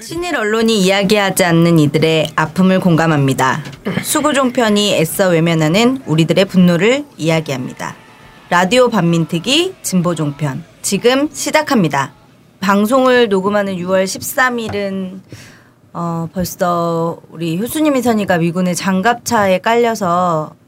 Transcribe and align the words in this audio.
친일 0.00 0.36
언론이 0.36 0.78
이야기하지 0.80 1.44
않는 1.44 1.78
이들의 1.78 2.32
아픔을 2.36 2.80
공감합니다. 2.80 3.62
수구종편이 4.02 4.94
애써 4.94 5.28
외면하는 5.28 6.02
우리들의 6.06 6.44
분노를 6.44 7.04
이야기합니다. 7.16 7.96
라디오 8.50 8.88
반민특위 8.88 9.74
진보종편 9.82 10.64
지금 10.82 11.28
시작합니다. 11.32 12.12
방송을 12.60 13.28
녹음하는 13.28 13.76
6월 13.76 14.04
13일은 14.04 15.20
어, 15.92 16.28
벌써 16.32 17.18
우리 17.30 17.58
효수님이 17.58 18.02
선이가 18.02 18.38
미군의 18.38 18.74
장갑차에 18.74 19.58
깔려서 19.58 20.54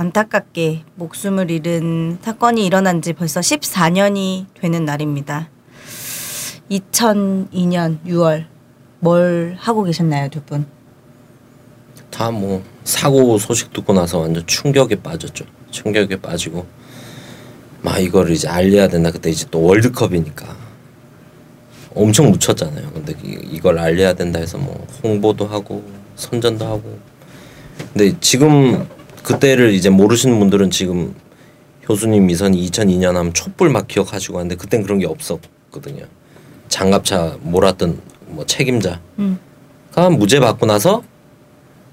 안타깝게 0.00 0.84
목숨을 0.96 1.50
잃은 1.50 2.18
사건이 2.20 2.66
일어난 2.66 3.00
지 3.00 3.14
벌써 3.14 3.40
14년이 3.40 4.44
되는 4.60 4.84
날입니다. 4.84 5.48
2002년 6.70 8.04
6월 8.06 8.44
뭘 9.00 9.56
하고 9.58 9.84
계셨나요, 9.84 10.28
두 10.28 10.42
분? 10.42 10.66
다 12.10 12.30
뭐 12.30 12.62
사고 12.84 13.38
소식 13.38 13.72
듣고 13.72 13.94
나서 13.94 14.18
완전 14.18 14.46
충격에 14.46 14.96
빠졌죠. 14.96 15.46
충격에 15.70 16.16
빠지고 16.20 16.66
막 17.80 17.98
이걸 17.98 18.30
이제 18.30 18.48
알려야 18.48 18.88
된다. 18.88 19.10
그때 19.10 19.30
이제 19.30 19.46
또 19.50 19.62
월드컵이니까 19.62 20.46
엄청 21.94 22.30
묻혔잖아요. 22.30 22.90
근데 22.92 23.14
이, 23.24 23.58
걸 23.60 23.78
알려야 23.78 24.12
된다 24.12 24.38
해서 24.40 24.58
뭐 24.58 24.86
홍보도 25.02 25.46
하고 25.46 25.82
선전도 26.16 26.66
하고. 26.66 26.98
근데 27.94 28.14
지금 28.20 28.86
그때를 29.26 29.74
이제 29.74 29.90
모르시는 29.90 30.38
분들은 30.38 30.70
지금 30.70 31.14
효수님 31.88 32.26
미선이 32.26 32.70
2002년 32.70 33.14
하면 33.14 33.34
촛불 33.34 33.70
막 33.70 33.88
기억하시고 33.88 34.38
하는데 34.38 34.54
그땐 34.54 34.84
그런 34.84 35.00
게 35.00 35.06
없었거든요. 35.06 36.04
장갑차 36.68 37.38
몰았던 37.40 38.00
뭐 38.28 38.46
책임자가 38.46 39.00
음. 39.18 39.38
무죄 40.12 40.38
받고 40.38 40.66
나서 40.66 41.02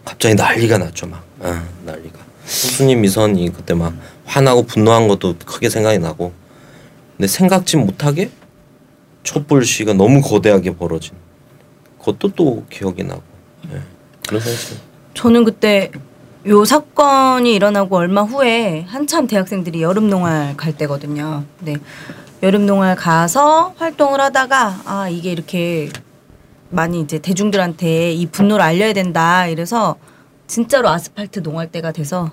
갑자기 0.05 0.35
난리가 0.35 0.77
났죠 0.77 1.07
막 1.07 1.23
아, 1.41 1.65
난리가 1.85 2.19
효수님 2.43 3.01
미선이 3.01 3.51
그때 3.53 3.73
막 3.73 3.93
화나고 4.25 4.63
분노한 4.63 5.07
것도 5.07 5.35
크게 5.45 5.69
생각이 5.69 5.99
나고 5.99 6.33
근데 7.15 7.27
생각지 7.27 7.77
못하게 7.77 8.29
촛불 9.21 9.63
시가 9.63 9.93
너무 9.93 10.21
거대하게 10.21 10.75
벌어진 10.75 11.13
그것도 11.99 12.33
또 12.35 12.65
기억이 12.69 13.03
나고 13.03 13.21
네. 13.71 13.79
그런 14.27 14.41
생각이 14.41 14.81
저는 15.13 15.45
그때 15.45 15.91
요 16.45 16.65
사건이 16.65 17.53
일어나고 17.53 17.95
얼마 17.95 18.21
후에 18.23 18.85
한참 18.89 19.27
대학생들이 19.27 19.81
여름 19.81 20.09
농활 20.09 20.57
갈 20.57 20.75
때거든요. 20.75 21.45
네. 21.59 21.75
여름 22.41 22.65
농활 22.65 22.97
가서 22.97 23.73
활동을 23.77 24.19
하다가 24.19 24.81
아 24.85 25.07
이게 25.09 25.31
이렇게 25.31 25.89
많이 26.69 26.99
이제 26.99 27.19
대중들한테 27.19 28.11
이 28.11 28.25
분노를 28.25 28.61
알려야 28.63 28.91
된다 28.91 29.47
이래서 29.47 29.95
진짜로 30.47 30.89
아스팔트 30.89 31.39
농활 31.43 31.71
때가 31.71 31.93
돼서 31.93 32.31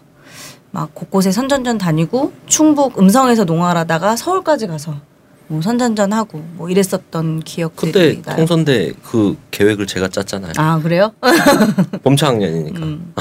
막 0.73 0.93
곳곳에 0.93 1.31
선전전 1.31 1.79
다니고 1.79 2.33
충북 2.47 2.99
음성에서 2.99 3.45
농활하다가 3.45 4.17
서울까지 4.17 4.67
가서 4.67 4.97
뭐 5.47 5.63
선전전 5.63 6.13
하고 6.13 6.39
뭐 6.55 6.69
이랬었던 6.69 7.41
기억들이 7.41 7.93
그때 7.93 8.23
나요. 8.23 8.37
통선대 8.39 8.93
그 9.05 9.37
계획을 9.53 9.87
제가 9.87 10.09
짰잖아요. 10.09 10.53
아 10.57 10.81
그래요? 10.81 11.13
봄창학년이니까. 12.03 12.81
음. 12.81 13.15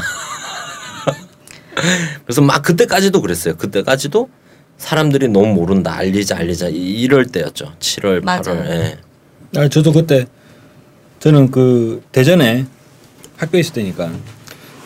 그래서 2.26 2.42
막 2.42 2.62
그때까지도 2.62 3.22
그랬어요. 3.22 3.56
그때까지도 3.56 4.30
사람들이 4.78 5.28
너무 5.28 5.54
모른다 5.54 5.96
알리자 5.96 6.38
알리자 6.38 6.70
이럴 6.70 7.26
때였죠. 7.28 7.74
7월 7.80 8.24
맞아요. 8.24 8.42
8월. 8.42 8.70
예. 8.70 8.98
아 9.58 9.68
저도 9.68 9.92
그때 9.92 10.26
저는 11.20 11.52
그 11.52 12.02
대전에 12.12 12.66
학교에 13.38 13.60
있을 13.60 13.74
때니까 13.74 14.12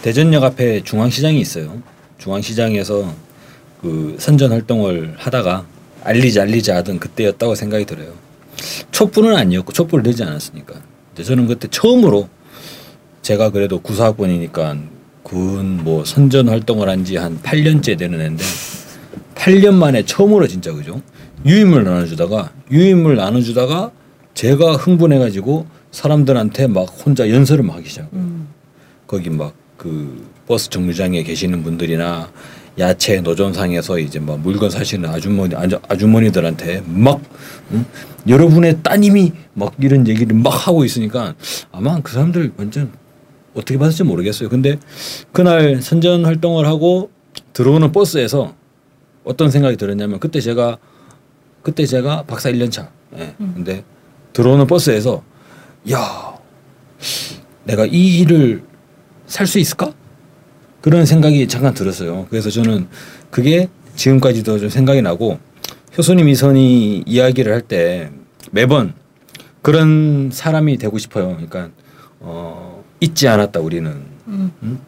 대전역 0.02 0.44
앞에 0.44 0.84
중앙시장이 0.84 1.40
있어요. 1.40 1.82
중앙시장에서 2.18 3.14
그 3.82 4.16
선전 4.20 4.52
활동을 4.52 5.16
하다가 5.18 5.66
알리자 6.04 6.44
알리자 6.44 6.76
하던 6.78 7.00
그때였다고 7.00 7.56
생각이 7.56 7.86
들어요. 7.86 8.14
촛불은 8.92 9.36
아니었고 9.36 9.74
촛불을 9.74 10.04
내지 10.04 10.24
않았으니까. 10.24 10.76
저는 11.24 11.48
그때 11.48 11.68
처음으로 11.70 12.30
제가 13.22 13.52
그래도 13.52 13.80
구사학번이니까 13.80 14.78
군 15.24 15.84
뭐 15.84 16.04
선전 16.06 16.50
활동을 16.50 16.90
한 16.90 17.04
지 17.06 17.16
한 17.18 17.40
8년째 17.42 17.98
되는 17.98 18.20
애인데 18.22 18.44
8년 19.36 19.74
만에 19.76 20.04
처음으로 20.06 20.48
진짜 20.48 20.72
그죠? 20.74 21.02
유인물 21.46 21.84
나눠주다가 21.84 22.52
유인물 22.72 23.16
나눠주다가 23.18 23.92
제가 24.34 24.74
흥분해가지고 24.78 25.66
사람들한테 25.92 26.68
막 26.68 26.84
혼자 27.06 27.30
연설을 27.30 27.64
막 27.64 27.76
하기 27.78 27.90
시작. 27.90 28.08
음. 28.14 28.48
거기 29.08 29.30
막 29.30 29.54
그 29.78 30.26
버스 30.48 30.70
정류장에 30.70 31.24
계시는 31.24 31.62
분들이나 31.64 32.30
야채 32.80 33.20
노점상에서 33.20 34.00
이제 34.00 34.18
막 34.20 34.40
물건 34.40 34.70
사시는 34.70 35.10
아주머니 35.10 35.54
아주머니들한테 35.90 36.84
막 36.86 37.20
응? 37.74 37.84
여러분의 38.28 38.78
따님이 38.82 39.34
막 39.56 39.74
이런 39.82 40.08
얘기를 40.08 40.34
막 40.38 40.68
하고 40.68 40.86
있으니까 40.86 41.34
아마 41.74 42.00
그 42.02 42.14
사람들 42.14 42.54
완전 42.56 42.92
어떻게 43.54 43.78
받을지 43.78 44.04
모르겠어요. 44.04 44.50
근데 44.50 44.78
그날 45.32 45.82
선전 45.82 46.26
활동을 46.26 46.66
하고 46.66 47.12
들어오는 47.54 47.92
버스에서 47.92 48.56
어떤 49.24 49.50
생각이 49.52 49.78
들었냐면 49.78 50.20
그때 50.20 50.40
제가 50.40 50.78
그때 51.62 51.86
제가 51.86 52.24
박사 52.24 52.52
1년 52.52 52.72
차. 52.72 52.90
예. 53.18 53.34
음. 53.40 53.52
근데 53.56 53.84
들어오는 54.34 54.66
버스에서 54.68 55.24
야 55.92 56.34
내가 57.64 57.86
이 57.86 58.20
일을 58.20 58.64
살 59.26 59.48
수 59.48 59.60
있을까? 59.60 59.94
그런 60.82 61.06
생각이 61.06 61.48
잠깐 61.48 61.74
들었어요. 61.74 62.28
그래서 62.30 62.50
저는 62.50 62.88
그게 63.32 63.70
지금까지도 63.96 64.60
좀 64.60 64.70
생각이 64.70 65.02
나고 65.02 65.40
효수님 65.98 66.28
이선이 66.28 67.04
이야기를 67.06 67.54
할 67.54 67.62
때 67.62 68.12
매번 68.52 68.94
그런 69.62 70.30
사람이 70.34 70.78
되고 70.78 70.98
싶어요. 70.98 71.28
그러니까 71.36 71.70
어, 72.20 72.73
잊지 73.04 73.28
않았다 73.28 73.60
우리는 73.60 73.92
음. 74.28 74.52
음? 74.64 74.80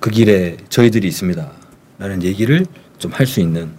그 0.00 0.10
길에 0.10 0.56
저희들이 0.68 1.08
있습니다. 1.08 1.50
라는 1.98 2.22
얘기를 2.22 2.66
좀 2.98 3.12
할 3.12 3.26
수 3.26 3.40
있는 3.40 3.70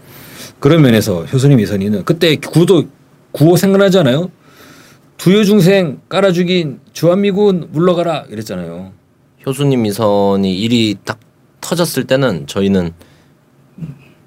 그런 0.59 0.81
면에서 0.81 1.23
효수님 1.25 1.59
이선희는 1.59 2.05
그때 2.05 2.35
구도 2.35 2.85
구호 3.31 3.57
생각나잖아요. 3.57 4.31
두요 5.17 5.43
중생 5.43 5.99
깔아 6.09 6.31
죽인 6.31 6.79
주한미군 6.93 7.69
물러가라 7.71 8.25
이랬잖아요. 8.29 8.91
효수님 9.45 9.85
이선이 9.85 10.57
일이 10.59 10.95
딱 11.05 11.19
터졌을 11.61 12.05
때는 12.05 12.47
저희는 12.47 12.93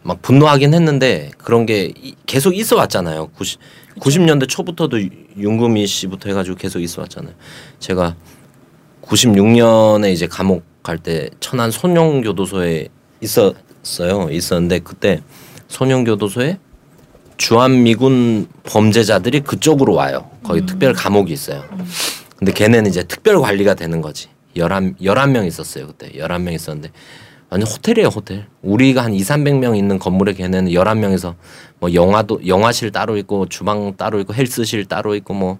막 0.02 0.22
분노하긴 0.22 0.72
했는데 0.74 1.30
그런 1.38 1.66
게 1.66 1.92
계속 2.26 2.56
있어 2.56 2.76
왔잖아요. 2.76 3.28
90, 3.34 3.60
90년대 4.00 4.48
초부터도 4.48 4.98
윤금이 5.36 5.86
씨부터 5.86 6.28
해가지고 6.30 6.56
계속 6.56 6.80
있어 6.80 7.02
왔잖아요. 7.02 7.34
제가 7.78 8.16
96년에 9.08 10.12
이제 10.12 10.26
감옥 10.26 10.64
갈 10.82 10.98
때 10.98 11.28
천안 11.40 11.70
손용교도소에 11.70 12.88
있어 13.20 13.54
있었어요. 13.82 14.30
있었는데 14.30 14.80
그때 14.80 15.22
소년교도소에 15.68 16.58
주한미군 17.36 18.48
범죄자들이 18.64 19.40
그쪽으로 19.40 19.94
와요. 19.94 20.30
거기 20.42 20.60
음. 20.60 20.66
특별 20.66 20.92
감옥이 20.92 21.32
있어요. 21.32 21.64
근데 22.36 22.52
걔네는 22.52 22.90
이제 22.90 23.02
특별 23.02 23.40
관리가 23.40 23.74
되는 23.74 24.00
거지. 24.00 24.28
열한 24.56 24.96
열한 25.02 25.32
명 25.32 25.46
있었어요 25.46 25.86
그때 25.86 26.10
열한 26.16 26.42
명 26.42 26.54
있었는데 26.54 26.90
완전 27.50 27.70
호텔이에요 27.70 28.08
호텔. 28.08 28.46
우리가 28.62 29.04
한 29.04 29.14
2, 29.14 29.20
300명 29.20 29.76
있는 29.76 29.98
건물에 29.98 30.32
걔네는 30.34 30.72
열한 30.72 31.00
명에서 31.00 31.34
뭐 31.80 31.92
영화도 31.94 32.46
영화실 32.46 32.90
따로 32.92 33.16
있고 33.18 33.46
주방 33.46 33.96
따로 33.96 34.20
있고 34.20 34.34
헬스실 34.34 34.84
따로 34.86 35.14
있고 35.14 35.34
뭐 35.34 35.58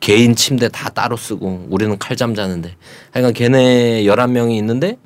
개인 0.00 0.34
침대 0.34 0.68
다 0.68 0.88
따로 0.88 1.16
쓰고 1.16 1.66
우리는 1.70 1.98
칼잠 1.98 2.34
자는데 2.34 2.76
하여간 3.12 3.32
걔네 3.32 4.06
열한 4.06 4.32
명이 4.32 4.56
있는데 4.58 4.98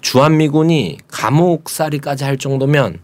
주한미군이 0.00 0.98
감옥살이까지 1.08 2.24
할 2.24 2.36
정도면 2.36 3.00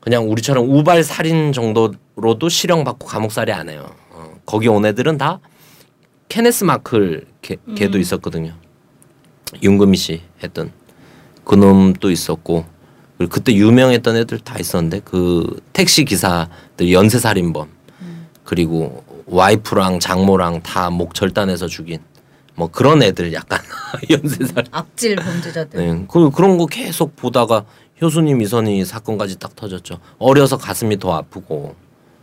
그냥 0.00 0.30
우리처럼 0.30 0.68
우발 0.70 1.04
살인 1.04 1.52
정도로도 1.52 2.48
실형받고 2.48 3.06
감옥살이 3.06 3.52
안 3.52 3.68
해요. 3.68 3.90
어, 4.10 4.34
거기 4.46 4.68
온 4.68 4.84
애들은 4.84 5.18
다 5.18 5.40
케네스 6.28 6.64
마클 6.64 7.26
개, 7.42 7.56
걔도 7.76 7.98
음. 7.98 8.00
있었거든요. 8.00 8.54
윤금희 9.62 9.96
씨 9.96 10.22
했던 10.42 10.72
그놈도 11.44 12.10
있었고 12.10 12.64
그리고 13.18 13.30
그때 13.30 13.54
유명했던 13.54 14.16
애들 14.16 14.38
다 14.38 14.58
있었는데 14.58 15.00
그 15.04 15.60
택시 15.72 16.04
기사들 16.04 16.92
연쇄살인범 16.92 17.68
음. 18.02 18.28
그리고 18.44 19.04
와이프랑 19.30 20.00
장모랑 20.00 20.62
다 20.62 20.90
목 20.90 21.14
절단해서 21.14 21.66
죽인 21.68 21.98
뭐 22.56 22.68
그런 22.68 23.02
애들 23.02 23.32
약간 23.32 23.60
연쇄살 24.10 24.64
악질 24.70 25.16
범죄자들. 25.16 25.78
네. 25.98 26.04
그 26.08 26.30
그런 26.30 26.58
거 26.58 26.66
계속 26.66 27.16
보다가 27.16 27.64
효순이 28.02 28.34
미선이 28.34 28.84
사건까지 28.84 29.38
딱 29.38 29.54
터졌죠. 29.56 29.98
어려서 30.18 30.58
가슴이 30.58 30.98
더 30.98 31.14
아프고 31.14 31.74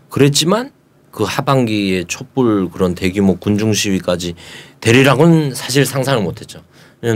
그랬지만 0.09 0.71
그 1.11 1.23
하반기에 1.23 2.03
촛불 2.03 2.69
그런 2.69 2.93
대규모 2.93 3.37
군중 3.37 3.73
시위까지 3.73 4.35
되리라고는 4.81 5.55
사실 5.55 5.85
상상을 5.85 6.21
못했죠. 6.21 6.61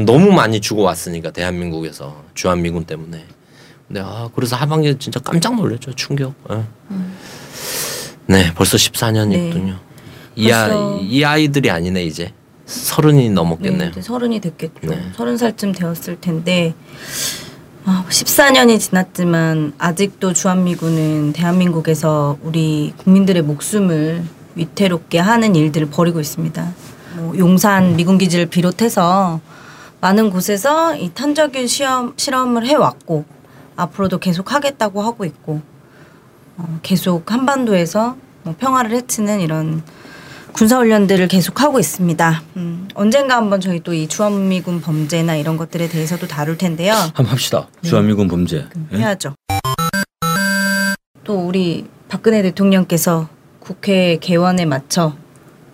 너무 0.06 0.32
많이 0.32 0.60
주고 0.62 0.82
왔으니까 0.84 1.32
대한민국에서 1.32 2.24
주한미군 2.34 2.86
때문에. 2.86 3.26
근데 3.88 4.02
아 4.04 4.30
그래서 4.34 4.56
하반기에 4.56 4.98
진짜 4.98 5.20
깜짝 5.20 5.56
놀랐죠 5.56 5.94
충격. 5.94 6.34
예. 6.52 6.64
네 8.32 8.54
벌써 8.54 8.78
14년이거든요. 8.78 9.76
이, 10.36 10.52
아, 10.52 10.98
이 11.02 11.24
아이들이 11.24 11.70
아니네 11.70 12.06
이제 12.06 12.32
서른이 12.66 13.30
넘었겠네요. 13.32 13.92
네, 13.92 14.02
서른이 14.02 14.40
됐겠죠. 14.40 14.90
네. 14.90 15.12
서른 15.14 15.36
살쯤 15.38 15.74
되었을 15.74 16.22
텐데 16.22 16.74
아, 17.84 18.06
14년이 18.08 18.80
지났지만 18.80 19.74
아직도 19.78 20.32
주한미군은 20.32 21.34
대한민국에서 21.34 22.38
우리 22.42 22.94
국민들의 22.98 23.42
목숨을 23.42 24.24
위태롭게 24.56 25.20
하는 25.20 25.56
일들을 25.56 25.90
벌이고 25.90 26.22
있습니다. 26.22 26.74
뭐 27.16 27.38
용산 27.38 27.98
미군 27.98 28.18
기지를 28.18 28.46
비롯해서 28.46 29.42
많은 30.00 30.30
곳에서 30.30 30.96
이 30.96 31.12
탄저균 31.14 31.68
시험 31.68 32.14
실험을 32.16 32.66
해왔고 32.66 33.26
앞으로도 33.76 34.20
계속 34.20 34.54
하겠다고 34.54 35.02
하고 35.02 35.26
있고 35.26 35.62
어, 36.58 36.80
계속 36.84 37.32
한반도에서 37.32 38.16
뭐 38.44 38.56
평화를 38.58 38.92
해치는 38.92 39.40
이런 39.40 39.84
군사훈련들을 40.54 41.28
계속 41.30 41.62
하고 41.62 41.80
있습니다. 41.80 42.44
음, 42.58 42.88
언젠가 42.94 43.38
한번 43.38 43.62
저희 43.62 43.80
또 43.80 43.94
이 43.94 44.08
주한미군 44.08 44.82
범죄나 44.82 45.36
이런 45.38 45.56
것들에 45.58 45.88
대해서도 45.88 46.28
다룰 46.28 46.58
텐데요. 46.58 46.94
한번 46.94 47.28
합시다. 47.28 47.68
주한미군 47.84 48.28
범죄. 48.28 48.66
예? 48.92 48.98
해야죠. 48.98 49.36
또 51.24 51.48
우리 51.48 51.86
박근혜 52.10 52.42
대통령께서 52.42 53.30
국회 53.60 54.18
개원에 54.20 54.66
맞춰 54.66 55.16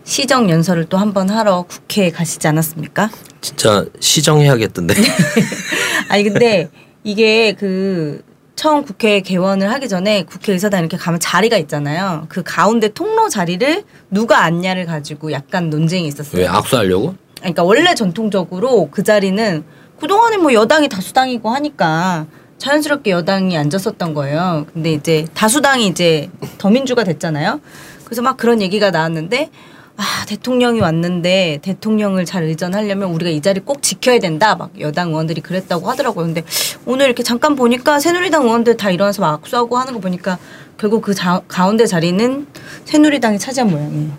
시정 0.04 0.50
연설을 0.50 0.86
또 0.86 0.98
한 0.98 1.14
번 1.14 1.30
하러 1.30 1.64
국회에 1.64 2.12
가시지 2.12 2.48
않았습니까? 2.48 3.10
진짜 3.42 3.86
시정해야겠던데. 4.00 4.94
아니 6.10 6.24
근데 6.24 6.70
이게 7.04 7.54
그 7.54 8.22
처음 8.58 8.84
국회 8.84 9.22
개원을 9.22 9.72
하기 9.74 9.88
전에 9.88 10.24
국회의사당 10.24 10.80
이렇게 10.80 10.98
가면 10.98 11.20
자리가 11.20 11.58
있잖아요. 11.58 12.26
그 12.28 12.42
가운데 12.44 12.90
통로 12.90 13.30
자리를 13.30 13.84
누가 14.10 14.44
앉냐를 14.44 14.88
가지고 14.88 15.32
약간 15.32 15.70
논쟁이 15.70 16.08
있었어요. 16.08 16.42
왜 16.42 16.48
악수하려고? 16.48 17.14
그러니까 17.38 17.64
원래 17.64 17.94
전통적으로 17.94 18.90
그 18.90 19.04
자리는 19.04 19.64
그동안에 20.00 20.38
뭐 20.38 20.54
여당이 20.54 20.90
다수당이고 20.90 21.50
하니까 21.52 22.26
자연스럽게 22.58 23.12
여당이 23.12 23.56
앉았었던 23.56 24.16
거예요. 24.16 24.66
근데 24.74 24.92
이제 24.92 25.28
다수당이 25.36 25.86
이제 25.86 26.32
더민주가 26.58 27.04
됐잖아요. 27.04 27.62
그래서 28.06 28.24
막 28.24 28.38
그런 28.38 28.60
얘기가 28.60 28.90
나왔는데 28.90 29.52
아 29.98 30.26
대통령이 30.28 30.80
왔는데 30.80 31.60
대통령을 31.64 32.26
잘 32.26 32.44
의전하려면 32.44 33.10
우리가 33.10 33.32
이 33.32 33.42
자리 33.42 33.60
꼭 33.60 33.82
지켜야 33.82 34.20
된다. 34.20 34.56
막 34.56 34.70
여당 34.80 35.10
의원들이 35.10 35.42
그랬다고 35.42 35.90
하더라고요. 35.90 36.26
근데 36.26 36.44
오늘 36.86 37.08
이렇게 37.08 37.24
잠깐 37.24 37.56
보니까 37.56 38.00
새누리당 38.00 38.44
의원들 38.44 38.78
다 38.78 38.92
일어나서 38.92 39.24
막 39.24 39.34
악수하고 39.34 39.78
하는 39.78 39.94
거 39.94 40.00
보니까 40.00 40.38
결국 40.78 41.02
그 41.02 41.16
자, 41.16 41.42
가운데 41.48 41.88
자리는 41.88 42.46
새누리당이 42.86 43.40
차지한 43.40 43.72
모양이에요. 43.72 44.12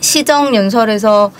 시정 0.00 0.54
연설에서 0.56 1.32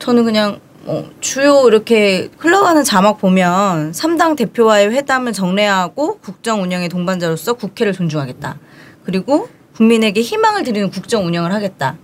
저는 0.00 0.24
그냥 0.24 0.58
뭐 0.82 1.08
주요 1.20 1.68
이렇게 1.68 2.28
흘러가는 2.38 2.82
자막 2.82 3.18
보면 3.18 3.92
3당 3.92 4.36
대표와의 4.36 4.90
회담을 4.90 5.32
정례하고 5.32 6.18
국정 6.18 6.62
운영의 6.62 6.88
동반자로서 6.88 7.52
국회를 7.52 7.92
존중하겠다. 7.92 8.58
그리고 9.04 9.48
국민에게 9.78 10.20
희망을 10.20 10.62
드리는 10.62 10.90
국정 10.90 11.26
운영을 11.26 11.52
하겠다. 11.52 11.96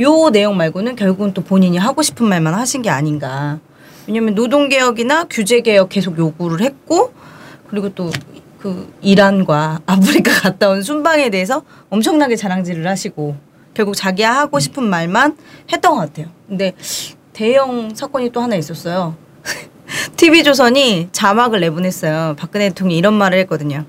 요 0.00 0.30
내용 0.30 0.56
말고는 0.56 0.96
결국은 0.96 1.34
또 1.34 1.42
본인이 1.42 1.76
하고 1.76 2.02
싶은 2.02 2.26
말만 2.26 2.54
하신 2.54 2.82
게 2.82 2.90
아닌가. 2.90 3.58
왜냐면 4.06 4.34
노동개혁이나 4.34 5.24
규제개혁 5.24 5.88
계속 5.88 6.16
요구를 6.18 6.60
했고 6.60 7.12
그리고 7.68 7.88
또 7.94 8.10
그 8.62 8.94
이란과 9.02 9.80
아프리카 9.86 10.40
갔다 10.40 10.70
온 10.70 10.82
순방에 10.82 11.30
대해서 11.30 11.64
엄청나게 11.90 12.36
자랑질을 12.36 12.86
하시고 12.86 13.34
결국 13.74 13.96
자기가 13.96 14.30
하고 14.30 14.60
싶은 14.60 14.84
말만 14.84 15.36
했던 15.72 15.96
것 15.96 15.98
같아요. 15.98 16.28
근데 16.46 16.72
대형 17.32 17.92
사건이 17.92 18.30
또 18.30 18.40
하나 18.40 18.54
있었어요. 18.54 19.16
TV조선이 20.16 21.08
자막을 21.10 21.58
내보냈어요. 21.58 22.36
박근혜 22.38 22.68
대통령이 22.68 22.98
이런 22.98 23.14
말을 23.14 23.38
했거든요. 23.40 23.84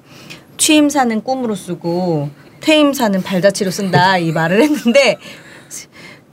취임사는 0.57 1.23
꿈으로 1.23 1.53
쓰고 1.53 2.31
퇴임사는 2.63 3.21
발자취로 3.21 3.71
쓴다 3.71 4.17
이 4.17 4.31
말을 4.31 4.61
했는데 4.61 5.17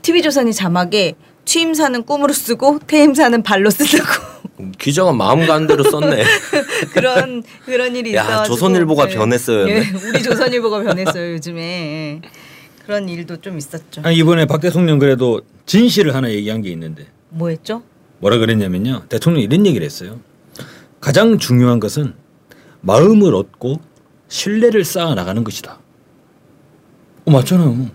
TV조선이 0.02 0.54
자막에 0.54 1.14
취임사는 1.44 2.04
꿈으로 2.04 2.32
쓰고 2.32 2.78
퇴임사는 2.86 3.42
발로 3.42 3.68
쓴다고 3.70 4.40
기자가 4.78 5.12
마음 5.12 5.46
가는 5.46 5.66
대로 5.66 5.82
썼네. 5.82 6.22
그런 6.94 7.42
그런 7.64 7.96
일이 7.96 8.14
야, 8.14 8.22
있어가지고 8.22 8.54
조선일보가 8.54 9.06
네. 9.08 9.14
변했어요, 9.16 9.68
예, 9.68 9.82
근데. 9.84 10.06
우리 10.08 10.22
조선일보가 10.22 10.82
변했어요 10.82 11.32
요즘에 11.32 11.60
예. 11.62 12.28
그런 12.86 13.08
일도 13.08 13.38
좀 13.38 13.58
있었죠. 13.58 14.02
아니, 14.04 14.16
이번에 14.16 14.46
박 14.46 14.60
대통령 14.60 14.98
그래도 14.98 15.40
진실을 15.66 16.14
하나 16.14 16.30
얘기한 16.30 16.62
게 16.62 16.70
있는데 16.70 17.06
뭐였죠? 17.30 17.82
뭐라 18.20 18.38
그랬냐면요. 18.38 19.06
대통령이 19.08 19.44
이런 19.44 19.66
얘기를 19.66 19.84
했어요. 19.84 20.20
가장 21.00 21.38
중요한 21.38 21.80
것은 21.80 22.14
마음을 22.82 23.34
얻고 23.34 23.80
신뢰를 24.28 24.84
쌓아 24.84 25.14
나가는 25.14 25.42
것이다. 25.42 25.79
어, 27.30 27.32
맞잖아요. 27.32 27.88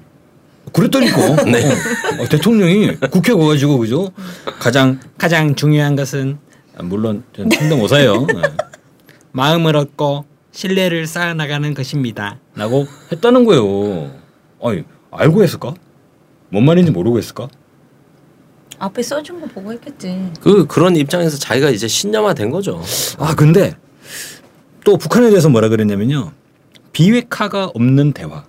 그랬더니까 0.71 1.43
네. 1.43 1.69
어, 1.69 2.23
어, 2.23 2.27
대통령이 2.29 2.95
국회 3.11 3.33
가가지고 3.33 3.77
그죠? 3.77 4.11
가장 4.59 4.99
가장 5.17 5.55
중요한 5.55 5.95
것은 5.95 6.37
아, 6.77 6.83
물론 6.83 7.23
저는 7.35 7.51
성대모사예요. 7.51 8.25
네. 8.27 8.41
마음을 9.33 9.75
얻고 9.75 10.25
신뢰를 10.51 11.05
쌓아 11.05 11.33
나가는 11.33 11.73
것입니다. 11.73 12.39
라고 12.55 12.87
했다는 13.11 13.43
거예요. 13.43 14.11
아니 14.63 14.83
알고 15.11 15.43
했을까? 15.43 15.73
뭔 16.49 16.63
말인지 16.65 16.91
모르고 16.91 17.17
했을까? 17.17 17.49
앞에 18.79 19.01
써준 19.03 19.41
거 19.41 19.47
보고 19.47 19.73
했겠지. 19.73 20.31
그 20.41 20.65
그런 20.65 20.95
입장에서 20.95 21.37
자기가 21.37 21.69
이제 21.69 21.87
신념화 21.87 22.33
된 22.33 22.49
거죠. 22.49 22.81
아 23.19 23.35
근데 23.35 23.75
또 24.85 24.97
북한에 24.97 25.29
대해서 25.29 25.49
뭐라 25.49 25.67
그랬냐면요 25.69 26.31
비핵화가 26.93 27.71
없는 27.73 28.13
대화 28.13 28.45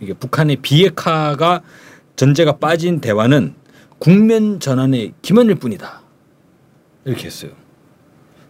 이게 0.00 0.12
북한의 0.12 0.56
비핵화가 0.56 1.62
전제가 2.16 2.58
빠진 2.58 3.00
대화는 3.00 3.54
국면 3.98 4.60
전환의 4.60 5.14
기만일 5.22 5.56
뿐이다 5.56 6.02
이렇게 7.04 7.26
했어요. 7.26 7.52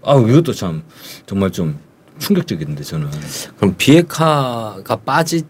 아 0.03 0.17
이것도 0.17 0.53
참 0.53 0.83
정말 1.27 1.51
좀 1.51 1.79
충격적인데 2.19 2.83
저는 2.83 3.09
그럼 3.57 3.75
비핵화가 3.77 4.97
빠지 5.05 5.43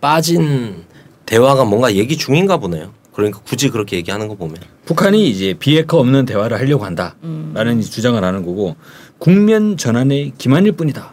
빠진 0.00 0.84
대화가 1.26 1.64
뭔가 1.64 1.94
얘기 1.94 2.16
중인가 2.16 2.58
보네요. 2.58 2.92
그러니까 3.12 3.40
굳이 3.40 3.68
그렇게 3.68 3.96
얘기하는 3.96 4.28
거 4.28 4.36
보면 4.36 4.56
북한이 4.84 5.28
이제 5.28 5.54
비핵화 5.58 5.96
없는 5.96 6.24
대화를 6.24 6.58
하려고 6.58 6.84
한다라는 6.84 7.80
주장을 7.80 8.22
하는 8.22 8.44
거고 8.44 8.76
국면 9.18 9.76
전환의 9.76 10.34
기만일 10.38 10.72
뿐이다. 10.72 11.12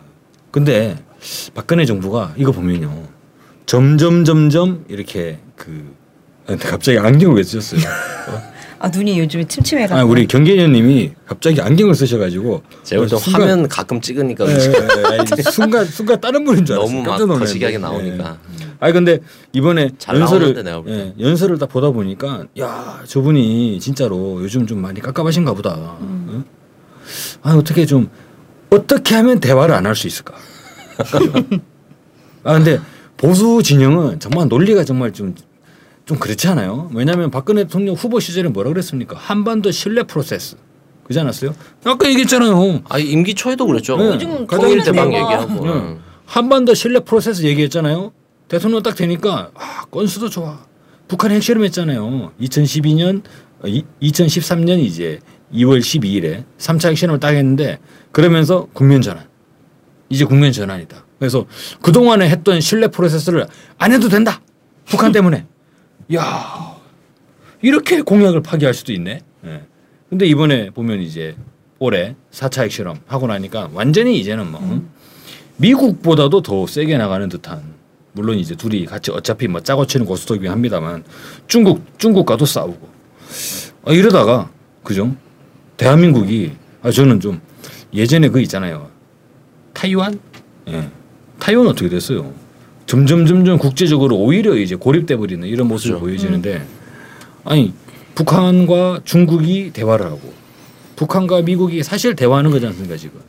근데 0.51 0.97
박근혜 1.55 1.85
정부가 1.85 2.33
이거 2.37 2.51
보면요 2.51 3.14
점점 3.65 4.23
점점 4.25 4.85
이렇게 4.87 5.39
그 5.55 5.93
아, 6.47 6.55
갑자기 6.55 6.99
안경을 6.99 7.37
왜 7.37 7.43
쓰셨어요? 7.43 7.81
아 8.77 8.89
눈이 8.89 9.17
요즘에 9.19 9.45
침침해가지고. 9.45 9.99
아 9.99 10.03
우리 10.03 10.27
경계년님이 10.27 11.13
갑자기 11.25 11.59
안경을 11.61 11.95
쓰셔가지고 11.95 12.61
제가 12.83 13.07
또 13.07 13.17
순간- 13.17 13.41
화면 13.49 13.67
가끔 13.67 13.99
찍으니까 14.01 14.45
예, 14.47 14.53
예, 14.53 14.57
예. 14.57 15.17
아니, 15.17 15.41
순간 15.51 15.85
순간 15.85 16.19
다른 16.21 16.43
분인 16.43 16.65
줄 16.65 16.75
알았어요. 16.75 17.03
너무 17.03 17.33
막. 17.33 17.39
거시기하게 17.39 17.77
나오니까 17.79 18.37
예. 18.61 18.65
아니 18.79 18.93
근데 18.93 19.19
이번에 19.53 19.89
잘 19.97 20.17
연설을. 20.19 20.83
예, 20.89 21.13
연설을 21.19 21.57
다 21.57 21.65
보다 21.65 21.89
보니까 21.89 22.43
야 22.59 23.01
저분이 23.07 23.79
진짜로 23.79 24.39
요즘 24.43 24.67
좀 24.67 24.79
많이 24.81 24.99
깝깝하신가 24.99 25.53
보다. 25.53 25.97
응? 26.01 26.43
아 27.41 27.53
어떻게 27.55 27.85
좀 27.85 28.09
어떻게 28.69 29.15
하면 29.15 29.39
대화를 29.39 29.73
안 29.73 29.85
할 29.87 29.95
수 29.95 30.05
있을까? 30.07 30.35
아 32.43 32.53
근데 32.53 32.79
보수 33.17 33.61
진영은 33.63 34.19
정말 34.19 34.47
논리가 34.47 34.83
정말 34.83 35.11
좀 35.13 35.35
좀 36.05 36.19
그렇지 36.19 36.47
않아요? 36.49 36.89
왜냐하면 36.93 37.31
박근혜 37.31 37.63
대통령 37.63 37.95
후보 37.95 38.19
시절에 38.19 38.49
뭐라 38.49 38.69
그랬습니까? 38.69 39.17
한반도 39.17 39.71
신뢰 39.71 40.03
프로세스 40.03 40.55
그지 41.03 41.19
않았어요? 41.19 41.55
아까 41.83 42.07
얘기했잖아요. 42.09 42.83
아 42.87 42.99
임기 42.99 43.33
초에도 43.33 43.65
그랬죠. 43.65 43.97
네. 43.97 44.05
요즘 44.05 44.45
통일 44.47 44.83
대박 44.83 45.09
대화. 45.09 45.23
얘기하고. 45.23 45.65
응. 45.65 45.99
한반도 46.25 46.73
신뢰 46.75 46.99
프로세스 46.99 47.43
얘기했잖아요. 47.43 48.11
대통령 48.47 48.83
딱 48.83 48.95
되니까 48.95 49.49
아, 49.55 49.85
건수도 49.89 50.29
좋아. 50.29 50.59
북한 51.07 51.31
핵실험했잖아요. 51.31 52.31
2012년, 52.39 53.21
어, 53.63 53.67
이, 53.67 53.83
2013년 54.01 54.79
이제 54.79 55.19
2월 55.53 55.79
12일에 55.79 56.43
3차 56.59 56.89
핵실험을 56.89 57.19
딱 57.19 57.29
했는데 57.29 57.79
그러면서 58.11 58.67
국면 58.73 59.01
전환. 59.01 59.25
이제 60.09 60.25
국면 60.25 60.51
전환이다. 60.51 61.04
그래서 61.25 61.45
그동안에 61.81 62.29
했던 62.29 62.61
신뢰 62.61 62.87
프로세스를 62.87 63.47
안 63.79 63.91
해도 63.91 64.09
된다. 64.09 64.41
북한 64.85 65.11
때문에. 65.11 65.45
야 66.13 66.75
이렇게 67.63 68.01
공약을 68.01 68.43
파기할 68.43 68.75
수도 68.75 68.93
있네. 68.93 69.21
예. 69.45 69.63
근데 70.09 70.27
이번에 70.27 70.69
보면 70.69 71.01
이제 71.01 71.35
올해 71.79 72.15
4차 72.31 72.61
핵실험 72.63 72.99
하고 73.07 73.25
나니까 73.25 73.71
완전히 73.73 74.19
이제는 74.19 74.51
뭐 74.51 74.61
음. 74.61 74.89
미국보다도 75.57 76.43
더 76.43 76.67
세게 76.67 76.97
나가는 76.97 77.27
듯한 77.27 77.73
물론 78.11 78.37
이제 78.37 78.55
둘이 78.55 78.85
같이 78.85 79.09
어차피 79.11 79.47
뭐 79.47 79.61
짜고 79.61 79.87
치는 79.87 80.05
고스톱이긴 80.05 80.51
합니다만 80.51 81.03
중국 81.47 81.81
중국과도 81.97 82.45
싸우고 82.45 82.87
아, 83.85 83.91
이러다가 83.91 84.51
그죠? 84.83 85.15
대한민국이 85.77 86.53
아 86.83 86.91
저는 86.91 87.19
좀 87.19 87.41
예전에 87.93 88.29
그 88.29 88.39
있잖아요. 88.41 88.89
타이완? 89.73 90.19
예. 90.67 90.89
타이완 91.39 91.67
어떻게 91.67 91.89
됐어요? 91.89 92.33
점점 92.85 93.25
점점 93.25 93.57
국제적으로 93.57 94.17
오히려 94.17 94.55
이제 94.55 94.75
고립돼 94.75 95.17
버리는 95.17 95.47
이런 95.47 95.67
모습이 95.67 95.89
그렇죠. 95.89 96.05
보여지는데 96.05 96.65
아니 97.43 97.73
북한과 98.13 99.01
중국이 99.03 99.71
대화를 99.73 100.05
하고 100.05 100.33
북한과 100.95 101.41
미국이 101.41 101.83
사실 101.83 102.15
대화하는 102.15 102.51
거지 102.51 102.65
않습니까 102.67 102.95
지금 102.95 103.19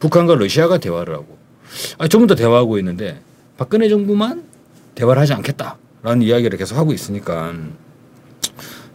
북한과 0.00 0.34
러시아가 0.34 0.78
대화를 0.78 1.14
하고 1.14 1.38
아 1.98 2.08
전부 2.08 2.26
다 2.26 2.34
대화하고 2.34 2.78
있는데 2.78 3.20
박근혜 3.56 3.88
정부만 3.88 4.44
대화를 4.94 5.22
하지 5.22 5.32
않겠다라는 5.34 6.22
이야기를 6.22 6.58
계속 6.58 6.76
하고 6.76 6.92
있으니까 6.92 7.54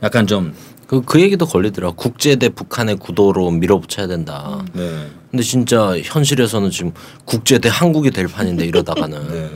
약간 0.03 0.27
좀 0.27 0.53
그, 0.91 1.01
그 1.03 1.21
얘기도 1.21 1.45
걸리더라. 1.45 1.91
국제 1.91 2.35
대 2.35 2.49
북한의 2.49 2.97
구도로 2.97 3.49
밀어붙여야 3.51 4.07
된다. 4.07 4.61
네. 4.73 5.07
근데 5.31 5.41
진짜 5.41 5.97
현실에서는 5.97 6.69
지금 6.69 6.91
국제 7.23 7.59
대 7.59 7.69
한국이 7.71 8.11
될 8.11 8.27
판인데 8.27 8.65
이러다가는 8.65 9.49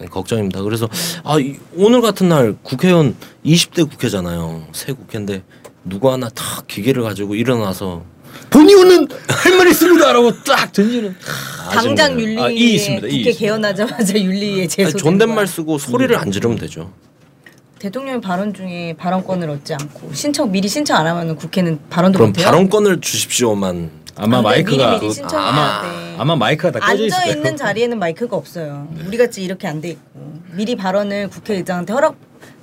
네. 0.00 0.06
걱정입니다. 0.06 0.62
그래서 0.62 0.88
아 1.22 1.38
이- 1.38 1.54
오늘 1.76 2.00
같은 2.00 2.28
날 2.28 2.56
국회의원 2.64 3.14
20대 3.46 3.88
국회잖아요. 3.88 4.66
새 4.72 4.92
국회인데 4.92 5.44
누구 5.84 6.10
하나 6.10 6.28
탁 6.30 6.66
기계를 6.66 7.04
가지고 7.04 7.36
일어나서 7.36 8.02
본의원은 8.50 9.06
할 9.28 9.56
말 9.58 9.68
있습니다라고 9.68 10.42
딱 10.42 10.72
던지는 10.72 11.14
당장 11.70 12.18
윤리에 12.20 12.42
아, 12.42 12.48
이 12.50 12.74
있습니다. 12.74 13.06
이 13.06 13.10
국회 13.10 13.30
있습니다. 13.30 13.38
개헌하자마자 13.38 14.18
윤리에 14.18 14.54
아니, 14.62 14.68
제소. 14.68 14.98
존댓말 14.98 15.46
쓰고 15.46 15.78
소리를 15.78 16.16
안 16.16 16.32
지르면 16.32 16.58
되죠. 16.58 16.92
대통령이 17.78 18.20
발언 18.20 18.52
중에 18.52 18.94
발언권을 18.98 19.48
얻지 19.50 19.74
않고 19.74 20.12
신청 20.12 20.50
미리 20.50 20.68
신청 20.68 20.96
안 20.96 21.06
하면 21.06 21.36
국회는 21.36 21.78
발언도 21.88 22.18
그럼 22.18 22.30
못해요. 22.30 22.46
발언권을 22.46 23.00
주십시오만 23.00 23.90
아마 24.16 24.38
아, 24.38 24.42
근데 24.42 24.48
마이크가 24.48 24.90
미리 24.90 25.00
미리 25.00 25.12
신청해야 25.14 25.48
아마 25.48 25.82
돼. 25.82 26.14
아마 26.18 26.36
마이크가 26.36 26.72
다 26.72 26.80
꺼져 26.80 27.04
있을 27.04 27.14
앉아 27.16 27.24
거예요. 27.26 27.36
있는 27.36 27.56
자리에는 27.56 27.98
마이크가 27.98 28.36
없어요. 28.36 28.88
우리 29.06 29.16
같이 29.16 29.42
이렇게 29.44 29.68
안 29.68 29.80
돼 29.80 29.90
있고 29.90 30.40
미리 30.52 30.74
발언을 30.74 31.28
국회의장한테 31.30 31.92
허락 31.92 32.16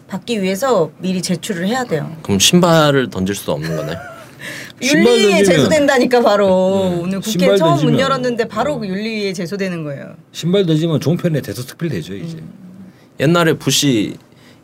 받기 0.07 0.41
위해서 0.41 0.91
미리 0.99 1.21
제출을 1.21 1.67
해야 1.67 1.83
돼요. 1.85 2.13
그럼 2.21 2.39
신발을 2.39 3.09
던질 3.09 3.33
수도 3.35 3.53
없는 3.53 3.75
거네. 3.75 3.93
신발 4.81 5.13
윤리위에 5.13 5.41
던지면- 5.41 5.45
제소된다니까 5.45 6.21
바로 6.21 6.45
네. 6.93 6.99
오늘 7.01 7.19
국회 7.21 7.31
신발 7.31 7.57
처음 7.57 7.75
문 7.85 7.95
던지면- 7.95 7.99
열었는데 8.01 8.47
바로 8.49 8.77
그 8.77 8.87
윤리위에 8.87 9.31
제소되는 9.31 9.83
거예요. 9.85 10.13
신발 10.33 10.65
던지면 10.65 10.99
종편에 10.99 11.39
대서 11.41 11.63
특필 11.63 11.87
되죠 11.89 12.13
이제. 12.13 12.37
옛날에 13.21 13.53
부시 13.53 14.17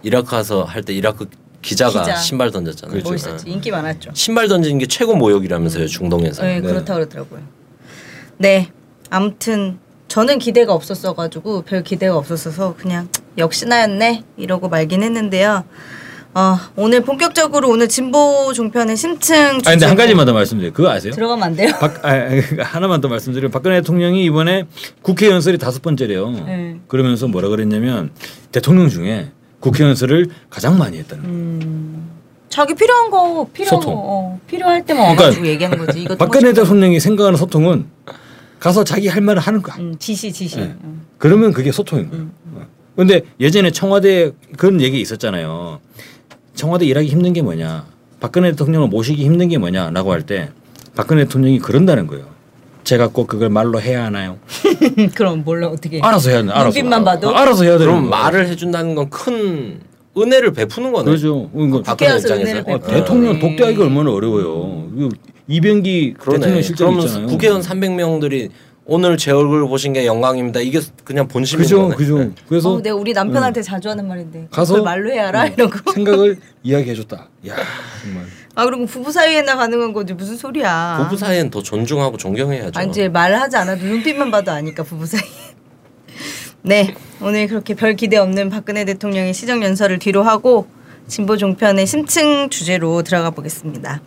이라크 0.04 0.30
가서 0.30 0.64
할 0.64 0.84
때 0.84 0.94
이라크 0.94 1.28
기자가 1.62 2.02
기자. 2.04 2.16
신발 2.16 2.50
던졌잖아요. 2.52 2.92
그렇죠. 2.92 3.12
멋있었지 3.12 3.50
인기 3.50 3.70
많았죠. 3.72 4.12
신발 4.14 4.48
던지는 4.48 4.80
게 4.80 4.88
최고 4.88 5.16
모욕이라면서요 5.16 5.88
중동에서. 5.88 6.42
네, 6.44 6.60
네. 6.60 6.68
그렇다 6.68 6.96
그러더라고요. 6.96 7.42
네, 8.38 8.70
아무튼 9.12 9.78
저는 10.08 10.40
기대가 10.40 10.74
없었어가지고 10.74 11.62
별 11.62 11.84
기대가 11.84 12.18
없었어서 12.18 12.76
그냥 12.78 13.10
역시나였네 13.38 14.24
이러고 14.38 14.70
말긴 14.70 15.04
했는데요. 15.04 15.64
어, 16.34 16.58
오늘 16.78 17.02
본격적으로 17.02 17.70
오늘 17.70 17.90
진보 17.90 18.54
종편의 18.54 18.96
심층 18.96 19.36
아 19.66 19.72
근데 19.72 19.86
한 19.86 19.96
가지만 19.98 20.26
더 20.26 20.34
말씀드려요. 20.34 20.72
그거 20.74 20.90
아세요? 20.90 21.12
들어가면 21.14 21.44
안 21.44 21.56
돼요? 21.58 21.70
박, 21.80 22.04
아, 22.06 22.12
하나만 22.64 23.02
더 23.02 23.10
말씀드리면 23.10 23.52
박근혜 23.52 23.76
대통령이 23.82 24.24
이번에 24.26 24.64
국회 25.02 25.28
연설이 25.30 25.58
다섯 25.58 25.82
번째래요. 25.82 26.32
네. 26.32 26.80
그러면서 26.88 27.28
뭐라 27.28 27.50
그랬냐면 27.50 28.12
대통령 28.54 28.88
중에 28.90 29.30
국회 29.62 29.86
연설을 29.86 30.28
가장 30.50 30.78
많이 30.78 30.98
했다는 30.98 31.24
거예요. 31.24 31.38
음, 31.38 32.10
자기 32.50 32.74
필요한 32.76 33.10
거 33.10 33.48
필요한 33.54 33.82
소통. 33.82 33.94
거 33.96 34.02
어, 34.04 34.40
필요할 34.48 34.86
때만 34.86 35.04
그러니까 35.04 35.24
와가지고 35.24 35.48
얘기하는 35.48 35.86
거지. 35.86 36.02
이거 36.04 36.16
박근혜 36.18 36.52
대통령이 36.52 37.00
생각하는 37.00 37.38
소통은 37.38 37.86
가서 38.60 38.84
자기 38.84 39.08
할 39.08 39.22
말을 39.22 39.42
하는 39.42 39.62
거야. 39.62 39.78
음, 39.78 39.96
지시 39.98 40.34
지시. 40.34 40.58
네. 40.58 40.76
음. 40.84 41.06
그러면 41.18 41.54
그게 41.54 41.72
소통인 41.72 42.10
거예요. 42.10 42.26
어. 42.56 42.66
근데 42.98 43.22
예전에 43.40 43.72
청와대에 43.72 44.32
그런 44.58 44.82
얘기 44.82 45.00
있었잖아요. 45.00 45.80
청와대 46.56 46.86
일하기 46.86 47.08
힘든 47.08 47.32
게 47.34 47.42
뭐냐. 47.42 47.86
박근혜 48.20 48.52
대통령을 48.52 48.88
모시기 48.90 49.24
힘든 49.24 49.48
게 49.48 49.58
뭐냐라고 49.58 50.12
할 50.12 50.24
때 50.24 50.50
박근혜 50.96 51.24
대통령이 51.24 51.60
그런다는 51.60 52.06
거예요. 52.08 52.26
제가 52.84 53.08
꼭 53.10 53.28
그걸 53.28 53.50
말로 53.50 53.80
해야 53.82 54.06
하나요? 54.06 54.38
그럼 55.16 55.44
몰라 55.44 55.68
어떻게? 55.68 56.00
알아서 56.02 56.30
해야 56.30 56.42
돼. 56.44 56.50
알아서. 56.50 56.66
눈빛만 56.66 57.04
봐도? 57.04 57.30
아, 57.36 57.42
알아서 57.42 57.64
해야 57.64 57.74
되는 57.78 57.86
그럼 57.86 58.10
거예요. 58.10 58.10
말을 58.10 58.48
해준다는 58.48 58.96
건 58.96 59.10
큰 59.10 59.80
은혜를 60.18 60.52
베푸는 60.54 60.92
거네. 60.92 61.06
그렇죠. 61.06 61.50
이거 61.56 61.82
박근혜 61.82 62.12
국회에서 62.16 62.28
입장에서. 62.28 62.42
은혜를 62.44 62.60
어, 62.62 62.66
베푸는 62.80 63.00
대통령 63.00 63.40
거네. 63.40 63.40
독대하기가 63.40 63.84
얼마나 63.86 64.12
어려워요. 64.12 64.90
이거 64.98 65.10
이병기 65.48 66.16
그러네. 66.20 66.40
대통령 66.40 66.62
실장 66.62 66.88
그러면 66.88 67.06
있잖아요. 67.08 67.28
국회의원 67.28 67.62
300명들이 67.62 68.50
오늘 68.86 69.16
제 69.18 69.32
얼굴 69.32 69.66
보신 69.70 69.94
게 69.94 70.06
영광입니다. 70.06 70.60
이게 70.60 70.82
그냥 71.06 71.28
본심인 71.28 71.64
그죠, 71.64 71.84
거네. 71.84 71.96
그죠. 71.96 72.30
그래서 72.50 72.74
어, 72.74 72.82
내가 72.82 72.96
우리 72.96 73.14
남편한테 73.14 73.62
자주 73.62 73.90
하는 73.90 74.06
말인데 74.08 74.48
가서 74.52 74.74
그걸 74.74 74.84
말로 74.86 75.12
해야 75.12 75.30
알아 75.30 75.46
음, 75.46 75.54
이러고. 75.54 75.92
생각을 75.94 76.38
이야기해줬다. 76.64 77.30
야 77.48 77.56
정말. 78.04 78.26
아 78.56 78.66
그리고 78.66 78.86
부부 78.86 79.12
사이에나 79.12 79.56
가능한 79.56 79.94
거지 79.94 80.14
무슨 80.14 80.36
소리야? 80.36 80.98
부부 81.04 81.18
사이엔 81.18 81.50
더 81.50 81.62
존중하고 81.64 82.18
존경해야죠. 82.18 82.80
아 82.80 82.84
이제 82.84 83.08
말하지 83.08 83.56
않아도 83.58 83.86
눈빛만 83.86 84.30
봐도 84.32 84.52
아니까 84.52 84.84
부부 84.84 85.06
사이. 85.06 85.22
네 86.64 86.94
오늘 87.22 87.48
그렇게 87.48 87.74
별 87.74 87.96
기대 87.96 88.18
없는 88.18 88.50
박근혜 88.50 88.86
대통령의 88.86 89.34
시정 89.34 89.64
연설을 89.64 90.00
뒤로 90.00 90.24
하고 90.24 90.68
진보 91.08 91.38
종편의 91.38 91.88
심층 91.88 92.50
주제로 92.50 93.02
들어가 93.04 93.30
보겠습니다. 93.32 94.02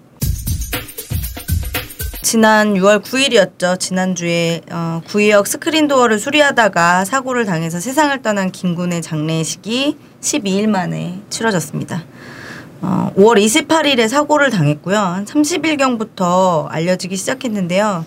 지난 2.22 2.74
6월 2.74 3.02
9일이었죠. 3.02 3.78
지난주에 3.78 4.62
어, 4.70 5.00
구의역 5.06 5.46
스크린 5.46 5.86
도어를 5.88 6.18
수리하다가 6.18 7.04
사고를 7.04 7.44
당해서 7.44 7.78
세상을 7.80 8.20
떠난 8.22 8.50
김군의 8.50 9.02
장례식이 9.02 9.96
12일 10.20 10.66
만에 10.66 11.20
치러졌습니다. 11.30 12.04
어, 12.86 13.10
5월 13.16 13.42
28일에 13.42 14.08
사고를 14.08 14.50
당했고요. 14.50 14.98
한 14.98 15.24
30일경부터 15.24 16.66
알려지기 16.68 17.16
시작했는데요. 17.16 18.04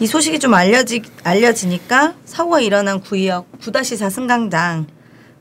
이 0.00 0.06
소식이 0.08 0.40
좀 0.40 0.54
알려지, 0.54 1.02
알려지니까 1.22 2.14
사고가 2.24 2.58
일어난 2.58 3.00
구의역 3.00 3.46
9-4 3.60 4.10
승강장 4.10 4.86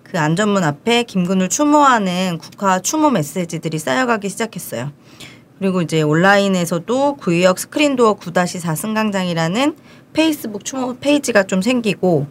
그 0.04 0.20
안전문 0.20 0.64
앞에 0.64 1.04
김군을 1.04 1.50
추모하는 1.50 2.38
국화 2.38 2.80
추모 2.80 3.10
메시지들이 3.10 3.80
쌓여가기 3.80 4.30
시작했어요. 4.30 4.92
그리고 5.58 5.82
이제 5.82 6.04
온라인에서도 6.04 7.16
구의역 7.16 7.58
스크린도어 7.58 8.18
9-4 8.18 8.76
승강장이라는 8.76 9.76
페이스북 10.14 10.64
추모 10.64 10.98
페이지가 10.98 11.44
좀 11.44 11.64
생기고 11.64 12.28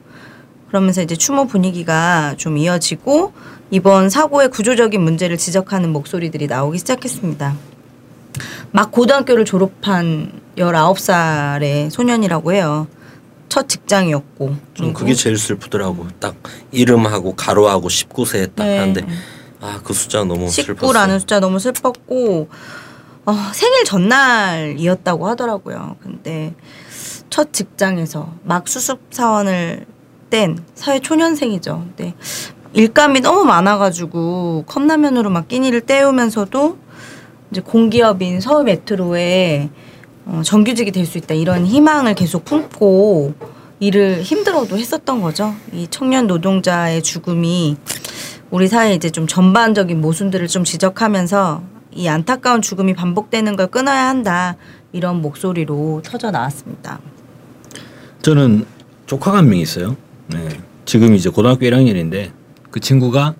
그러면서 0.69 1.03
이제 1.03 1.17
추모 1.17 1.47
분위기가 1.47 2.35
좀 2.37 2.57
이어지고 2.57 3.33
이번 3.71 4.11
사고의 4.11 4.51
구조적인 4.51 5.01
문제를 5.01 5.37
지적하는 5.37 5.93
목소리들이 5.93 6.47
나오기 6.47 6.79
시작했습니다. 6.79 7.55
막 8.71 8.93
고등학교를 8.93 9.45
졸업한 9.45 10.41
19살의 10.57 11.91
소년이라고 11.91 12.53
해요. 12.53 12.87
첫 13.49 13.69
직장이었고. 13.69 14.57
좀 14.75 14.93
그게 14.93 15.15
제일 15.15 15.37
슬프더라고. 15.39 16.07
딱 16.21 16.35
이름하고 16.73 17.35
가로하고 17.35 17.89
19세 17.89 18.55
딱 18.55 18.65
네. 18.65 18.79
하는데 18.79 19.07
아 19.61 19.81
그 19.83 19.95
숫자 19.95 20.23
너무 20.25 20.49
슬펐어. 20.51 20.77
19라는 20.93 21.19
숫자 21.19 21.41
너무 21.41 21.59
슬펐고 21.59 22.49
어, 23.25 23.35
생일 23.53 23.85
전날이었다고 23.85 25.27
하더라고요. 25.29 25.97
근데 26.03 26.55
첫 27.31 27.53
직장에서 27.53 28.33
막 28.45 28.69
수습 28.69 29.01
사원을 29.11 29.87
뗀 30.31 30.57
사회 30.75 31.01
초년생이죠. 31.01 31.85
근데 31.97 32.15
일감이 32.81 33.21
너무 33.21 33.43
많아가지고 33.45 34.65
컵라면으로 34.67 35.31
막 35.31 35.49
끼니를 35.49 35.81
때우면서도 35.81 36.77
이제 37.51 37.63
공기업인 37.63 38.41
서울 38.43 38.65
메트로에 38.65 39.71
어, 40.27 40.43
정규직이 40.45 40.93
될 40.93 41.07
수 41.07 41.17
있다 41.17 41.33
이런 41.33 41.65
희망을 41.65 42.15
계속 42.15 42.45
품고 42.45 43.33
일을 43.81 44.21
힘들어도 44.23 44.77
했었던 44.77 45.23
거죠. 45.23 45.55
이 45.73 45.87
청년 45.89 46.27
노동자의 46.27 47.03
죽음이 47.03 47.79
우리 48.51 48.69
사회 48.69 48.93
이제 48.93 49.09
좀 49.09 49.27
전반적인 49.27 49.99
모순들을 50.01 50.47
좀 50.49 50.65
지적하면서 50.65 51.63
이 51.93 52.09
안타까운 52.09 52.61
죽음이 52.61 52.93
반복되는 52.93 53.57
걸 53.57 53.69
끊어야 53.69 54.07
한다 54.09 54.57
이런 54.93 55.23
목소리로 55.23 56.03
터져 56.05 56.31
나왔습니다. 56.31 57.01
저는 58.21 58.67
조카가 59.07 59.39
한 59.39 59.49
명 59.49 59.59
있어요. 59.61 59.97
네. 60.27 60.49
지금 60.85 61.15
이제 61.15 61.31
고등학교 61.31 61.65
1학년인데 61.65 62.33
그 62.77 62.81
친구가 62.81 63.35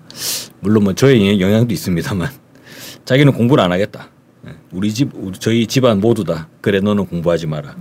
물론 0.61 0.85
뭐 0.85 0.93
저의 0.93 1.39
영향도 1.39 1.71
있습니다만 1.71 2.27
자기는 3.05 3.33
공부를 3.33 3.63
안 3.63 3.71
하겠다. 3.71 4.09
네. 4.41 4.53
우리 4.71 4.91
집 4.91 5.11
저희 5.39 5.67
집안 5.67 5.99
모두 5.99 6.23
다 6.23 6.49
그래 6.59 6.79
너는 6.79 7.05
공부하지 7.05 7.45
마라. 7.45 7.75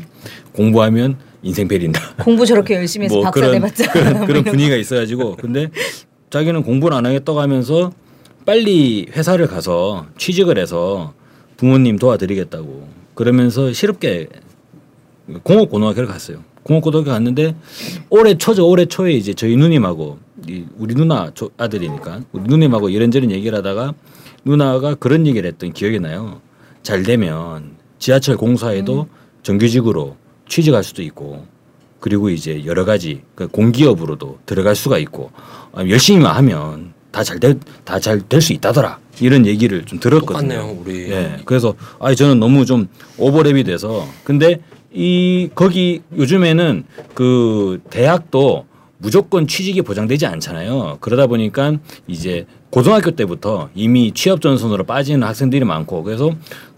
공부하면 0.53 1.17
인생 1.43 1.67
베린다. 1.67 2.17
공부 2.23 2.45
저렇게 2.45 2.75
열심히 2.75 3.07
해서 3.07 3.15
뭐 3.15 3.25
박사 3.25 3.41
그런 3.41 3.53
내봤자 3.53 3.91
그런, 3.91 4.27
그런 4.27 4.45
분위기가 4.53 4.77
있어가지고 4.77 5.37
근데 5.37 5.71
자기는 6.29 6.63
공부를 6.63 6.95
안 6.95 7.07
하겠다고 7.07 7.41
하면서 7.41 7.91
빨리 8.45 9.07
회사를 9.17 9.47
가서 9.47 10.09
취직을 10.19 10.59
해서 10.59 11.15
부모님 11.57 11.99
도와드리겠다고 11.99 12.87
그러면서 13.15 13.73
실업계 13.73 14.29
공업 15.43 15.71
고등학교를 15.71 16.07
갔어요. 16.07 16.45
공업 16.65 16.83
고등학교 16.83 17.13
갔는데 17.13 17.57
올해 18.11 18.37
초죠. 18.37 18.69
올해 18.69 18.85
초에 18.85 19.13
이제 19.13 19.33
저희 19.33 19.57
누님하고 19.57 20.19
이 20.19 20.26
우리 20.77 20.95
누나 20.95 21.31
조- 21.35 21.51
아들이니까 21.57 22.21
우리 22.33 22.45
누님하고 22.45 22.89
이런저런 22.91 23.31
얘기를 23.31 23.57
하다가 23.59 23.95
누나가 24.45 24.95
그런 24.95 25.27
얘기를 25.27 25.49
했던 25.49 25.73
기억이 25.73 25.99
나요. 26.01 26.41
잘 26.83 27.03
되면 27.03 27.73
지하철 27.99 28.37
공사에도 28.37 29.09
정규직으로 29.43 30.17
취직할 30.49 30.85
수도 30.85 31.03
있고 31.03 31.45
그리고 32.01 32.31
이제 32.31 32.65
여러 32.67 32.85
가지 32.85 33.23
그 33.35 33.49
공기업으로도 33.49 34.39
들어갈 34.47 34.77
수가 34.77 34.99
있고 34.99 35.31
아, 35.73 35.81
열심히만 35.87 36.35
하면 36.37 36.95
다 37.11 37.23
잘 37.25 37.41
될 37.41 37.59
다 37.85 37.99
잘 37.99 38.21
될 38.29 38.41
수 38.43 38.53
있다더라 38.53 38.99
이런 39.21 39.47
얘기를 39.47 39.85
좀 39.87 39.99
들었거든요. 39.99 40.49
똑같네요, 40.55 40.79
우리. 40.85 41.11
예. 41.11 41.39
그래서 41.47 41.75
아 41.99 42.15
저는 42.15 42.39
너무 42.39 42.67
좀 42.67 42.89
오버랩이 43.19 43.65
돼서 43.65 44.07
근데 44.23 44.61
이 44.93 45.49
거기 45.55 46.03
요즘에는 46.17 46.85
그 47.15 47.81
대학도 47.91 48.67
무조건 48.99 49.47
취직이 49.47 49.83
보장되지 49.83 50.27
않잖아요. 50.27 50.99
그러다 51.01 51.27
보니까 51.27 51.75
이제 52.07 52.47
고등학교 52.71 53.11
때부터 53.11 53.69
이미 53.75 54.13
취업 54.13 54.41
전선으로 54.41 54.85
빠지는 54.85 55.23
학생들이 55.23 55.65
많고 55.65 56.03
그래서 56.03 56.31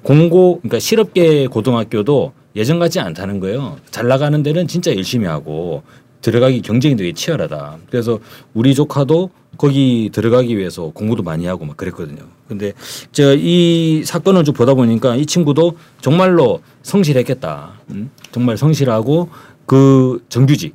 공고 0.03 0.59
그러니까 0.61 0.79
실업계 0.79 1.47
고등학교도 1.47 2.33
예전 2.57 2.79
같지 2.79 3.01
않다는 3.01 3.41
거예요. 3.41 3.77
잘 3.91 4.09
나가는 4.09 4.43
데는 4.43 4.67
진짜 4.67 4.95
열심히 4.95 5.27
하고 5.27 5.83
들어가기 6.21 6.63
경쟁이 6.63 6.97
되게 6.97 7.13
치열하다. 7.13 7.79
그래서 7.91 8.19
우리 8.55 8.75
조카도 8.75 9.31
거기 9.57 10.11
들어가기 10.13 10.57
위해서 10.57 10.91
공부도 10.91 11.23
많이 11.23 11.47
하고 11.47 11.65
막 11.65 11.77
그랬거든요. 11.77 12.23
근데 12.49 12.73
제가 13.13 13.35
이 13.37 14.03
사건을 14.05 14.45
좀 14.45 14.55
보다 14.55 14.75
보니까 14.75 15.17
이 15.17 15.27
친구도 15.27 15.77
정말로 16.01 16.61
성실했겠다. 16.83 17.73
음? 17.91 18.11
정말 18.33 18.57
성실하고 18.57 19.29
그 19.67 20.25
정규직 20.29 20.75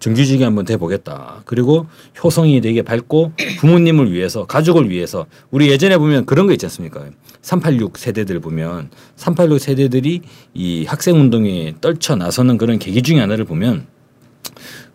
정규직에 0.00 0.42
한번 0.44 0.64
돼보겠다. 0.64 1.42
그리고 1.44 1.86
효성이 2.22 2.60
되게 2.60 2.82
밝고 2.82 3.32
부모님을 3.60 4.12
위해서 4.12 4.46
가족을 4.46 4.90
위해서 4.90 5.26
우리 5.50 5.68
예전에 5.70 5.98
보면 5.98 6.24
그런 6.26 6.46
거 6.46 6.52
있지 6.52 6.66
않습니까? 6.66 7.04
386 7.42 7.98
세대들 7.98 8.40
보면 8.40 8.90
386 9.16 9.60
세대들이 9.60 10.22
이 10.54 10.84
학생 10.86 11.16
운동에 11.16 11.74
떨쳐 11.80 12.16
나서는 12.16 12.58
그런 12.58 12.78
계기 12.78 13.02
중에 13.02 13.20
하나를 13.20 13.44
보면 13.44 13.86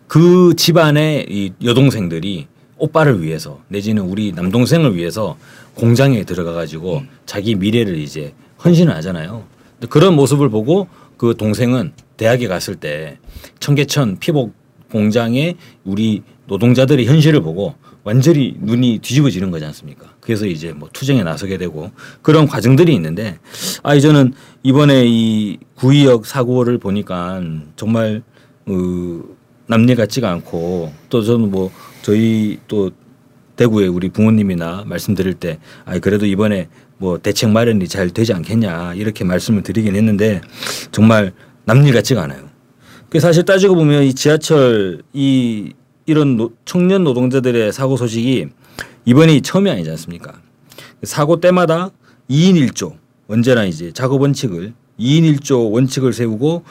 그 0.08 0.54
집안의 0.56 1.26
이 1.30 1.52
여동생들이 1.64 2.48
오빠를 2.78 3.22
위해서 3.22 3.60
내지는 3.68 4.02
우리 4.02 4.32
남동생을 4.32 4.96
위해서 4.96 5.38
공장에 5.74 6.24
들어가 6.24 6.52
가지고 6.52 7.02
자기 7.24 7.54
미래를 7.54 7.96
이제 7.96 8.34
헌신을 8.64 8.94
하잖아요. 8.96 9.44
그런 9.88 10.14
모습을 10.14 10.48
보고 10.50 10.88
그 11.16 11.34
동생은 11.36 11.92
대학에 12.16 12.48
갔을 12.48 12.76
때 12.76 13.18
청계천 13.60 14.18
피복 14.18 14.54
공장에 14.90 15.56
우리 15.84 16.22
노동자들의 16.46 17.06
현실을 17.06 17.40
보고 17.40 17.74
완전히 18.04 18.54
눈이 18.60 19.00
뒤집어지는 19.02 19.50
거지 19.50 19.64
않습니까? 19.64 20.14
그래서 20.20 20.46
이제 20.46 20.72
뭐 20.72 20.88
투쟁에 20.92 21.24
나서게 21.24 21.58
되고 21.58 21.90
그런 22.22 22.46
과정들이 22.46 22.94
있는데 22.94 23.38
아 23.82 23.98
저는 23.98 24.32
이번에 24.62 25.04
이 25.06 25.58
구의역 25.74 26.24
사고를 26.26 26.78
보니까 26.78 27.42
정말 27.74 28.22
어, 28.66 29.20
남일 29.66 29.96
같지가 29.96 30.30
않고 30.30 30.92
또 31.08 31.22
저는 31.22 31.50
뭐 31.50 31.72
저희 32.02 32.58
또 32.68 32.90
대구에 33.56 33.86
우리 33.88 34.08
부모님이나 34.10 34.84
말씀드릴 34.86 35.34
때 35.34 35.58
아 35.84 35.98
그래도 35.98 36.26
이번에 36.26 36.68
뭐 36.98 37.18
대책 37.18 37.50
마련이 37.50 37.88
잘 37.88 38.10
되지 38.10 38.32
않겠냐 38.32 38.94
이렇게 38.94 39.24
말씀을 39.24 39.62
드리긴 39.62 39.96
했는데 39.96 40.40
정말 40.92 41.32
남일 41.64 41.92
같지가 41.92 42.22
않아요. 42.22 42.45
그 43.08 43.20
사실 43.20 43.44
따지고 43.44 43.74
보면 43.76 44.04
이 44.04 44.14
지하철 44.14 45.02
이 45.12 45.72
이런 46.06 46.36
노- 46.36 46.52
청년 46.64 47.04
노동자들의 47.04 47.72
사고 47.72 47.96
소식이 47.96 48.46
이번이 49.04 49.42
처음이 49.42 49.70
아니지 49.70 49.90
않습니까? 49.90 50.34
사고 51.02 51.40
때마다 51.40 51.90
2인 52.30 52.54
1조 52.68 52.94
언제나 53.28 53.64
이제 53.64 53.92
작업 53.92 54.20
원칙을 54.22 54.72
2인 54.98 55.36
1조 55.38 55.72
원칙을 55.72 56.12
세우고 56.12 56.64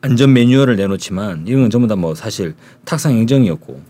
안전 0.00 0.32
매뉴얼을 0.32 0.76
내놓지만 0.76 1.46
이런 1.46 1.62
건 1.62 1.70
전부 1.70 1.86
다 1.86 1.94
뭐 1.96 2.14
사실 2.14 2.54
탁상 2.84 3.12
행정이었고 3.12 3.80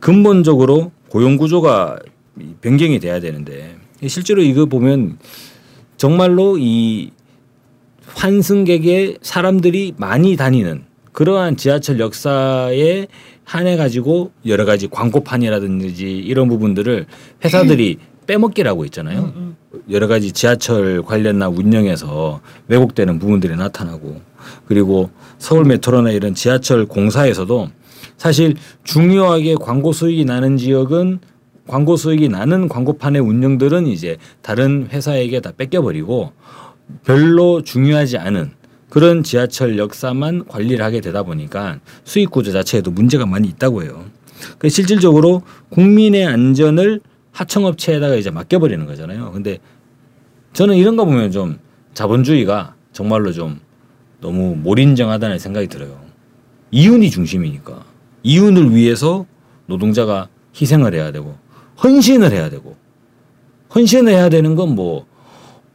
근본적으로 0.00 0.92
고용 1.08 1.36
구조가 1.36 1.98
변경이 2.60 2.98
돼야 3.00 3.20
되는데 3.20 3.76
실제로 4.06 4.42
이거 4.42 4.66
보면 4.66 5.18
정말로 5.96 6.56
이 6.58 7.10
환승객의 8.06 9.18
사람들이 9.22 9.94
많이 9.96 10.36
다니는 10.36 10.84
그러한 11.18 11.56
지하철 11.56 11.98
역사에 11.98 13.08
한해 13.42 13.76
가지고 13.76 14.30
여러 14.46 14.64
가지 14.64 14.86
광고판이라든지 14.86 16.16
이런 16.16 16.46
부분들을 16.46 17.06
회사들이 17.44 17.98
빼먹기라고 18.28 18.84
있잖아요. 18.84 19.32
여러 19.90 20.06
가지 20.06 20.30
지하철 20.30 21.02
관련나 21.02 21.48
운영에서 21.48 22.40
왜곡되는 22.68 23.18
부분들이 23.18 23.56
나타나고 23.56 24.20
그리고 24.66 25.10
서울 25.38 25.64
메트로나 25.64 26.12
이런 26.12 26.34
지하철 26.34 26.86
공사에서도 26.86 27.68
사실 28.16 28.54
중요하게 28.84 29.56
광고 29.56 29.92
수익이 29.92 30.24
나는 30.24 30.56
지역은 30.56 31.18
광고 31.66 31.96
수익이 31.96 32.28
나는 32.28 32.68
광고판의 32.68 33.22
운영들은 33.22 33.88
이제 33.88 34.18
다른 34.40 34.86
회사에게 34.92 35.40
다 35.40 35.50
뺏겨버리고 35.56 36.30
별로 37.04 37.62
중요하지 37.62 38.18
않은 38.18 38.57
그런 38.88 39.22
지하철 39.22 39.78
역사만 39.78 40.46
관리를 40.46 40.84
하게 40.84 41.00
되다 41.00 41.22
보니까 41.22 41.78
수익 42.04 42.30
구조 42.30 42.52
자체에도 42.52 42.90
문제가 42.90 43.26
많이 43.26 43.48
있다고 43.48 43.82
해요. 43.82 44.04
그 44.58 44.68
실질적으로 44.68 45.42
국민의 45.70 46.26
안전을 46.26 47.00
하청업체에다가 47.32 48.14
이제 48.16 48.30
맡겨버리는 48.30 48.84
거잖아요. 48.86 49.32
근데 49.32 49.58
저는 50.54 50.76
이런 50.76 50.96
거 50.96 51.04
보면 51.04 51.30
좀 51.30 51.58
자본주의가 51.94 52.74
정말로 52.92 53.32
좀 53.32 53.60
너무 54.20 54.56
몰인정하다는 54.56 55.38
생각이 55.38 55.68
들어요. 55.68 56.00
이윤이 56.70 57.10
중심이니까 57.10 57.84
이윤을 58.22 58.74
위해서 58.74 59.26
노동자가 59.66 60.28
희생을 60.60 60.94
해야 60.94 61.12
되고 61.12 61.36
헌신을 61.82 62.32
해야 62.32 62.50
되고 62.50 62.76
헌신을 63.74 64.12
해야 64.12 64.28
되는 64.28 64.54
건 64.54 64.74
뭐 64.74 65.06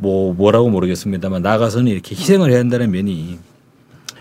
뭐 0.04 0.34
뭐라고 0.34 0.70
모르겠습니다만 0.70 1.42
나가서는 1.42 1.90
이렇게 1.90 2.14
희생을 2.14 2.52
해야 2.52 2.60
한다는 2.60 2.92
면이 2.92 3.40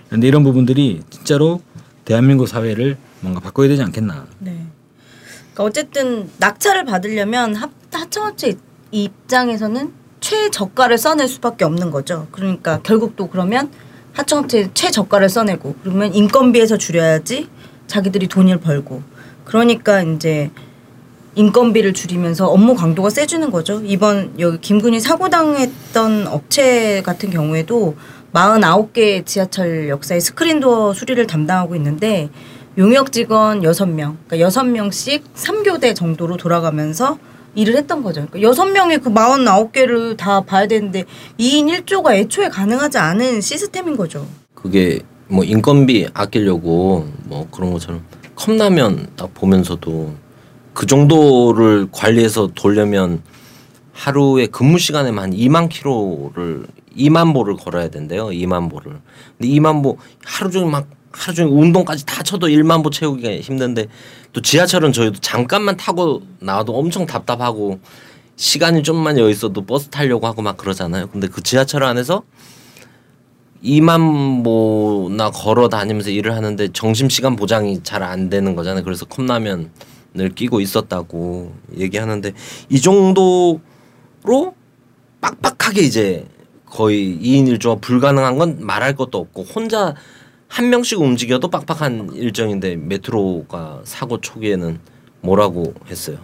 그런데 0.06 0.28
이런 0.28 0.44
부분들이 0.44 1.02
진짜로 1.10 1.60
대한민국 2.04 2.46
사회를 2.46 2.96
뭔가 3.20 3.40
바꿔야 3.40 3.66
되지 3.66 3.82
않겠나. 3.82 4.26
네. 4.38 4.64
그러니까 5.52 5.64
어쨌든 5.64 6.30
낙찰을 6.38 6.84
받으려면 6.84 7.56
합, 7.56 7.70
하청업체 7.92 8.54
입장에서는 8.92 9.92
최저가를 10.20 10.98
써낼 10.98 11.26
수밖에 11.26 11.64
없는 11.64 11.90
거죠. 11.90 12.28
그러니까 12.30 12.80
결국 12.82 13.16
또 13.16 13.28
그러면 13.28 13.68
하청업체 14.12 14.70
최저가를 14.74 15.28
써내고 15.28 15.74
그러면 15.82 16.14
인건비에서 16.14 16.78
줄여야지 16.78 17.48
자기들이 17.88 18.28
돈을 18.28 18.60
벌고 18.60 19.02
그러니까 19.44 20.02
이제 20.02 20.52
인건비를 21.34 21.94
줄이면서 21.94 22.48
업무 22.48 22.74
강도가 22.74 23.10
세지는 23.10 23.50
거죠. 23.50 23.80
이번 23.84 24.34
여기 24.38 24.60
김군이 24.60 25.00
사고 25.00 25.28
당했던 25.28 26.26
업체 26.26 27.02
같은 27.02 27.30
경우에도 27.30 27.96
49개 28.32 29.24
지하철 29.24 29.88
역사의 29.88 30.20
스크린도어 30.20 30.94
수리를 30.94 31.26
담당하고 31.26 31.74
있는데 31.76 32.30
용역 32.78 33.12
직원 33.12 33.60
6명, 33.60 34.16
그러니까 34.26 34.48
6명씩 34.48 35.22
3교대 35.34 35.94
정도로 35.94 36.38
돌아가면서 36.38 37.18
일을 37.54 37.76
했던 37.76 38.02
거죠. 38.02 38.26
그러니까 38.30 38.50
6명의 38.50 39.02
그 39.02 39.10
49개를 39.10 40.16
다 40.16 40.40
봐야 40.40 40.66
되는데 40.66 41.04
2인 41.38 41.84
1조가 41.84 42.14
애초에 42.14 42.48
가능하지 42.48 42.96
않은 42.96 43.42
시스템인 43.42 43.96
거죠. 43.96 44.26
그게 44.54 45.00
뭐 45.28 45.44
인건비 45.44 46.08
아끼려고 46.14 47.06
뭐 47.24 47.46
그런 47.50 47.72
것처럼 47.72 48.02
컵라면 48.34 49.08
딱 49.16 49.34
보면서도 49.34 50.14
그 50.74 50.86
정도를 50.86 51.88
관리해서 51.92 52.48
돌려면 52.54 53.22
하루에 53.92 54.46
근무 54.46 54.78
시간에만 54.78 55.24
한 55.24 55.30
2만 55.32 55.68
킬로를 55.68 56.66
2만 56.96 57.34
보를 57.34 57.56
걸어야 57.56 57.88
된대요. 57.88 58.26
2만 58.26 58.70
보를. 58.70 59.00
근데 59.38 59.52
2만 59.52 59.82
보 59.82 59.98
하루 60.24 60.50
종일 60.50 60.70
막 60.70 60.88
하루 61.12 61.34
종일 61.34 61.52
운동까지 61.52 62.06
다 62.06 62.22
쳐도 62.22 62.48
1만 62.48 62.82
보 62.82 62.90
채우기가 62.90 63.36
힘든데 63.36 63.86
또 64.32 64.40
지하철은 64.40 64.92
저희도 64.92 65.20
잠깐만 65.20 65.76
타고 65.76 66.22
나와도 66.40 66.74
엄청 66.74 67.04
답답하고 67.06 67.80
시간이 68.36 68.82
좀만 68.82 69.18
여유 69.18 69.30
있어도 69.30 69.64
버스 69.64 69.88
타려고 69.88 70.26
하고 70.26 70.40
막 70.40 70.56
그러잖아요. 70.56 71.08
근데 71.08 71.28
그 71.28 71.42
지하철 71.42 71.84
안에서 71.84 72.22
2만 73.62 74.42
보나 74.42 75.30
걸어 75.30 75.68
다니면서 75.68 76.10
일을 76.10 76.34
하는데 76.34 76.68
점심 76.72 77.08
시간 77.08 77.36
보장이 77.36 77.82
잘 77.82 78.02
안 78.02 78.30
되는 78.30 78.56
거잖아요. 78.56 78.82
그래서 78.82 79.04
컵라면 79.04 79.70
을 80.18 80.28
끼고 80.28 80.60
있었다고 80.60 81.54
얘기하는데 81.78 82.32
이 82.68 82.80
정도로 82.82 83.62
빡빡하게 85.22 85.80
이제 85.80 86.26
거의 86.66 87.18
2인 87.18 87.46
1조가 87.58 87.80
불가능한 87.80 88.36
건 88.36 88.58
말할 88.60 88.94
것도 88.94 89.16
없고 89.18 89.44
혼자 89.44 89.94
한 90.48 90.68
명씩 90.68 91.00
움직여도 91.00 91.48
빡빡한 91.48 92.10
일정인데 92.14 92.76
메트로가 92.76 93.80
사고 93.84 94.20
초기에는 94.20 94.80
뭐라고 95.22 95.72
했어요. 95.88 96.18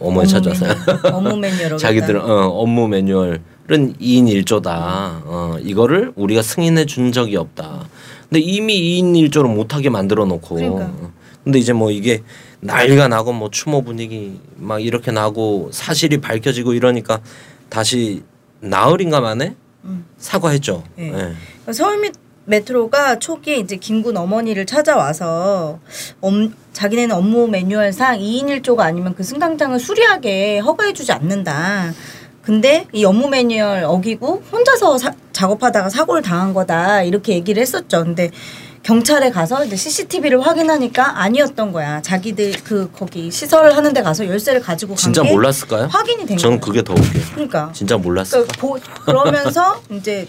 어머니 0.00 0.28
찾아서요. 0.28 0.72
업무 1.12 1.36
매뉴얼 1.36 1.78
자기들 1.78 2.16
어, 2.16 2.46
업무 2.48 2.88
매뉴얼은 2.88 3.40
2인 3.68 4.44
1조다. 4.44 4.66
어, 4.66 5.56
이거를 5.62 6.12
우리가 6.16 6.42
승인해 6.42 6.86
준 6.86 7.12
적이 7.12 7.36
없다. 7.36 7.88
근데 8.28 8.40
이미 8.40 9.00
2인 9.00 9.30
1조를 9.30 9.46
못하게 9.54 9.90
만들어 9.90 10.24
놓고. 10.26 10.56
그러니까. 10.56 10.92
근데 11.44 11.58
이제 11.58 11.72
뭐 11.72 11.90
이게 11.90 12.22
난리가 12.60 13.08
나고 13.08 13.32
뭐 13.32 13.50
추모 13.50 13.82
분위기 13.82 14.40
막 14.56 14.82
이렇게 14.82 15.10
나고 15.12 15.70
사실이 15.72 16.20
밝혀지고 16.20 16.74
이러니까 16.74 17.20
다시 17.68 18.22
나흘인가 18.60 19.20
만에 19.20 19.54
음. 19.84 20.04
사과했죠. 20.18 20.82
네. 20.96 21.12
예. 21.66 21.72
서울 21.72 22.00
미- 22.00 22.10
메트로가 22.46 23.18
초기에 23.18 23.56
이제 23.56 23.76
김군 23.76 24.16
어머니를 24.16 24.64
찾아와서 24.64 25.78
엄, 26.20 26.52
자기네는 26.72 27.14
업무 27.14 27.46
매뉴얼상 27.46 28.18
2인 28.18 28.46
1조가 28.62 28.80
아니면 28.80 29.14
그 29.14 29.22
승강장을 29.22 29.78
수리하게 29.78 30.58
허가해주지 30.60 31.12
않는다. 31.12 31.92
근데 32.42 32.86
이 32.94 33.04
업무 33.04 33.28
매뉴얼 33.28 33.84
어기고 33.84 34.42
혼자서 34.50 34.96
사- 34.96 35.12
작업하다가 35.32 35.90
사고를 35.90 36.22
당한 36.22 36.54
거다 36.54 37.02
이렇게 37.02 37.34
얘기를 37.34 37.60
했었죠. 37.60 38.02
근데 38.02 38.30
경찰에 38.82 39.30
가서 39.30 39.64
이제 39.64 39.76
CCTV를 39.76 40.40
확인하니까 40.46 41.20
아니었던 41.22 41.72
거야. 41.72 42.00
자기들 42.02 42.52
그 42.64 42.90
거기 42.92 43.30
시설 43.30 43.72
하는 43.72 43.92
데 43.92 44.02
가서 44.02 44.26
열쇠를 44.26 44.60
가지고 44.60 44.90
간 44.94 44.96
진짜 44.96 45.22
게 45.22 45.30
몰랐을까요? 45.32 45.86
확인이 45.90 46.24
된전 46.26 46.52
거야. 46.52 46.60
그게 46.60 46.82
더 46.82 46.94
웃겨요. 46.94 47.22
그러니까 47.34 47.70
진짜 47.74 47.96
몰랐을까? 47.98 48.46
그러니까 48.58 48.60
보, 48.60 49.02
그러면서 49.04 49.80
이제 49.90 50.26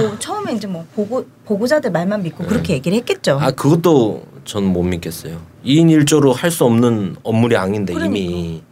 뭐 0.00 0.16
처음에 0.18 0.52
이제 0.54 0.66
뭐 0.66 0.84
보고 0.94 1.24
보고자들 1.46 1.90
말만 1.92 2.22
믿고 2.22 2.44
그렇게 2.44 2.74
얘기를 2.74 2.96
했겠죠. 2.98 3.38
아 3.40 3.50
그것도 3.52 4.24
전 4.44 4.64
못 4.64 4.82
믿겠어요. 4.82 5.40
2인 5.64 5.86
1조로 6.04 6.34
할 6.34 6.50
수 6.50 6.64
없는 6.64 7.16
업무량인데 7.22 7.94
그러니까. 7.94 8.18
이미 8.18 8.62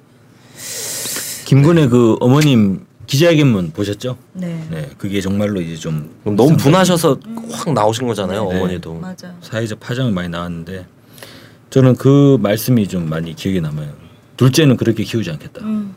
김군의 1.47 1.89
그 1.89 2.17
어머님 2.21 2.85
기자회견문 3.11 3.73
보셨죠? 3.73 4.17
네. 4.35 4.65
네, 4.71 4.89
그게 4.97 5.21
정말로 5.21 5.61
이제 5.61 5.75
좀 5.75 6.15
그럼 6.23 6.37
너무 6.37 6.57
분하셔서 6.57 7.19
확 7.51 7.73
나오신 7.73 8.07
거잖아요 8.07 8.49
네. 8.49 8.57
어머니도. 8.57 8.95
맞아. 8.95 9.35
사회적 9.43 9.81
파장이 9.81 10.13
많이 10.13 10.29
나왔는데 10.29 10.87
저는 11.71 11.97
그 11.97 12.39
말씀이 12.41 12.87
좀 12.87 13.09
많이 13.09 13.35
기억에 13.35 13.59
남아요. 13.59 13.93
둘째는 14.37 14.77
그렇게 14.77 15.03
키우지 15.03 15.29
않겠다. 15.29 15.61
음. 15.65 15.97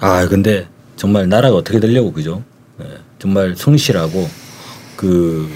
아 0.00 0.26
근데 0.26 0.68
정말 0.96 1.28
나라가 1.28 1.54
어떻게 1.54 1.78
되려고 1.78 2.12
그죠? 2.12 2.42
예, 2.82 2.98
정말 3.20 3.54
성실하고 3.54 4.28
그 4.96 5.48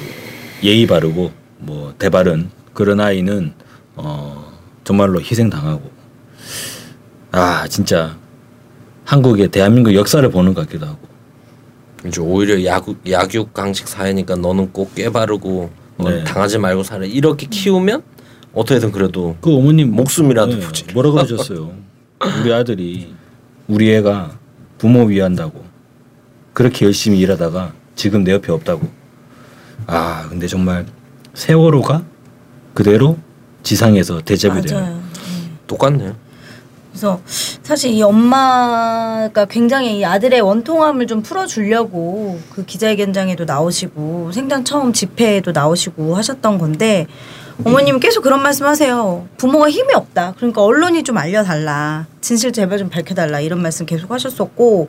예의 0.63 0.87
바르고 0.87 1.33
뭐 1.59 1.93
대바른 1.99 2.51
그런 2.73 3.01
아이는 3.01 3.53
어 3.97 4.53
정말로 4.85 5.21
희생 5.21 5.51
당하고 5.51 5.91
아 7.33 7.67
진짜 7.67 8.17
한국의 9.11 9.49
대한민국 9.49 9.93
역사를 9.93 10.27
보는 10.31 10.55
것 10.55 10.67
같기도 10.67 10.87
하고 10.87 10.99
이제 12.07 12.21
오히려 12.21 12.65
야구 12.65 12.95
약육 13.11 13.53
강식 13.53 13.89
사회니까 13.89 14.37
너는 14.37 14.73
꼭 14.73 14.95
깨바르고 14.95 15.71
넌 15.97 16.19
네. 16.19 16.23
당하지 16.23 16.59
말고 16.59 16.85
살아 16.85 17.05
이렇게 17.05 17.49
키우면 17.51 18.05
어떻게든 18.55 18.93
그래도 18.93 19.37
그 19.41 19.53
어머님 19.53 19.91
목숨이라도 19.97 20.53
네, 20.55 20.61
부지. 20.61 20.85
뭐라 20.95 21.11
그러셨어요? 21.11 21.73
우리 22.41 22.53
아들이 22.53 23.13
우리 23.67 23.93
애가 23.95 24.39
부모 24.79 25.03
위한다고 25.03 25.65
그렇게 26.53 26.87
열심히 26.87 27.19
일하다가 27.19 27.73
지금 27.97 28.23
내 28.23 28.31
옆에 28.31 28.53
없다고. 28.53 28.87
아 29.89 30.27
근데 30.29 30.47
정말 30.47 30.87
세월호가 31.35 32.05
그대로 32.75 33.19
지상에서 33.65 34.21
대접이. 34.21 34.63
맞아요. 34.71 34.87
음. 34.87 35.11
똑같네요. 35.67 36.15
그래서 36.91 37.21
사실 37.63 37.93
이 37.93 38.03
엄마가 38.03 39.47
굉장히 39.47 39.99
이 39.99 40.05
아들의 40.05 40.41
원통함을 40.41 41.07
좀 41.07 41.23
풀어주려고 41.23 42.41
그 42.53 42.65
기자회견장에도 42.65 43.45
나오시고 43.45 44.33
생전 44.33 44.65
처음 44.65 44.93
집회에도 44.93 45.53
나오시고 45.53 46.17
하셨던 46.17 46.59
건데 46.59 47.07
어머님은 47.65 48.01
계속 48.01 48.23
그런 48.23 48.43
말씀 48.43 48.67
하세요. 48.67 49.27
부모가 49.37 49.71
힘이 49.71 49.93
없다. 49.95 50.35
그러니까 50.37 50.63
언론이 50.63 51.03
좀 51.03 51.19
알려달라. 51.19 52.07
진실 52.21 52.53
제발 52.53 52.79
좀 52.79 52.89
밝혀달라. 52.89 53.41
이런 53.41 53.61
말씀 53.61 53.87
계속 53.87 54.11
하셨었고 54.11 54.89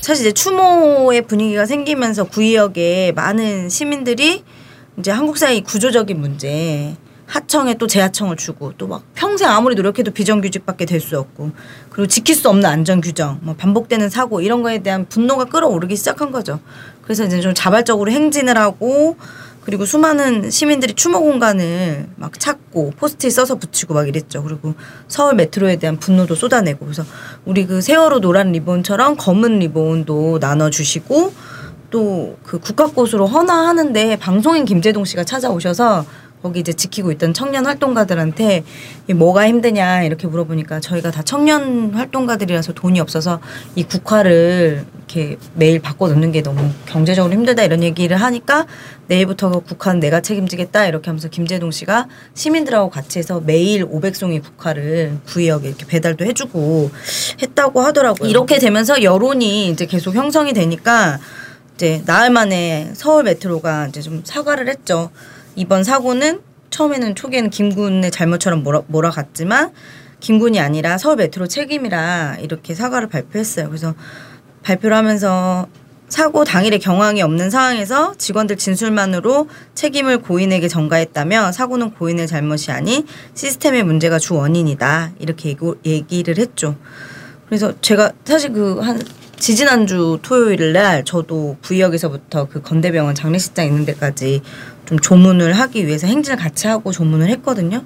사실 0.00 0.26
이제 0.26 0.32
추모의 0.32 1.22
분위기가 1.22 1.66
생기면서 1.66 2.24
구의역에 2.24 3.12
많은 3.14 3.68
시민들이 3.68 4.42
이제 4.98 5.10
한국 5.10 5.38
사회 5.38 5.60
구조적인 5.60 6.20
문제 6.20 6.94
하청에 7.26 7.74
또 7.74 7.86
재하청을 7.86 8.36
주고 8.36 8.72
또 8.76 8.86
막 8.86 9.02
평생 9.14 9.48
아무리 9.50 9.74
노력해도 9.74 10.10
비정규직밖에 10.12 10.84
될 10.86 11.00
수 11.00 11.18
없고 11.18 11.50
그리고 11.90 12.06
지킬 12.06 12.34
수 12.34 12.48
없는 12.48 12.64
안전 12.68 13.00
규정 13.00 13.38
뭐 13.42 13.54
반복되는 13.54 14.08
사고 14.10 14.40
이런 14.40 14.62
거에 14.62 14.78
대한 14.78 15.06
분노가 15.08 15.44
끌어오르기 15.46 15.96
시작한 15.96 16.30
거죠. 16.32 16.60
그래서 17.02 17.24
이제 17.24 17.40
좀 17.40 17.52
자발적으로 17.54 18.10
행진을 18.10 18.56
하고 18.56 19.16
그리고 19.64 19.86
수많은 19.86 20.50
시민들이 20.50 20.92
추모 20.92 21.20
공간을 21.20 22.08
막 22.16 22.38
찾고 22.38 22.92
포스트잇 22.98 23.32
써서 23.32 23.54
붙이고 23.54 23.94
막 23.94 24.06
이랬죠. 24.06 24.42
그리고 24.42 24.74
서울 25.08 25.34
메트로에 25.36 25.76
대한 25.76 25.98
분노도 25.98 26.34
쏟아내고 26.34 26.84
그래서 26.84 27.02
우리 27.46 27.66
그 27.66 27.80
세월호 27.80 28.20
노란 28.20 28.52
리본처럼 28.52 29.16
검은 29.16 29.58
리본도 29.60 30.38
나눠주시고 30.40 31.32
또 31.90 32.36
그 32.42 32.58
국화꽃으로 32.58 33.26
헌화하는데 33.26 34.16
방송인 34.16 34.64
김제동 34.64 35.04
씨가 35.04 35.24
찾아오셔서 35.24 36.04
거기 36.44 36.60
이제 36.60 36.74
지키고 36.74 37.10
있던 37.12 37.32
청년 37.32 37.64
활동가들한테 37.64 38.64
이 39.08 39.14
뭐가 39.14 39.48
힘드냐 39.48 40.02
이렇게 40.02 40.26
물어보니까 40.26 40.78
저희가 40.78 41.10
다 41.10 41.22
청년 41.22 41.94
활동가들이라서 41.94 42.74
돈이 42.74 43.00
없어서 43.00 43.40
이 43.76 43.84
국화를 43.84 44.84
이렇게 44.98 45.38
매일 45.54 45.80
바꿔 45.80 46.06
놓는 46.08 46.32
게 46.32 46.42
너무 46.42 46.68
경제적으로 46.84 47.32
힘들다 47.32 47.62
이런 47.62 47.82
얘기를 47.82 48.18
하니까 48.18 48.66
내일부터 49.06 49.48
그 49.52 49.60
국화는 49.60 50.00
내가 50.00 50.20
책임지겠다 50.20 50.84
이렇게 50.84 51.08
하면서 51.08 51.28
김재동 51.28 51.70
씨가 51.70 52.08
시민들하고 52.34 52.90
같이 52.90 53.18
해서 53.18 53.40
매일 53.40 53.86
500송이 53.86 54.42
국화를 54.42 55.16
구의역에 55.24 55.68
이렇게 55.68 55.86
배달도 55.86 56.26
해주고 56.26 56.90
했다고 57.40 57.80
하더라고요. 57.80 58.28
이렇게 58.28 58.58
되면서 58.58 59.02
여론이 59.02 59.70
이제 59.70 59.86
계속 59.86 60.14
형성이 60.14 60.52
되니까 60.52 61.18
이제 61.74 62.02
나흘 62.04 62.28
만에 62.28 62.90
서울 62.92 63.24
메트로가 63.24 63.86
이제 63.86 64.02
좀 64.02 64.20
사과를 64.24 64.68
했죠. 64.68 65.10
이번 65.56 65.84
사고는 65.84 66.40
처음에는 66.70 67.14
초기에는 67.14 67.50
김군의 67.50 68.10
잘못처럼 68.10 68.62
몰아, 68.62 68.82
몰아갔지만 68.88 69.72
김군이 70.20 70.58
아니라 70.60 70.98
서울 70.98 71.16
메트로 71.16 71.46
책임이라 71.46 72.38
이렇게 72.40 72.74
사과를 72.74 73.08
발표했어요. 73.08 73.68
그래서 73.68 73.94
발표를 74.62 74.96
하면서 74.96 75.68
사고 76.08 76.44
당일에 76.44 76.78
경황이 76.78 77.22
없는 77.22 77.50
상황에서 77.50 78.14
직원들 78.18 78.56
진술만으로 78.56 79.48
책임을 79.74 80.18
고인에게 80.22 80.68
전가했다며 80.68 81.52
사고는 81.52 81.92
고인의 81.92 82.26
잘못이 82.26 82.70
아닌 82.70 83.06
시스템의 83.34 83.82
문제가 83.84 84.18
주 84.18 84.34
원인이다 84.34 85.12
이렇게 85.18 85.50
얘기- 85.50 85.74
얘기를 85.84 86.38
했죠. 86.38 86.76
그래서 87.46 87.72
제가 87.80 88.12
사실 88.24 88.52
그 88.52 88.80
한 88.80 89.00
지지난주 89.44 90.20
토요일 90.22 90.72
날 90.72 91.04
저도 91.04 91.58
구의역에서부터 91.62 92.48
그 92.48 92.62
건대병원 92.62 93.14
장례식장 93.14 93.66
있는 93.66 93.84
데까지 93.84 94.40
좀 94.86 94.98
조문을 94.98 95.52
하기 95.52 95.86
위해서 95.86 96.06
행진을 96.06 96.38
같이 96.38 96.66
하고 96.66 96.92
조문을 96.92 97.28
했거든요. 97.28 97.84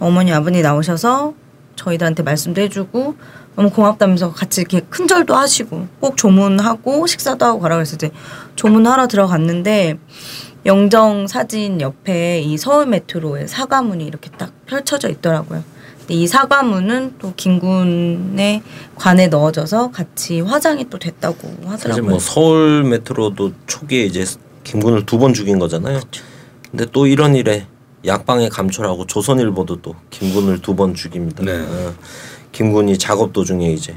어머니 0.00 0.32
아버님 0.32 0.62
나오셔서 0.62 1.34
저희들한테 1.76 2.24
말씀도 2.24 2.60
해주고 2.62 3.14
너무 3.54 3.70
고맙다면서 3.70 4.32
같이 4.32 4.62
이렇게 4.62 4.80
큰 4.90 5.06
절도 5.06 5.32
하시고 5.32 5.86
꼭 6.00 6.16
조문하고 6.16 7.06
식사도 7.06 7.46
하고 7.46 7.60
가라 7.60 7.76
그래서 7.76 7.94
이제 7.94 8.10
조문하러 8.56 9.06
들어갔는데 9.06 9.96
영정 10.66 11.28
사진 11.28 11.80
옆에 11.80 12.40
이 12.40 12.58
서울 12.58 12.86
메트로의 12.86 13.46
사과문이 13.46 14.04
이렇게 14.04 14.28
딱 14.30 14.50
펼쳐져 14.66 15.08
있더라고요. 15.08 15.62
이 16.10 16.26
사과문은 16.26 17.14
또 17.20 17.32
김군의 17.36 18.62
관에 18.96 19.28
넣어져서 19.28 19.92
같이 19.92 20.40
화장이 20.40 20.90
또 20.90 20.98
됐다고 20.98 21.36
사실 21.48 21.68
하더라고요. 21.68 22.10
뭐 22.10 22.18
서울 22.18 22.82
메트로도 22.84 23.52
초기에 23.68 24.04
이제 24.06 24.24
김군을 24.64 25.06
두 25.06 25.18
번 25.18 25.32
죽인 25.34 25.58
거잖아요. 25.60 26.00
근데 26.70 26.84
또 26.92 27.06
이런 27.06 27.36
일에 27.36 27.66
약방에 28.04 28.48
감초라고 28.48 29.06
조선일보도 29.06 29.82
또 29.82 29.94
김군을 30.10 30.60
두 30.62 30.74
번 30.74 30.94
죽입니다. 30.94 31.44
네. 31.44 31.52
어, 31.60 31.94
김군이 32.50 32.98
작업 32.98 33.32
도중에 33.32 33.70
이제 33.72 33.96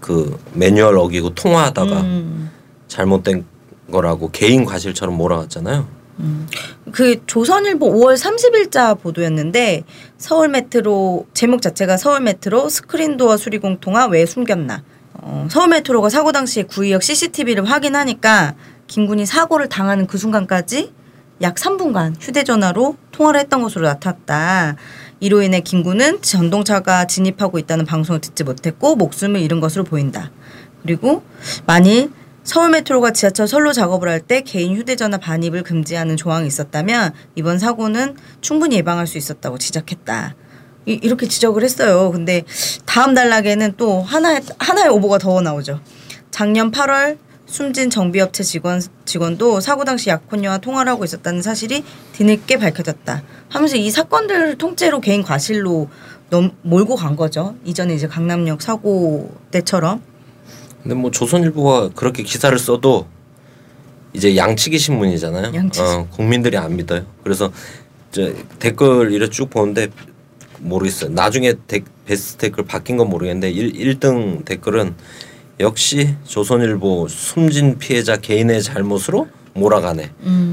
그 0.00 0.38
매뉴얼 0.54 0.98
어기고 0.98 1.34
통화하다가 1.36 2.00
음. 2.00 2.50
잘못된 2.88 3.44
거라고 3.92 4.30
개인 4.32 4.64
과실처럼 4.64 5.16
몰아갔잖아요. 5.16 5.86
그 6.92 7.24
조선일보 7.26 7.92
5월 7.92 8.16
30일자 8.16 9.00
보도였는데 9.00 9.84
서울 10.16 10.48
메트로 10.48 11.26
제목 11.34 11.62
자체가 11.62 11.96
서울 11.96 12.20
메트로 12.20 12.68
스크린도어 12.68 13.36
수리공 13.36 13.78
통화 13.80 14.06
왜 14.06 14.26
숨겼나. 14.26 14.82
어, 15.14 15.46
서울 15.50 15.68
메트로가 15.68 16.08
사고 16.08 16.32
당시에 16.32 16.64
구의역 16.64 17.02
CCTV를 17.02 17.64
확인하니까 17.64 18.54
김군이 18.86 19.26
사고를 19.26 19.68
당하는 19.68 20.06
그 20.06 20.18
순간까지 20.18 20.92
약 21.40 21.54
3분간 21.54 22.14
휴대전화로 22.20 22.96
통화를 23.12 23.40
했던 23.40 23.62
것으로 23.62 23.86
나타났다. 23.86 24.76
이로 25.20 25.42
인해 25.42 25.60
김군은 25.60 26.22
전동차가 26.22 27.06
진입하고 27.06 27.58
있다는 27.58 27.84
방송을 27.84 28.20
듣지 28.20 28.44
못했고 28.44 28.96
목숨을 28.96 29.40
잃은 29.40 29.60
것으로 29.60 29.84
보인다. 29.84 30.30
그리고 30.82 31.22
만일 31.66 32.10
서울 32.48 32.70
메트로가 32.70 33.10
지하철 33.10 33.46
선로 33.46 33.74
작업을 33.74 34.08
할 34.08 34.22
때 34.22 34.40
개인 34.40 34.74
휴대전화 34.74 35.18
반입을 35.18 35.62
금지하는 35.62 36.16
조항이 36.16 36.46
있었다면 36.46 37.12
이번 37.34 37.58
사고는 37.58 38.16
충분히 38.40 38.76
예방할 38.76 39.06
수 39.06 39.18
있었다고 39.18 39.58
지적했다. 39.58 40.34
이, 40.86 40.98
이렇게 41.02 41.28
지적을 41.28 41.62
했어요. 41.62 42.10
근데 42.10 42.44
다음 42.86 43.12
단락에는 43.12 43.74
또 43.76 44.00
하나의 44.00 44.40
하나의 44.58 44.88
오보가 44.88 45.18
더 45.18 45.42
나오죠. 45.42 45.80
작년 46.30 46.70
8월 46.70 47.18
숨진 47.44 47.90
정비업체 47.90 48.42
직원 48.44 48.80
직원도 49.04 49.60
사고 49.60 49.84
당시 49.84 50.08
약혼녀와 50.08 50.56
통화를 50.58 50.90
하고 50.90 51.04
있었다는 51.04 51.42
사실이 51.42 51.84
뒤늦게 52.12 52.56
밝혀졌다. 52.56 53.22
하면서 53.50 53.76
이 53.76 53.90
사건들을 53.90 54.56
통째로 54.56 55.00
개인 55.02 55.22
과실로 55.22 55.90
넘, 56.30 56.52
몰고 56.62 56.96
간 56.96 57.14
거죠. 57.14 57.56
이전에 57.66 57.94
이제 57.94 58.06
강남역 58.08 58.62
사고 58.62 59.34
때처럼. 59.50 60.07
근데 60.88 60.98
뭐 61.02 61.10
조선일보가 61.10 61.90
그렇게 61.94 62.22
기사를 62.22 62.58
써도 62.58 63.06
이제 64.14 64.34
양치기 64.36 64.78
신문이잖아요. 64.78 65.52
양치기 65.54 65.84
어, 65.86 66.06
국민들이 66.10 66.56
안 66.56 66.76
믿어요. 66.76 67.04
그래서 67.22 67.52
저 68.10 68.32
댓글 68.58 69.12
이래 69.12 69.28
쭉 69.28 69.50
보는데 69.50 69.88
모르겠어요. 70.60 71.10
나중에 71.10 71.52
데, 71.66 71.82
베스트 72.06 72.38
댓글 72.38 72.64
바뀐 72.64 72.96
건 72.96 73.10
모르겠는데 73.10 73.50
일 73.50 73.98
1등 73.98 74.46
댓글은 74.46 74.94
역시 75.60 76.14
조선일보 76.24 77.08
숨진 77.08 77.76
피해자 77.76 78.16
개인의 78.16 78.62
잘못으로 78.62 79.28
몰아가네, 79.52 80.10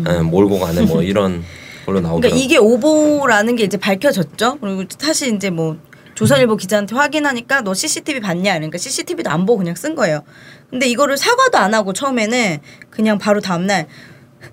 예, 0.10 0.19
몰고 0.21 0.60
가네 0.60 0.82
뭐 0.82 1.02
이런 1.02 1.45
걸로 1.86 2.02
나오더라고요. 2.02 2.17
음. 2.17 2.21
그러니까 2.21 2.38
이게 2.38 2.58
오보라는 2.58 3.56
게 3.56 3.63
이제 3.63 3.78
밝혀졌죠. 3.78 4.58
그리고 4.60 4.84
사실 4.98 5.34
이제 5.34 5.50
뭐 5.50 5.78
조선일보 6.15 6.56
기자한테 6.56 6.95
확인하니까 6.95 7.62
너 7.62 7.73
CCTV 7.73 8.21
봤냐? 8.21 8.54
그러니까 8.54 8.78
CCTV도 8.78 9.30
안 9.30 9.45
보고 9.45 9.60
그냥 9.60 9.75
쓴 9.75 9.95
거예요. 9.95 10.23
근데 10.69 10.88
이거를 10.88 11.17
사과도 11.17 11.58
안 11.58 11.73
하고 11.73 11.93
처음에는 11.93 12.60
그냥 12.89 13.17
바로 13.19 13.41
다음날 13.41 13.88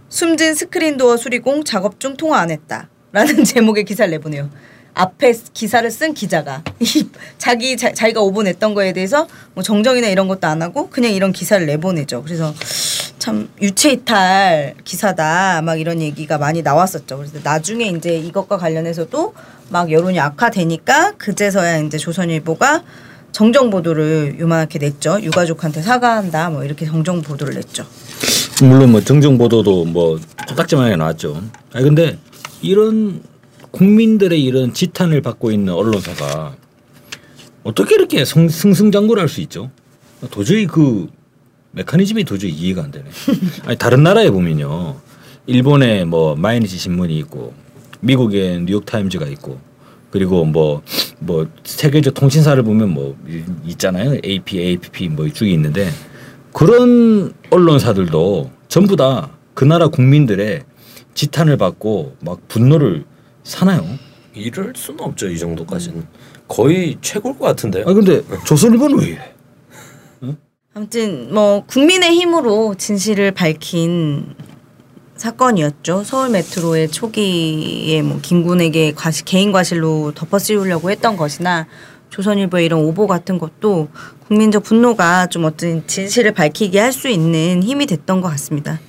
숨진 0.08 0.54
스크린도어 0.54 1.16
수리공 1.16 1.64
작업 1.64 2.00
중 2.00 2.16
통화 2.16 2.40
안 2.40 2.50
했다. 2.50 2.88
라는 3.12 3.44
제목의 3.44 3.84
기사를 3.84 4.10
내보내요. 4.10 4.50
앞에 4.94 5.34
기사를 5.54 5.90
쓴 5.90 6.14
기자가 6.14 6.62
이 6.80 7.08
자기 7.38 7.76
자, 7.76 7.92
자기가 7.92 8.20
오보냈던 8.20 8.74
거에 8.74 8.92
대해서 8.92 9.26
뭐 9.54 9.62
정정이나 9.62 10.08
이런 10.08 10.28
것도 10.28 10.46
안 10.46 10.62
하고 10.62 10.90
그냥 10.90 11.12
이런 11.12 11.32
기사를 11.32 11.64
내보내죠. 11.64 12.22
그래서 12.22 12.54
참 13.18 13.48
유체이탈 13.60 14.74
기사다 14.84 15.62
막 15.62 15.80
이런 15.80 16.00
얘기가 16.00 16.38
많이 16.38 16.62
나왔었죠. 16.62 17.16
그래서 17.18 17.38
나중에 17.42 17.86
이제 17.86 18.16
이것과 18.18 18.58
관련해서도 18.58 19.34
막 19.70 19.90
여론이 19.90 20.18
악화되니까 20.20 21.12
그제서야 21.12 21.78
이제 21.78 21.98
조선일보가 21.98 22.82
정정 23.30 23.70
보도를 23.70 24.36
요만하게 24.38 24.78
냈죠. 24.78 25.18
유가족한테 25.22 25.80
사과한다 25.82 26.50
뭐 26.50 26.64
이렇게 26.64 26.84
정정 26.84 27.22
보도를 27.22 27.54
냈죠. 27.54 27.86
물론 28.60 28.92
뭐 28.92 29.00
정정 29.00 29.38
보도도 29.38 29.86
뭐 29.86 30.20
코딱지만하게 30.48 30.96
나왔죠. 30.96 31.42
아니 31.72 31.84
근데 31.84 32.18
이런 32.60 33.22
국민들의 33.72 34.42
이런 34.42 34.72
지탄을 34.72 35.20
받고 35.22 35.50
있는 35.50 35.72
언론사가 35.74 36.54
어떻게 37.64 37.94
이렇게 37.94 38.24
성, 38.24 38.48
승승장구를 38.48 39.20
할 39.20 39.28
수 39.28 39.40
있죠? 39.42 39.70
도저히 40.30 40.66
그 40.66 41.08
메커니즘이 41.72 42.24
도저히 42.24 42.50
이해가 42.50 42.84
안 42.84 42.90
되네. 42.90 43.08
아니 43.66 43.76
다른 43.76 44.02
나라에 44.02 44.30
보면요, 44.30 44.96
일본에 45.46 46.04
뭐 46.04 46.36
마이니치 46.36 46.76
신문이 46.76 47.16
있고, 47.20 47.54
미국에 48.00 48.58
뉴욕 48.64 48.84
타임즈가 48.84 49.26
있고, 49.26 49.58
그리고 50.10 50.44
뭐뭐 50.44 51.48
세계적 51.64 52.14
통신사를 52.14 52.62
보면 52.62 52.90
뭐 52.90 53.16
이- 53.26 53.42
있잖아요, 53.70 54.18
AP, 54.24 54.58
APP 54.60 55.08
뭐쭉 55.08 55.48
있는데 55.48 55.88
그런 56.52 57.32
언론사들도 57.50 58.50
전부 58.68 58.96
다 58.96 59.30
그 59.54 59.64
나라 59.66 59.88
국민들의 59.88 60.62
지탄을 61.14 61.58
받고 61.58 62.16
막 62.20 62.48
분노를 62.48 63.04
사나요? 63.44 63.84
이럴 64.34 64.72
수는 64.74 65.00
없죠 65.00 65.28
이 65.28 65.38
정도까지는 65.38 66.06
거의 66.48 66.96
최고일 67.00 67.38
것 67.38 67.44
같은데요. 67.46 67.84
아 67.86 67.92
근데 67.92 68.22
조선일보는 68.46 68.98
왜 68.98 69.06
이래? 69.08 69.34
아무튼 70.74 71.32
뭐 71.34 71.64
국민의 71.66 72.12
힘으로 72.12 72.74
진실을 72.76 73.32
밝힌 73.32 74.34
사건이었죠. 75.16 76.02
서울 76.04 76.30
메트로의 76.30 76.88
초기에 76.90 78.00
뭐 78.02 78.18
김군에게 78.22 78.92
과시, 78.92 79.24
개인 79.24 79.52
과실로 79.52 80.12
덮어씌우려고 80.14 80.90
했던 80.90 81.16
것이나 81.18 81.66
조선일보의 82.08 82.64
이런 82.64 82.80
오보 82.80 83.06
같은 83.06 83.38
것도 83.38 83.88
국민적 84.26 84.62
분노가 84.64 85.26
좀 85.26 85.44
어떤 85.44 85.86
진실을 85.86 86.32
밝히게 86.32 86.78
할 86.78 86.92
수 86.92 87.08
있는 87.08 87.62
힘이 87.62 87.84
됐던 87.86 88.20
것 88.22 88.28
같습니다. 88.30 88.80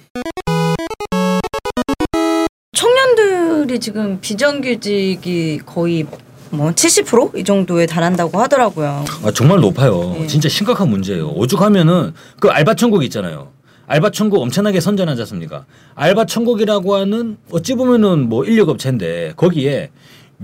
청년들이 3.63 3.79
지금 3.79 4.19
비정규직이 4.21 5.59
거의 5.65 6.05
뭐 6.49 6.71
70%이 6.71 7.43
정도에 7.43 7.85
달한다고 7.85 8.39
하더라고요. 8.39 9.05
아 9.23 9.31
정말 9.31 9.59
높아요. 9.59 10.15
예. 10.19 10.27
진짜 10.27 10.47
심각한 10.49 10.89
문제예요. 10.89 11.29
오죽하면은 11.29 12.13
그 12.39 12.49
알바 12.49 12.75
천국 12.75 13.03
있잖아요. 13.05 13.49
알바 13.87 14.11
천국 14.11 14.41
엄청나게 14.41 14.79
선전하지 14.79 15.21
않습니까? 15.21 15.65
알바 15.95 16.25
천국이라고 16.25 16.95
하는 16.95 17.37
어찌 17.51 17.73
보면은 17.75 18.29
뭐 18.29 18.45
인력 18.45 18.69
업체인데 18.69 19.33
거기에 19.35 19.89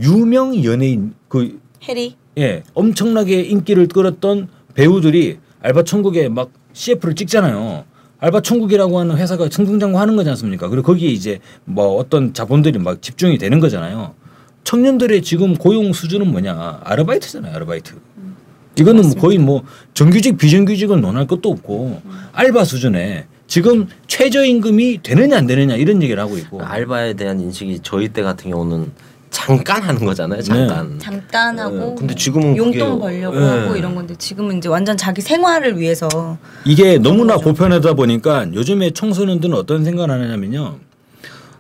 유명 0.01 0.63
연예인 0.63 1.13
그 1.27 1.59
해리 1.87 2.15
예, 2.37 2.63
엄청나게 2.73 3.41
인기를 3.41 3.87
끌었던 3.87 4.47
배우들이 4.73 5.39
알바 5.61 5.83
천국에 5.83 6.29
막 6.29 6.51
CF를 6.73 7.15
찍잖아요. 7.15 7.85
알바 8.19 8.41
천국이라고 8.41 8.99
하는 8.99 9.17
회사가 9.17 9.47
승승장구 9.49 9.97
하는 9.99 10.15
거지 10.15 10.29
않습니까? 10.29 10.67
그리고 10.67 10.83
거기에 10.83 11.09
이제 11.09 11.39
뭐 11.65 11.95
어떤 11.95 12.33
자본들이 12.33 12.77
막 12.79 13.01
집중이 13.01 13.37
되는 13.37 13.59
거잖아요. 13.59 14.13
청년들의 14.65 15.21
지금 15.21 15.55
고용 15.55 15.93
수준은 15.93 16.29
뭐냐? 16.29 16.81
아르바이트잖아요, 16.83 17.55
아르바이트. 17.55 17.93
이거는 18.77 19.03
뭐 19.03 19.13
거의 19.15 19.37
뭐 19.37 19.63
정규직 19.93 20.37
비정규직은 20.37 21.01
논할 21.01 21.27
것도 21.27 21.49
없고 21.49 22.01
알바 22.33 22.65
수준에 22.65 23.25
지금 23.47 23.87
최저임금이 24.07 24.99
되느냐 25.01 25.37
안 25.37 25.47
되느냐 25.47 25.75
이런 25.75 26.03
얘기를 26.03 26.21
하고 26.21 26.37
있고 26.37 26.61
알바에 26.61 27.13
대한 27.13 27.39
인식이 27.39 27.79
저희 27.81 28.09
때 28.09 28.21
같은 28.21 28.51
경우는 28.51 28.91
잠깐 29.31 29.81
하는 29.83 30.03
거잖아요. 30.05 30.41
잠깐. 30.41 30.97
잠깐 30.99 31.59
하고 31.59 31.91
예, 31.91 31.95
근데 31.99 32.15
지금은 32.15 32.57
용돈 32.57 32.73
그게- 32.73 32.99
벌려고 32.99 33.37
예. 33.37 33.45
하고 33.45 33.75
이런 33.75 33.93
건데 33.95 34.15
지금은 34.17 34.57
이제 34.57 34.67
완전 34.69 34.97
자기 34.97 35.21
생활을 35.21 35.77
위해서 35.79 36.37
이게 36.65 36.97
너무나 36.97 37.37
보편하다 37.37 37.93
보니까 37.93 38.47
요즘에 38.53 38.91
청소년들은 38.91 39.53
어떤 39.55 39.83
생각을 39.85 40.09
하냐면요. 40.11 40.77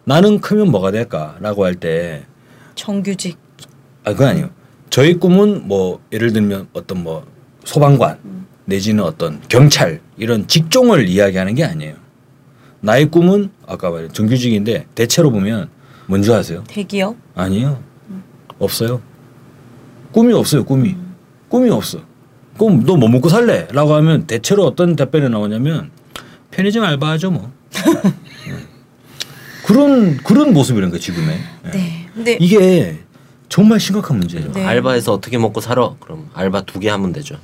나는 0.03 0.39
크면 0.41 0.71
뭐가 0.71 0.91
될까라고 0.91 1.65
할 1.65 1.75
때 1.75 2.23
정규직 2.75 3.37
아, 4.03 4.11
그건 4.13 4.29
아니에요. 4.29 4.49
저희 4.89 5.13
꿈은 5.15 5.67
뭐 5.67 5.99
예를 6.11 6.33
들면 6.33 6.69
어떤 6.73 7.03
뭐 7.03 7.25
소방관 7.65 8.17
내지는 8.65 9.03
어떤 9.03 9.41
경찰 9.47 9.99
이런 10.17 10.47
직종을 10.47 11.07
이야기하는 11.07 11.53
게 11.53 11.63
아니에요. 11.63 11.95
나의 12.81 13.11
꿈은 13.11 13.51
아까 13.67 13.91
말한 13.91 14.11
정규직인데 14.13 14.85
대체로 14.95 15.31
보면 15.31 15.69
뭔지 16.09 16.33
아세요? 16.33 16.63
대기업 16.67 17.15
아니에요. 17.35 17.79
없어요. 18.57 18.99
꿈이 20.11 20.33
없어요. 20.33 20.65
꿈이 20.65 20.95
꿈이 21.47 21.69
없어. 21.69 21.99
그럼 22.57 22.83
너 22.83 22.95
뭐 22.97 23.07
먹고 23.09 23.29
살래?라고 23.29 23.93
하면 23.93 24.25
대체로 24.25 24.65
어떤 24.65 24.95
답변이 24.95 25.29
나오냐면 25.29 25.91
편의점 26.49 26.83
알바하죠 26.83 27.29
뭐. 27.29 27.51
그런 29.65 30.17
그런 30.17 30.51
모습이라는 30.53 30.89
거예요 30.89 30.99
지금의. 30.99 31.37
네 31.71 32.09
근데 32.15 32.37
이게 32.39 32.97
정말 33.49 33.79
심각한 33.79 34.17
문제예요. 34.17 34.51
네. 34.51 34.65
알바에서 34.65 35.13
어떻게 35.13 35.37
먹고 35.37 35.61
살아? 35.61 35.93
그럼 35.99 36.29
알바 36.33 36.61
두 36.63 36.79
개 36.79 36.89
하면 36.89 37.13
되죠. 37.13 37.35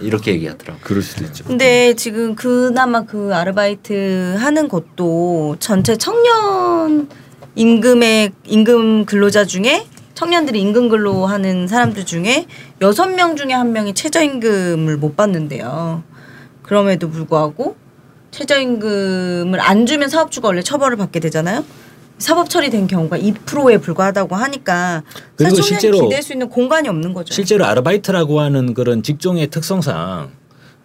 이렇게 0.00 0.32
얘기하더라고. 0.32 0.80
그럴 0.82 1.02
수도 1.02 1.24
있죠. 1.26 1.44
근데 1.44 1.94
지금 1.94 2.34
그나마 2.34 3.02
그 3.04 3.32
아르바이트 3.32 4.34
하는 4.38 4.68
것도 4.68 5.54
전체 5.60 5.96
청년 5.96 7.08
임금의 7.54 8.32
임금 8.46 9.04
근로자 9.04 9.44
중에 9.44 9.86
청년들이 10.14 10.60
임금 10.60 10.88
근로하는 10.88 11.68
사람들 11.68 12.04
중에 12.04 12.46
여섯 12.80 13.06
명 13.06 13.36
중에 13.36 13.52
한 13.52 13.72
명이 13.72 13.94
최저임금을 13.94 14.96
못 14.96 15.16
받는데요. 15.16 16.02
그럼에도 16.62 17.08
불구하고 17.08 17.76
최저임금을 18.30 19.60
안 19.60 19.86
주면 19.86 20.08
사업주가 20.08 20.48
원래 20.48 20.62
처벌을 20.62 20.96
받게 20.96 21.20
되잖아요. 21.20 21.64
사법 22.18 22.50
처리된 22.50 22.88
경우가 22.88 23.16
2%에 23.18 23.78
불과하다고 23.78 24.34
하니까 24.34 25.04
그리고 25.36 25.60
실제로 25.62 26.00
기댈 26.00 26.20
수 26.20 26.32
있는 26.32 26.48
공간이 26.48 26.88
없는 26.88 27.14
거죠. 27.14 27.32
실제로 27.32 27.64
아르바이트라고 27.64 28.40
하는 28.40 28.74
그런 28.74 29.04
직종의 29.04 29.50
특성상 29.50 30.30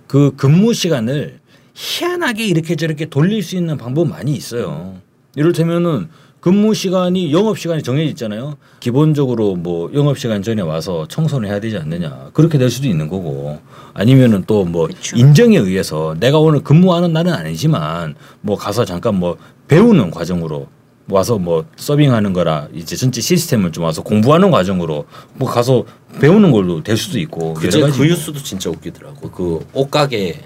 그 0.06 0.36
근무 0.38 0.76
시간을 0.76 1.40
희한하게 1.74 2.46
이렇게 2.46 2.76
저렇게 2.76 3.08
돌릴 3.08 3.42
수 3.42 3.56
있는 3.56 3.78
방법 3.78 4.08
많이 4.10 4.34
있어요. 4.34 4.98
이를테면은 5.36 6.10
근무 6.44 6.74
시간이 6.74 7.32
영업 7.32 7.58
시간이 7.58 7.84
정해져 7.84 8.10
있잖아요. 8.10 8.58
기본적으로 8.82 9.56
뭐 9.56 9.90
영업 9.94 10.20
시간 10.20 10.44
전에 10.44 10.62
와서 10.62 11.06
청소를 11.08 11.48
해야 11.48 11.62
되지 11.62 11.78
않느냐 11.78 12.32
그렇게 12.34 12.58
될 12.58 12.70
수도 12.70 12.90
있는 12.90 13.08
거고 13.08 13.60
아니면은 13.94 14.44
또 14.46 14.66
뭐. 14.66 14.90
인정에 15.16 15.58
의해서 15.58 16.18
내가 16.20 16.40
오늘 16.40 16.60
근무하는 16.62 17.14
날은 17.14 17.32
아니지만 17.32 18.16
뭐 18.42 18.58
가서 18.58 18.84
잠깐 18.84 19.16
뭐 19.16 19.38
배우는 19.70 20.12
과정으로 20.12 20.68
와서 21.10 21.38
뭐 21.38 21.64
서빙하는 21.78 22.34
거라 22.34 22.68
이제 22.74 22.98
전체 22.98 23.22
시스템을 23.22 23.72
좀 23.72 23.86
와서 23.86 24.04
공부하는 24.04 24.52
과정으로 24.52 25.06
뭐 25.36 25.50
가서 25.50 25.86
배우는 26.20 26.52
걸로 26.52 26.84
될 26.84 26.98
수도 26.98 27.20
있고 27.20 27.54
그제 27.54 27.80
그 27.80 27.86
뭐. 27.86 28.06
뉴스도 28.06 28.44
진짜 28.44 28.70
웃기더라고. 28.70 29.32
그 29.32 29.66
옷가게 29.72 30.42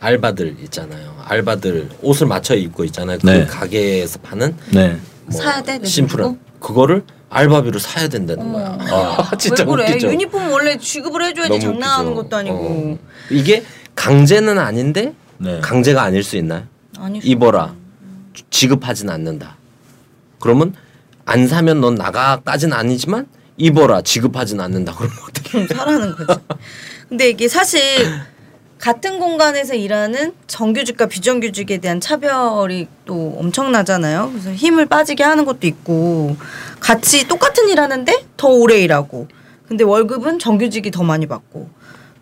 알바들 0.00 0.56
있잖아요. 0.64 1.14
알바들 1.24 1.88
옷을 2.02 2.26
맞춰 2.26 2.54
입고 2.54 2.84
있잖아요. 2.84 3.18
그 3.18 3.26
네. 3.26 3.46
가게에서 3.46 4.18
파는 4.20 4.54
네. 4.72 4.98
뭐 5.30 5.40
사야 5.42 5.62
돼? 5.62 5.78
내 5.78 5.86
심플한 5.86 6.24
돈으로? 6.24 6.38
그거를 6.60 7.04
알바비로 7.30 7.78
사야 7.78 8.08
된다는 8.08 8.52
거야. 8.52 8.76
아, 8.80 9.30
진짜 9.38 9.64
왜 9.64 9.70
그래? 9.70 9.90
웃기죠. 9.90 10.08
유니폼 10.12 10.50
원래 10.50 10.76
지급을 10.76 11.22
해줘야지 11.26 11.48
너무 11.50 11.60
장난하는 11.60 12.06
웃기죠. 12.12 12.22
것도 12.22 12.36
아니고. 12.36 12.56
어. 12.58 12.98
이게 13.30 13.64
강제는 13.94 14.58
아닌데 14.58 15.14
네. 15.38 15.60
강제가 15.60 16.02
아닐 16.02 16.22
수 16.24 16.36
있나요? 16.36 16.64
아니 16.98 17.18
입어라. 17.20 17.74
지급하진 18.50 19.10
않는다. 19.10 19.56
그러면 20.40 20.74
안 21.24 21.46
사면 21.46 21.80
넌 21.80 21.94
나가까지는 21.94 22.76
아니지만 22.76 23.26
입어라 23.56 24.02
지급하진 24.02 24.60
않는다. 24.60 24.94
그러면 24.96 25.16
어떻게? 25.28 25.50
좀 25.50 25.66
사라는 25.68 26.16
거지. 26.16 26.40
근데 27.08 27.28
이게 27.30 27.46
사실 27.48 27.80
같은 28.80 29.18
공간에서 29.18 29.74
일하는 29.74 30.32
정규직과 30.46 31.06
비정규직에 31.06 31.78
대한 31.78 32.00
차별이 32.00 32.88
또 33.04 33.36
엄청나잖아요. 33.38 34.30
그래서 34.32 34.52
힘을 34.52 34.86
빠지게 34.86 35.22
하는 35.22 35.44
것도 35.44 35.66
있고 35.66 36.36
같이 36.80 37.28
똑같은 37.28 37.68
일 37.68 37.78
하는데 37.78 38.24
더 38.38 38.48
오래 38.48 38.80
일하고 38.80 39.28
근데 39.68 39.84
월급은 39.84 40.38
정규직이 40.38 40.90
더 40.90 41.02
많이 41.02 41.26
받고 41.26 41.68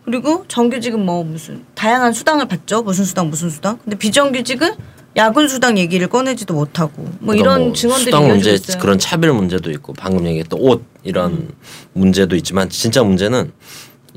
그리고 0.03 0.43
정규직은 0.49 1.03
뭐 1.03 1.23
무슨 1.23 1.63
다양한 1.75 2.11
수당을 2.11 2.47
받죠. 2.47 2.81
무슨 2.81 3.05
수당 3.05 3.29
무슨 3.29 3.49
수당. 3.49 3.79
근데 3.83 3.97
비정규직은 3.97 4.73
야근 5.15 5.47
수당 5.47 5.77
얘기를 5.77 6.07
꺼내지도 6.07 6.53
못하고 6.53 7.03
뭐 7.03 7.33
그러니까 7.33 7.41
이런 7.41 7.63
뭐 7.67 7.73
증언들이 7.73 8.05
수당 8.05 8.27
문제 8.27 8.51
있어요. 8.51 8.77
그런 8.79 8.99
차별 8.99 9.31
문제도 9.31 9.71
있고 9.71 9.93
방금 9.93 10.25
얘기했던 10.25 10.59
옷 10.61 10.83
이런 11.03 11.49
문제도 11.93 12.35
있지만 12.35 12.69
진짜 12.69 13.01
문제는 13.01 13.53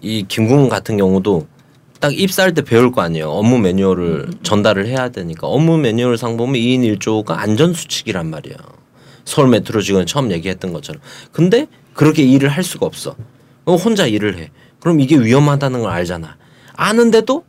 이 0.00 0.24
김궁 0.26 0.68
같은 0.68 0.96
경우도 0.96 1.46
딱 2.02 2.12
입사할 2.18 2.52
때 2.52 2.62
배울 2.62 2.90
거 2.90 3.00
아니에요. 3.00 3.30
업무 3.30 3.58
매뉴얼을 3.58 4.28
전달을 4.42 4.88
해야 4.88 5.10
되니까 5.10 5.46
업무 5.46 5.78
매뉴얼 5.78 6.18
상 6.18 6.36
보면 6.36 6.56
2인 6.56 6.98
1조가 6.98 7.30
안전 7.38 7.72
수칙이란 7.72 8.28
말이야. 8.28 8.56
서울 9.24 9.48
메트로 9.50 9.82
직원 9.82 10.04
처음 10.04 10.32
얘기했던 10.32 10.72
것처럼. 10.72 11.00
근데 11.30 11.68
그렇게 11.94 12.24
일을 12.24 12.48
할 12.48 12.64
수가 12.64 12.86
없어. 12.86 13.14
어, 13.66 13.76
혼자 13.76 14.08
일을 14.08 14.36
해. 14.36 14.50
그럼 14.80 14.98
이게 14.98 15.16
위험하다는 15.16 15.82
걸 15.82 15.92
알잖아. 15.92 16.36
아는데도 16.74 17.44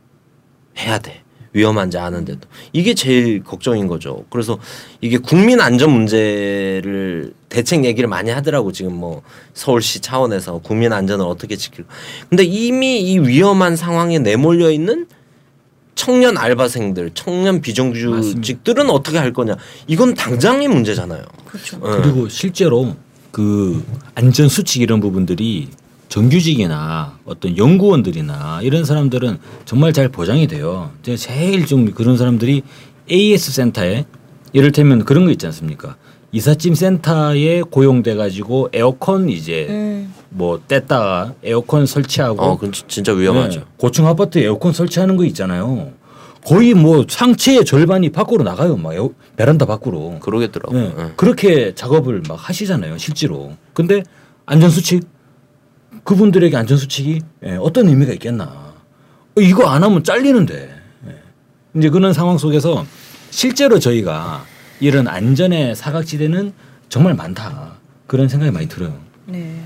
해야 0.78 1.00
돼. 1.00 1.23
위험한지 1.54 1.96
아는데도 1.96 2.40
이게 2.72 2.94
제일 2.94 3.42
걱정인 3.42 3.86
거죠. 3.86 4.24
그래서 4.28 4.58
이게 5.00 5.16
국민 5.16 5.60
안전 5.60 5.90
문제를 5.92 7.32
대책 7.48 7.84
얘기를 7.84 8.08
많이 8.08 8.30
하더라고 8.30 8.72
지금 8.72 8.94
뭐 8.94 9.22
서울시 9.54 10.00
차원에서 10.00 10.58
국민 10.58 10.92
안전을 10.92 11.24
어떻게 11.24 11.56
지킬. 11.56 11.84
근데 12.28 12.44
이미 12.44 13.00
이 13.00 13.18
위험한 13.20 13.76
상황에 13.76 14.18
내몰려 14.18 14.70
있는 14.70 15.06
청년 15.94 16.36
알바생들, 16.36 17.12
청년 17.14 17.60
비정규직들은 17.60 18.90
어떻게 18.90 19.16
할 19.16 19.32
거냐. 19.32 19.56
이건 19.86 20.14
당장의 20.14 20.66
문제잖아요. 20.66 21.22
그렇죠. 21.46 21.76
예. 21.76 22.02
그리고 22.02 22.28
실제로 22.28 22.96
그 23.30 23.84
안전 24.16 24.48
수칙 24.48 24.82
이런 24.82 24.98
부분들이 25.00 25.68
정규직이나 26.14 27.18
어떤 27.24 27.58
연구원들이나 27.58 28.60
이런 28.62 28.84
사람들은 28.84 29.38
정말 29.64 29.92
잘 29.92 30.08
보장이 30.08 30.46
돼요. 30.46 30.92
제일 31.02 31.66
좀 31.66 31.90
그런 31.90 32.16
사람들이 32.16 32.62
AS 33.10 33.50
센터에 33.50 34.04
이를테면 34.52 35.04
그런 35.04 35.24
거 35.24 35.32
있지 35.32 35.44
않습니까? 35.46 35.96
이삿짐 36.30 36.76
센터에 36.76 37.62
고용돼 37.62 38.14
가지고 38.14 38.68
에어컨 38.72 39.28
이제 39.28 39.66
음. 39.68 40.14
뭐 40.30 40.60
뗐다가 40.68 41.34
에어컨 41.42 41.84
설치하고 41.84 42.40
어, 42.40 42.54
그건 42.54 42.70
진- 42.70 42.86
진짜 42.86 43.12
위험하죠. 43.12 43.60
네, 43.60 43.66
고층 43.76 44.06
아파트 44.06 44.38
에어컨 44.38 44.72
설치하는 44.72 45.16
거 45.16 45.24
있잖아요. 45.24 45.90
거의 46.46 46.74
뭐 46.74 47.04
상체의 47.08 47.64
절반이 47.64 48.10
밖으로 48.10 48.44
나가요. 48.44 48.76
막 48.76 48.94
에어, 48.94 49.10
베란다 49.36 49.66
밖으로. 49.66 50.20
그러겠더라고요. 50.20 50.80
네, 50.80 50.94
예. 50.96 51.12
그렇게 51.16 51.74
작업을 51.74 52.22
막 52.28 52.34
하시잖아요, 52.36 52.98
실제로. 52.98 53.54
근데 53.72 54.04
안전수칙 54.46 55.13
그분들에게 56.04 56.56
안전수칙이 56.56 57.20
예, 57.46 57.56
어떤 57.56 57.88
의미가 57.88 58.12
있겠나? 58.14 58.44
어, 58.44 59.40
이거 59.40 59.66
안 59.68 59.82
하면 59.82 60.04
잘리는데. 60.04 60.74
예. 61.08 61.14
이제 61.78 61.90
그런 61.90 62.12
상황 62.12 62.38
속에서 62.38 62.86
실제로 63.30 63.78
저희가 63.78 64.44
이런 64.80 65.08
안전의 65.08 65.74
사각지대는 65.74 66.52
정말 66.88 67.14
많다. 67.14 67.78
그런 68.06 68.28
생각이 68.28 68.52
많이 68.52 68.68
들어요. 68.68 68.94
네. 69.26 69.60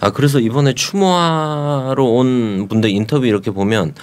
아 0.00 0.10
그래서 0.10 0.40
이번에 0.40 0.74
추모하러 0.74 2.04
온 2.04 2.66
분들 2.68 2.90
인터뷰 2.90 3.26
이렇게 3.26 3.50
보면 3.50 3.94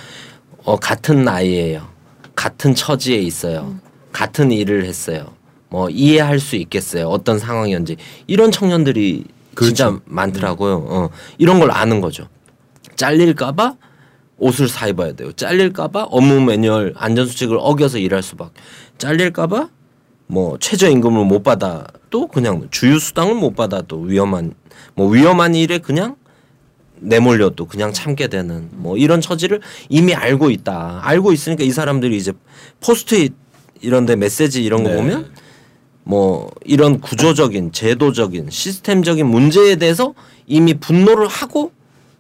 어 0.64 0.78
같은 0.78 1.24
나이에요. 1.24 1.88
같은 2.36 2.74
처지에 2.74 3.18
있어요. 3.18 3.76
같은 4.12 4.52
일을 4.52 4.86
했어요. 4.86 5.34
뭐 5.70 5.90
이해할 5.90 6.40
수 6.40 6.56
있겠어요. 6.56 7.08
어떤 7.08 7.38
상황이었는지 7.38 7.98
이런 8.28 8.52
청년들이 8.52 9.26
그렇죠. 9.56 10.02
많더라고요. 10.06 10.86
어 10.88 11.10
이런 11.38 11.60
걸 11.60 11.72
아는 11.72 12.02
거죠. 12.02 12.28
잘릴까봐 12.96 13.76
옷을 14.38 14.68
사 14.68 14.88
입어야 14.88 15.14
돼요. 15.14 15.32
잘릴까봐 15.32 16.04
업무 16.12 16.42
매뉴얼 16.42 16.94
안전 16.98 17.26
수칙을 17.26 17.58
어겨서 17.60 17.98
일할 17.98 18.22
수밖에. 18.22 18.62
잘릴까봐 18.98 19.70
뭐 20.28 20.58
최저임금을 20.60 21.26
못 21.26 21.44
받아 21.44 21.86
또 22.10 22.28
그냥 22.28 22.68
주유 22.72 23.00
수당을 23.00 23.36
못 23.36 23.56
받아 23.56 23.82
또 23.82 24.00
위험한 24.02 24.54
뭐 24.96 25.10
위험한 25.10 25.56
일에 25.56 25.78
그냥 25.78 26.16
내몰려 26.98 27.50
또 27.52 27.66
그냥 27.66 27.94
참게 27.94 28.28
되는 28.28 28.70
뭐 28.72 28.98
이런 28.98 29.22
처지를 29.22 29.62
이미 29.90 30.14
알고 30.16 30.50
있다. 30.50 31.02
알고 31.04 31.32
있으니까 31.34 31.64
이 31.64 31.72
사람들이 31.72 32.18
이제 32.18 32.34
포스트잇 32.82 33.34
이런데 33.82 34.16
메시지 34.16 34.64
이런 34.64 34.84
거 34.84 34.90
네. 34.90 34.96
보면 34.96 35.32
뭐 36.06 36.52
이런 36.64 37.02
구조적인 37.02 37.72
제도적인 37.72 38.50
시스템적인 38.52 39.26
문제에 39.26 39.76
대해서 39.76 40.14
이미 40.46 40.76
분노를 40.76 41.28
하고 41.28 41.72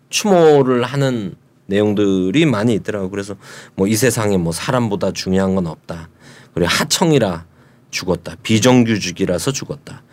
추모를 0.09 0.83
하는 0.83 1.35
내용들이 1.67 2.45
많이 2.45 2.73
있더라고. 2.73 3.09
그래서 3.09 3.35
뭐 3.75 3.87
이 3.87 3.95
세상에 3.95 4.37
뭐 4.37 4.51
사람보다 4.51 5.11
중요한 5.11 5.55
건 5.55 5.67
없다. 5.67 6.09
그리고 6.53 6.69
하청이라 6.69 7.45
죽었다. 7.91 8.35
비정규직이라서 8.41 9.51
죽었다. 9.51 10.03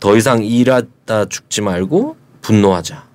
더 0.00 0.16
이상 0.16 0.42
일하다 0.42 1.26
죽지 1.26 1.60
말고 1.60 2.16
분노하자. 2.40 3.06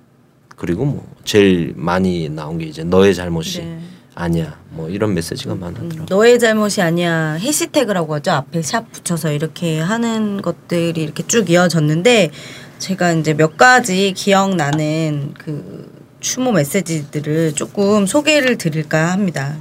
그리고 0.56 0.84
뭐 0.84 1.12
제일 1.24 1.72
많이 1.76 2.28
나온 2.28 2.58
게 2.58 2.66
이제 2.66 2.84
너의 2.84 3.14
잘못이 3.14 3.58
네. 3.58 3.80
아니야. 4.14 4.58
뭐 4.74 4.88
이런 4.88 5.14
메시지가 5.14 5.54
많았더라고. 5.54 6.06
너의 6.08 6.38
잘못이 6.38 6.82
아니야 6.82 7.34
해시태그라고 7.34 8.14
하죠 8.14 8.32
앞에 8.32 8.62
샵 8.62 8.90
붙여서 8.92 9.32
이렇게 9.32 9.80
하는 9.80 10.42
것들이 10.42 11.02
이렇게 11.02 11.24
쭉 11.26 11.48
이어졌는데 11.48 12.30
제가 12.78 13.12
이제 13.12 13.34
몇 13.34 13.56
가지 13.56 14.12
기억나는 14.12 15.34
그 15.38 15.90
추모 16.20 16.52
메시지들을 16.52 17.52
조금 17.54 18.06
소개를 18.06 18.58
드릴까 18.58 19.12
합니다. 19.12 19.56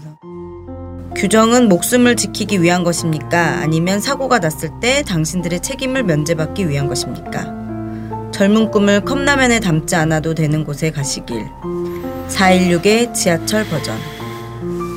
규정은 1.16 1.70
목숨을 1.70 2.16
지키기 2.16 2.62
위한 2.62 2.84
것입니까? 2.84 3.60
아니면 3.60 4.00
사고가 4.00 4.40
났을 4.40 4.70
때 4.82 5.04
당신들의 5.04 5.62
책임을 5.62 6.04
면제받기 6.04 6.68
위한 6.68 6.88
것입니까? 6.88 7.54
젊은 8.32 8.72
꿈을 8.72 9.02
컵라면에 9.02 9.60
담지 9.60 9.96
않아도 9.96 10.34
되는 10.34 10.64
곳에 10.64 10.90
가시길. 10.90 11.46
416의 12.30 13.14
지하철 13.14 13.64
버전. 13.66 13.96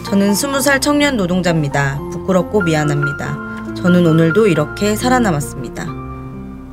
저는 0.07 0.35
스무 0.35 0.61
살 0.61 0.81
청년 0.81 1.17
노동자입니다. 1.17 1.99
부끄럽고 2.13 2.61
미안합니다. 2.63 3.75
저는 3.75 4.07
오늘도 4.07 4.47
이렇게 4.47 4.95
살아남았습니다. 4.95 5.85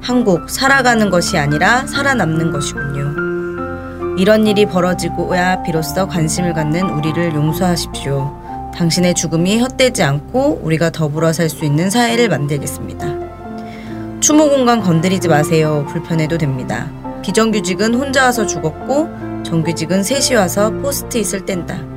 한국 0.02 0.52
살아가는 0.52 1.10
것이 1.10 1.40
아니라 1.40 1.88
살아남는 1.88 2.52
것이군요. 2.52 4.20
이런 4.20 4.46
일이 4.46 4.68
벌어지고야 4.68 5.64
비로소 5.64 6.08
관심을 6.08 6.54
갖는 6.54 6.92
우리를 6.92 7.34
용서하십시오. 7.34 8.72
당신의 8.76 9.16
죽음이 9.16 9.60
헛되지 9.60 10.04
않고 10.04 10.60
우리가 10.62 10.92
더불어 10.92 11.34
살 11.34 11.50
수 11.50 11.66
있는 11.66 11.90
사회를 11.90 12.30
만들겠습니다. 12.30 13.08
추모 14.20 14.48
공간 14.48 14.80
건드리지 14.80 15.28
마세요. 15.28 15.88
불편해도 15.90 16.38
됩니다. 16.38 16.88
비정규직은 17.24 17.96
혼자 17.96 18.26
와서 18.26 18.46
죽었고 18.46 19.44
정규직은 19.44 20.04
셋이 20.04 20.36
와서 20.36 20.70
포스트잇을 20.70 21.46
뗀다. 21.46 21.93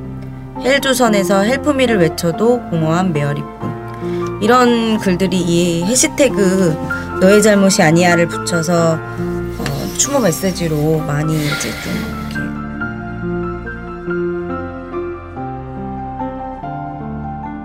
헬조선에서 0.67 1.43
헬프미를 1.43 1.97
외쳐도 1.99 2.61
공허한 2.69 3.13
메어리뿐. 3.13 4.41
이런 4.41 4.97
글들이 4.99 5.39
이 5.39 5.83
해시태그 5.85 6.75
너의 7.21 7.41
잘못이 7.41 7.81
아니야를 7.81 8.27
붙여서 8.27 8.99
어, 8.99 9.63
추모 9.97 10.19
메시지로 10.19 10.99
많이 10.99 11.35
이제 11.37 11.71
좀 11.83 12.17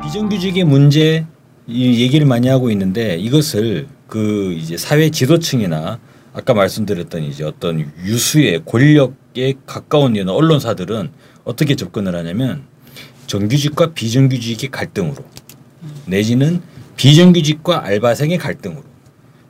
비정규직의 0.02 0.64
문제 0.64 1.26
이 1.66 2.02
얘기를 2.02 2.24
많이 2.24 2.46
하고 2.46 2.70
있는데 2.70 3.16
이것을 3.16 3.88
그 4.06 4.52
이제 4.52 4.76
사회 4.76 5.10
지도층이나 5.10 5.98
아까 6.34 6.54
말씀드렸던 6.54 7.24
이제 7.24 7.42
어떤 7.44 7.80
유수의 8.04 8.62
권력에 8.64 9.54
가까운 9.66 10.14
이런 10.14 10.28
언론사들은 10.28 11.10
어떻게 11.44 11.74
접근을 11.74 12.14
하냐면 12.14 12.71
정규직과 13.32 13.94
비정규직의 13.94 14.70
갈등으로 14.70 15.24
내지는 16.04 16.60
비정규직과 16.96 17.82
알바생의 17.82 18.36
갈등으로 18.36 18.84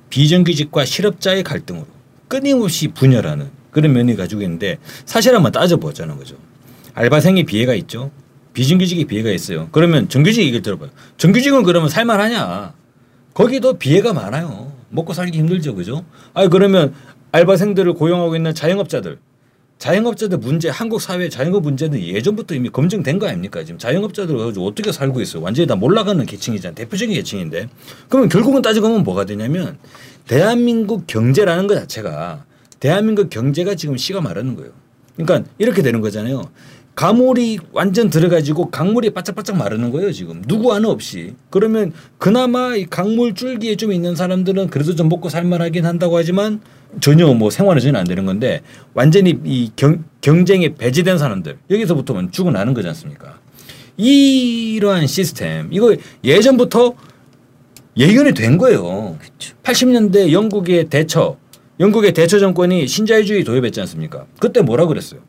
비정규직과 0.09 0.85
실업자의 0.85 1.43
갈등으로 1.43 1.89
끊임없이 2.28 2.87
분열하는 2.87 3.51
그런 3.72 3.93
면이 3.93 4.14
가지고 4.14 4.43
있는데 4.43 4.78
사실 5.05 5.35
한번 5.35 5.51
따져보자는 5.51 6.16
거죠. 6.16 6.37
알바생의 6.95 7.43
비애가 7.43 7.74
있죠. 7.74 8.12
비정규직의 8.53 9.07
비애가 9.07 9.33
있어요. 9.33 9.68
그러면 9.72 10.09
정규직 10.09 10.43
얘기를 10.43 10.62
들어봐요. 10.62 10.91
정규직은 11.16 11.64
그러면 11.64 11.89
살만하냐? 11.89 12.74
거기도 13.35 13.78
비애가 13.78 14.12
많아요. 14.12 14.72
먹고 14.91 15.12
살기 15.12 15.37
힘들죠, 15.39 15.74
그죠? 15.74 16.05
아 16.35 16.47
그러면 16.47 16.95
알바생들을 17.33 17.95
고용하고 17.95 18.37
있는 18.37 18.55
자영업자들, 18.55 19.18
자영업자들 19.83 20.39
문제, 20.39 20.68
한국 20.68 21.01
사회 21.01 21.28
자영업 21.28 21.64
문제는 21.64 22.01
예전부터 22.01 22.55
이미 22.55 22.70
검증된 22.70 23.18
거 23.18 23.26
아닙니까? 23.26 23.64
지금 23.64 23.78
자영업자들 23.78 24.37
어떻게 24.57 24.93
살고 24.93 25.20
있어요? 25.20 25.43
완전히 25.43 25.66
다 25.66 25.74
몰라가는 25.74 26.24
계층이잖아요. 26.24 26.76
대표적인 26.76 27.12
계층인데. 27.16 27.68
그러면 28.09 28.28
결국은 28.28 28.62
따지고 28.62 28.87
보면 28.87 29.03
뭐가 29.03 29.24
되냐면 29.24 29.78
대한민국 30.28 31.09
경제라는 31.09 31.66
것 31.66 31.74
자체가 31.74 32.45
대한민국 32.78 33.28
경제가 33.28 33.74
지금 33.74 33.97
씨가 33.97 34.20
마르는 34.20 34.55
거예요. 34.55 34.70
그러니까 35.16 35.51
이렇게 35.59 35.83
되는 35.83 36.01
거잖아요. 36.01 36.45
가물이 36.95 37.59
완전 37.72 38.09
들어가지고 38.09 38.70
강물이 38.70 39.11
바짝바짝 39.11 39.57
마르는 39.57 39.93
거예요 39.93 40.12
지금 40.12 40.43
누구 40.47 40.74
하나 40.74 40.91
없이 40.91 41.35
그러면 41.49 41.91
그나마 42.18 42.76
이 42.76 42.85
강물 42.85 43.35
줄기에 43.35 43.76
좀 43.76 43.95
있는 43.95 44.14
사람들은 44.14 44.68
그래도 44.68 44.95
좀 44.95 45.09
먹고 45.09 45.30
살만하긴 45.30 45.87
한다고 45.87 46.18
하지만 46.18 46.61
전혀 47.01 47.26
뭐 47.32 47.51
생활은 47.51 47.80
전혀 47.80 47.99
안 47.99 48.05
되는 48.05 48.26
건데 48.26 48.61
완전히 48.95 49.38
이 49.45 49.70
경, 49.76 50.05
경쟁에 50.20 50.74
배제된 50.74 51.18
사람들 51.18 51.59
여기서부터는 51.70 52.32
죽어나는 52.32 52.74
거지 52.74 52.88
않습니까? 52.88 53.38
이러한 53.97 55.07
시스템 55.07 55.68
이거 55.70 55.97
예전부터 56.24 56.95
예견이 57.97 58.32
된 58.32 58.57
거예요. 58.59 59.18
80년대 59.62 60.32
영국의 60.32 60.88
대처 60.88 61.36
영국의 61.80 62.12
대처 62.12 62.38
정권이 62.38 62.86
신자유주의 62.86 63.45
도입했지 63.45 63.80
않습니까? 63.80 64.26
그때 64.38 64.61
뭐라 64.62 64.86
그랬어요? 64.86 65.20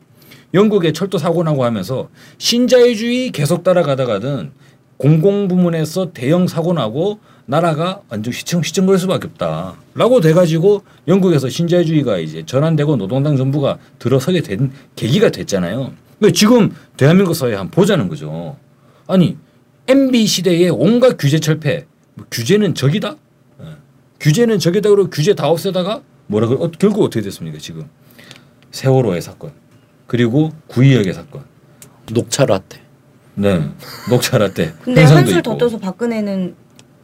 영국의 0.54 0.92
철도 0.92 1.18
사고 1.18 1.42
나고 1.42 1.64
하면서 1.64 2.08
신자유주의 2.38 3.32
계속 3.32 3.64
따라가다가는 3.64 4.52
공공 4.96 5.48
부문에서 5.48 6.12
대형 6.12 6.46
사고 6.46 6.72
나고 6.72 7.18
나라가 7.46 8.00
완전 8.08 8.32
휘청 8.32 8.60
휘청거릴 8.60 8.98
수밖에 9.00 9.28
없다라고 9.28 10.20
돼가지고 10.20 10.82
영국에서 11.08 11.48
신자유주의가 11.48 12.18
이제 12.18 12.44
전환되고 12.46 12.96
노동당 12.96 13.36
정부가 13.36 13.78
들어서게 13.98 14.40
된 14.40 14.72
계기가 14.96 15.30
됐잖아요. 15.30 15.92
근데 16.18 16.32
지금 16.32 16.74
대한민국 16.96 17.34
사회 17.34 17.54
한번 17.54 17.70
보자는 17.70 18.08
거죠. 18.08 18.56
아니 19.06 19.36
MB 19.86 20.26
시대에 20.26 20.70
온갖 20.70 21.16
규제 21.18 21.38
철폐, 21.38 21.86
뭐 22.14 22.26
규제는 22.30 22.74
적이다. 22.74 23.16
예. 23.60 23.64
규제는 24.20 24.58
적이다 24.58 24.88
그러고 24.88 25.10
규제 25.10 25.34
다 25.34 25.48
없애다가 25.48 26.00
뭐라 26.28 26.46
그 26.46 26.70
결국 26.78 27.02
어떻게 27.02 27.20
됐습니까 27.20 27.58
지금 27.58 27.88
세월호의 28.70 29.20
사건. 29.20 29.52
그리고 30.06 30.52
구이역의 30.68 31.12
사건. 31.12 31.44
녹차 32.10 32.46
라떼. 32.46 32.83
네. 33.34 33.68
녹차 34.08 34.38
라떼. 34.38 34.74
근데 34.82 35.02
한술. 35.02 35.42
더 35.42 35.56
떠서 35.56 35.78
박근혜는 35.78 36.54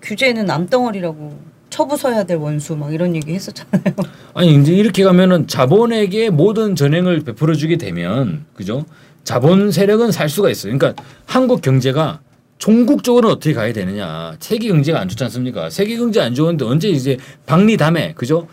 규제는 0.03 0.47
남덩어리라고 0.47 1.39
처부 1.71 1.97
서야 1.97 2.25
될 2.25 2.37
원수 2.37 2.77
막 2.77 2.93
이런 2.93 3.15
얘기 3.15 3.33
했었잖아요. 3.35 3.95
아니 4.35 4.55
이제 4.55 4.73
이렇게 4.73 5.05
가면은 5.05 5.47
자본에게 5.47 6.31
모든 6.31 6.75
전행을 6.75 7.21
베풀어 7.21 7.55
주게 7.55 7.77
되면 7.77 8.45
그죠? 8.55 8.85
자본 9.25 9.71
세력은 9.71 10.13
살 10.13 10.29
수가 10.29 10.51
있어요. 10.51 10.77
그러니까 10.77 11.01
한국 11.27 11.63
경제가 11.63 12.21
종국적으로 12.59 13.29
어떻게 13.31 13.55
가야 13.55 13.73
되느냐. 13.73 14.37
세계 14.41 14.69
경제가 14.69 15.01
안 15.01 15.09
좋지 15.09 15.23
않습니까? 15.25 15.71
세계 15.71 15.97
경제 15.97 16.21
안 16.21 16.35
좋은데 16.35 16.65
언제 16.65 16.89
이제 16.89 17.17
박리담에 17.47 18.15
그죠? 18.15 18.49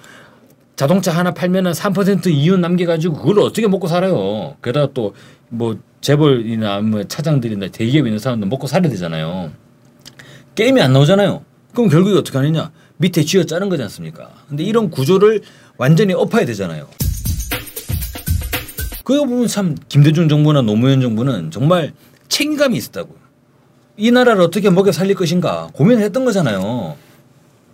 자동차 0.75 1.11
하나 1.11 1.33
팔면은 1.33 1.71
3% 1.71 2.27
이윤 2.27 2.61
남겨가지고 2.61 3.15
그걸 3.17 3.39
어떻게 3.39 3.67
먹고 3.67 3.87
살아요. 3.87 4.55
게다가 4.61 4.89
또 4.93 5.13
뭐 5.49 5.77
재벌이나 6.01 6.81
뭐 6.81 7.03
차장들이나 7.03 7.69
대기업에 7.69 8.09
있는 8.09 8.19
사람들 8.19 8.47
먹고 8.47 8.67
살아야 8.67 8.89
되잖아요. 8.91 9.51
게임이 10.55 10.81
안 10.81 10.93
나오잖아요. 10.93 11.43
그럼 11.73 11.89
결국에 11.89 12.17
어떻게 12.17 12.37
하느냐? 12.37 12.71
밑에 12.97 13.23
쥐어 13.23 13.43
짜는 13.43 13.69
거지 13.69 13.83
않습니까? 13.83 14.31
근데 14.49 14.63
이런 14.63 14.89
구조를 14.89 15.41
완전히 15.77 16.13
엎어야 16.13 16.45
되잖아요. 16.45 16.87
그거 19.03 19.25
보면 19.25 19.47
참 19.47 19.77
김대중 19.87 20.27
정부나 20.27 20.63
노무현 20.63 20.99
정부는 21.01 21.51
정말 21.51 21.93
책임감이 22.27 22.75
있었다고요. 22.75 23.17
이 23.97 24.11
나라를 24.11 24.41
어떻게 24.41 24.69
먹여 24.69 24.91
살릴 24.91 25.15
것인가 25.15 25.69
고민을 25.73 26.03
했던 26.03 26.25
거잖아요. 26.25 26.97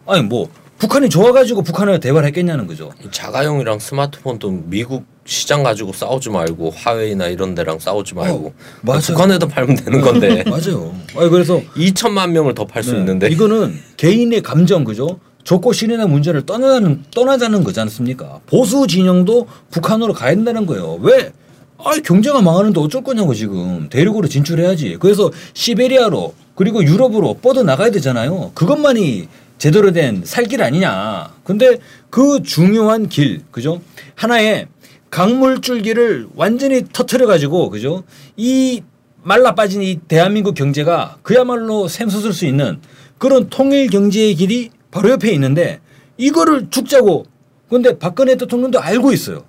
아니 0.06 0.24
뭐 0.24 0.50
북한이 0.78 1.10
좋아가지고 1.10 1.62
북한을 1.62 2.00
대화를 2.00 2.28
했겠냐는 2.28 2.68
거죠. 2.68 2.92
이 3.04 3.08
자가용이랑 3.10 3.80
스마트폰도 3.80 4.64
미국 4.66 5.06
시장 5.26 5.64
가지고 5.64 5.94
싸우지 5.94 6.30
말고 6.30 6.72
화웨이나 6.76 7.28
이런 7.28 7.56
데랑 7.56 7.80
싸우지 7.80 8.16
말고 8.16 8.48
어, 8.48 8.54
맞아요. 8.82 9.02
북한에도 9.02 9.48
팔면 9.48 9.76
되는 9.78 10.02
건데 10.02 10.44
맞아요. 10.50 10.94
아니 11.16 11.30
그래서 11.30 11.62
2천만 11.76 12.32
명을 12.32 12.54
더 12.54 12.66
팔수 12.66 12.94
네. 12.94 13.00
있는데 13.00 13.30
이거는 13.30 13.80
개인의 13.96 14.42
감정 14.42 14.84
그죠? 14.84 15.20
좋고 15.46 15.72
싫으나 15.74 16.06
문제를 16.08 16.46
떠나자는 16.46 17.04
떠나자는 17.14 17.64
거지 17.64 17.80
않습니까? 17.82 18.40
보수 18.48 18.88
진영도 18.88 19.48
북한으로 19.72 20.14
가야 20.14 20.32
된다는 20.36 20.66
거예요. 20.66 20.98
왜? 21.02 21.32
아 21.78 21.92
경제가 22.04 22.42
망하는데 22.42 22.80
어쩔 22.80 23.04
거냐고 23.04 23.34
지금 23.34 23.88
대륙으로 23.90 24.28
진출해야지. 24.28 24.98
그래서 25.00 25.32
시베리아로 25.54 26.34
그리고 26.56 26.84
유럽으로 26.84 27.36
뻗어 27.36 27.64
나가야 27.64 27.92
되잖아요. 27.92 28.52
그것만이 28.54 29.28
제대로 29.58 29.92
된 29.92 30.24
살길 30.26 30.62
아니냐. 30.62 31.34
근데 31.44 31.80
그 32.10 32.44
중요한 32.44 33.08
길 33.08 33.42
그죠? 33.52 33.82
하나의 34.16 34.68
강물 35.10 35.62
줄기를 35.62 36.28
완전히 36.36 36.84
터트려 36.92 37.28
가지고 37.28 37.70
그죠? 37.70 38.04
이 38.36 38.82
말라 39.22 39.56
빠진 39.56 39.82
이 39.82 40.00
대한민국 40.08 40.54
경제가 40.54 41.18
그야말로 41.22 41.88
샘솟을 41.88 42.34
수 42.34 42.46
있는 42.46 42.82
그런 43.18 43.50
통일 43.50 43.90
경제의 43.90 44.36
길이 44.36 44.70
바로 44.92 45.12
옆에 45.12 45.32
있는데 45.32 45.80
이거를 46.18 46.70
죽자고 46.70 47.26
근데 47.70 47.98
박근혜 47.98 48.36
대통령도 48.36 48.80
알고 48.80 49.14
있어요. 49.14 49.46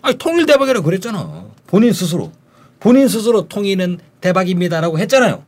아니 0.00 0.16
통일 0.16 0.46
대박이라고 0.46 0.84
그랬잖아. 0.84 1.46
본인 1.66 1.92
스스로 1.92 2.30
본인 2.78 3.08
스스로 3.08 3.48
통일은 3.48 3.98
대박입니다라고 4.20 4.98
했잖아요. 4.98 5.44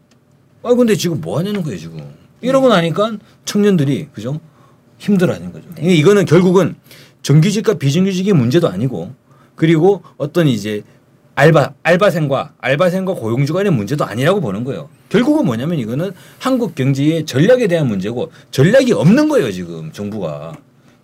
아 0.62 0.74
근데 0.74 0.96
지금 0.96 1.20
뭐 1.20 1.38
하냐는 1.38 1.62
거예요 1.62 1.78
지금. 1.78 2.17
이러고 2.40 2.68
나니까 2.68 3.18
청년들이 3.44 4.08
그죠 4.12 4.40
힘들어하는 4.98 5.52
거죠. 5.52 5.68
네. 5.76 5.94
이거는 5.94 6.24
결국은 6.24 6.76
정규직과 7.22 7.74
비정규직의 7.74 8.32
문제도 8.32 8.68
아니고 8.68 9.12
그리고 9.54 10.02
어떤 10.16 10.48
이제 10.48 10.82
알바 11.34 11.74
알바생과 11.84 12.54
알바생과 12.58 13.14
고용주 13.14 13.52
간의 13.52 13.70
문제도 13.72 14.04
아니라고 14.04 14.40
보는 14.40 14.64
거예요. 14.64 14.88
결국은 15.08 15.46
뭐냐면 15.46 15.78
이거는 15.78 16.12
한국 16.38 16.74
경제의 16.74 17.26
전략에 17.26 17.68
대한 17.68 17.86
문제고 17.86 18.30
전략이 18.50 18.92
없는 18.92 19.28
거예요 19.28 19.50
지금 19.52 19.90
정부가 19.92 20.54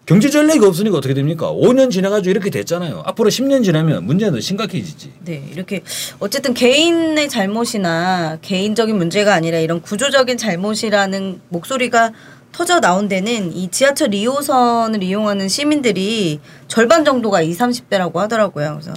경제 0.06 0.28
전략이 0.28 0.64
없으니까 0.64 0.98
어떻게 0.98 1.14
됩니까? 1.14 1.50
5년 1.50 1.90
지나가지고 1.90 2.30
이렇게 2.30 2.50
됐잖아요. 2.50 3.02
앞으로 3.06 3.30
10년 3.30 3.64
지나면 3.64 4.04
문제가 4.04 4.32
더 4.32 4.40
심각해지지. 4.40 5.12
네, 5.24 5.42
이렇게 5.50 5.82
어쨌든 6.18 6.52
개인의 6.52 7.30
잘못이나 7.30 8.38
개인적인 8.42 8.96
문제가 8.96 9.32
아니라 9.32 9.58
이런 9.58 9.80
구조적인 9.80 10.36
잘못이라는 10.36 11.40
목소리가 11.48 12.12
터져 12.52 12.80
나온 12.80 13.08
데는 13.08 13.52
이 13.52 13.68
지하철 13.70 14.10
2호선을 14.10 15.02
이용하는 15.02 15.48
시민들이 15.48 16.38
절반 16.68 17.04
정도가 17.04 17.40
20, 17.40 17.60
30대라고 17.60 18.16
하더라고요. 18.16 18.78
그래서 18.80 18.92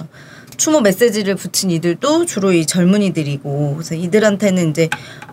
추모 0.58 0.80
메시지를 0.80 1.36
붙인 1.36 1.70
이들도 1.70 2.26
주로 2.26 2.52
이 2.52 2.66
젊은이들이고 2.66 3.74
그래서 3.76 3.94
이들한테는 3.94 4.70
이제 4.70 4.90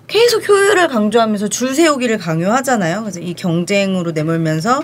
계속 0.08 0.48
효율을 0.48 0.88
강조하면서 0.88 1.50
줄 1.50 1.76
세우기를 1.76 2.18
강요하잖아요. 2.18 3.02
그래서 3.02 3.20
이 3.20 3.34
경쟁으로 3.34 4.12
내몰면서 4.12 4.84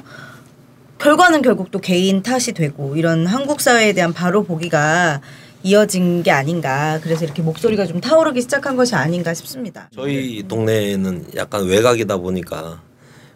결과는 1.02 1.42
결국 1.42 1.72
또 1.72 1.80
개인 1.80 2.22
탓이 2.22 2.52
되고 2.54 2.96
이런 2.96 3.26
한국 3.26 3.60
사회에 3.60 3.94
대한 3.94 4.14
바로 4.14 4.44
보기가 4.44 5.22
이어진 5.64 6.22
게 6.22 6.30
아닌가. 6.30 7.00
그래서 7.02 7.26
이렇게 7.26 7.42
목소리가 7.42 7.88
좀 7.88 8.00
타오르기 8.00 8.42
시작한 8.42 8.76
것이 8.76 8.94
아닌가 8.94 9.34
싶습니다. 9.34 9.90
저희 9.96 10.44
동네는 10.48 11.30
약간 11.36 11.66
외곽이다 11.66 12.18
보니까 12.18 12.82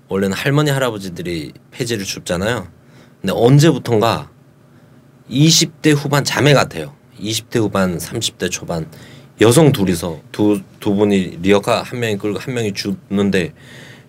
원래는 0.07 0.37
할머니 0.37 0.69
할아버지들이 0.69 1.53
폐지를 1.71 2.05
줍잖아요. 2.05 2.67
근데 3.21 3.33
언제부턴가 3.33 4.29
20대 5.31 5.95
후반 5.95 6.23
자매 6.23 6.53
같아요. 6.53 6.93
20대 7.19 7.57
후반, 7.57 7.97
30대 7.97 8.51
초반 8.51 8.87
여성 9.41 9.71
둘이서 9.71 10.19
두 10.31 10.61
두 10.79 10.93
분이 10.93 11.39
리어카 11.41 11.81
한 11.81 11.99
명이 11.99 12.17
끌고 12.19 12.37
한 12.37 12.53
명이 12.53 12.73
주는데 12.73 13.53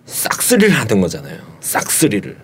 싹쓸이를 0.04 0.70
하는 0.74 1.00
거잖아요. 1.00 1.38
싹쓸이를. 1.60 2.36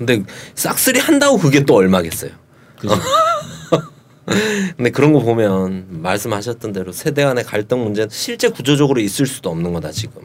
어. 0.00 0.04
근데 0.04 0.24
싹쓸이 0.54 0.98
한다고 0.98 1.38
그게 1.38 1.64
또 1.64 1.74
얼마겠어요. 1.76 2.30
그죠? 2.78 2.94
근데 4.76 4.90
그런 4.90 5.12
거 5.12 5.20
보면 5.20 5.86
말씀하셨던 5.90 6.72
대로 6.72 6.92
세대 6.92 7.24
간의 7.24 7.44
갈등 7.44 7.82
문제는 7.82 8.08
실제 8.10 8.48
구조적으로 8.48 9.00
있을 9.00 9.26
수도 9.26 9.50
없는 9.50 9.72
거다 9.72 9.90
지금 9.90 10.22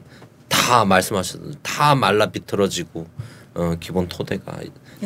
다 0.48 0.86
말씀하셨던 0.86 1.56
다 1.64 1.96
말라 1.96 2.28
비틀어지고 2.28 3.08
어, 3.56 3.76
기본 3.80 4.08
토대가 4.08 4.54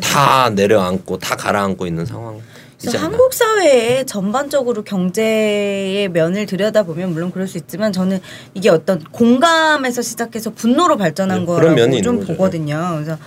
다 0.01 0.49
내려앉고 0.49 1.17
다 1.19 1.35
가라앉고 1.35 1.87
있는 1.87 2.05
상황. 2.05 2.41
그래서 2.79 2.97
한국 2.97 3.33
사회에 3.33 4.05
전반적으로 4.05 4.83
경제의 4.83 6.07
면을 6.09 6.45
들여다보면 6.45 7.11
물론 7.11 7.31
그럴 7.31 7.45
수 7.47 7.57
있지만 7.57 7.91
저는 7.91 8.21
이게 8.53 8.69
어떤 8.69 9.03
공감에서 9.03 10.01
시작해서 10.01 10.51
분노로 10.51 10.95
발전한 10.95 11.39
네, 11.39 11.45
거라고 11.45 12.01
좀. 12.01 12.25
보거든요. 12.25 12.91
그래서 12.95 13.17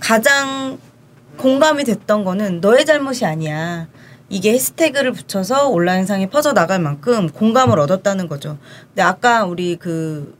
가장 0.00 0.78
공감이 1.36 1.84
됐던 1.84 2.24
거는 2.24 2.60
너의 2.60 2.84
잘못이 2.84 3.24
아니야. 3.24 3.88
이게 4.28 4.52
해시태그를 4.52 5.12
붙여서 5.12 5.68
온라인상에 5.68 6.28
퍼져 6.28 6.52
나갈 6.52 6.80
만큼 6.80 7.28
공감을 7.28 7.78
얻었다는 7.78 8.28
거죠. 8.28 8.58
근데 8.88 9.02
아까 9.02 9.44
우리 9.44 9.76
그 9.76 10.36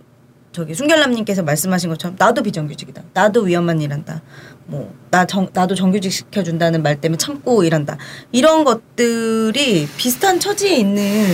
저기 0.51 0.75
순결남님께서 0.75 1.43
말씀하신 1.43 1.91
것처럼 1.91 2.17
나도 2.19 2.43
비정규직이다. 2.43 3.03
나도 3.13 3.43
위험한 3.43 3.81
일한다. 3.81 4.23
뭐 4.67 4.93
나 5.11 5.25
정 5.25 5.49
나도 5.53 5.75
정규직 5.75 6.13
시켜준다는 6.13 6.83
말 6.83 7.01
때문에 7.01 7.17
참고 7.17 7.65
일한다. 7.65 7.97
이런 8.33 8.65
것들이 8.65 9.87
비슷한 9.97 10.39
처지에 10.39 10.77
있는 10.77 11.27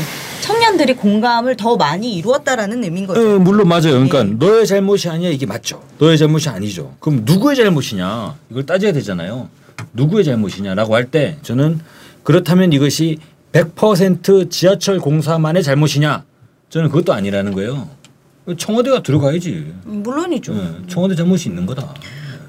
청년들이 0.42 0.94
공감을 0.94 1.56
더 1.56 1.76
많이 1.76 2.14
이루었다라는 2.16 2.84
의미인 2.84 3.06
거죠. 3.06 3.20
예, 3.34 3.38
물론 3.38 3.68
맞아요. 3.68 3.92
그러니까 3.92 4.22
네. 4.24 4.34
너의 4.38 4.66
잘못이 4.66 5.08
아니야 5.08 5.30
이게 5.30 5.46
맞죠. 5.46 5.82
너의 5.98 6.16
잘못이 6.18 6.48
아니죠. 6.48 6.94
그럼 7.00 7.22
누구의 7.24 7.56
잘못이냐 7.56 8.36
이걸 8.50 8.66
따져야 8.66 8.92
되잖아요. 8.92 9.48
누구의 9.94 10.24
잘못이냐라고 10.24 10.94
할 10.94 11.10
때 11.10 11.38
저는 11.42 11.80
그렇다면 12.22 12.72
이것이 12.72 13.18
100% 13.52 14.50
지하철 14.50 14.98
공사만의 15.00 15.62
잘못이냐? 15.62 16.24
저는 16.70 16.88
그것도 16.88 17.12
아니라는 17.12 17.52
거예요. 17.52 17.88
청와대가 18.56 19.02
들어가야지. 19.02 19.72
물론이죠. 19.84 20.54
예, 20.54 20.88
청와대 20.88 21.14
잘못이 21.14 21.48
있는 21.48 21.66
거다. 21.66 21.94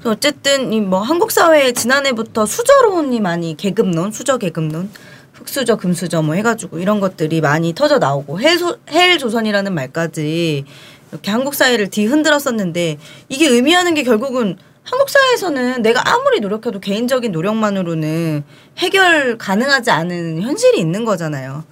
어쨌든 0.04 0.72
이 0.72 0.80
뭐 0.80 1.00
한국 1.00 1.30
사회에 1.30 1.72
지난해부터 1.72 2.46
수저론이 2.46 3.20
많이 3.20 3.56
계급론, 3.56 4.12
수저 4.12 4.38
계급론, 4.38 4.90
흑수저, 5.32 5.76
금수저 5.76 6.22
뭐 6.22 6.34
해가지고 6.34 6.78
이런 6.78 7.00
것들이 7.00 7.40
많이 7.40 7.74
터져 7.74 7.98
나오고 7.98 8.40
헬소, 8.40 8.78
헬 8.90 9.18
조선이라는 9.18 9.74
말까지 9.74 10.64
이렇게 11.10 11.30
한국 11.30 11.54
사회를 11.54 11.88
뒤흔들었었는데 11.88 12.98
이게 13.28 13.48
의미하는 13.48 13.94
게 13.94 14.02
결국은 14.02 14.56
한국 14.82 15.08
사회에서는 15.08 15.82
내가 15.82 16.02
아무리 16.06 16.40
노력해도 16.40 16.78
개인적인 16.80 17.32
노력만으로는 17.32 18.44
해결 18.78 19.38
가능하지 19.38 19.90
않은 19.90 20.42
현실이 20.42 20.78
있는 20.78 21.04
거잖아요. 21.04 21.64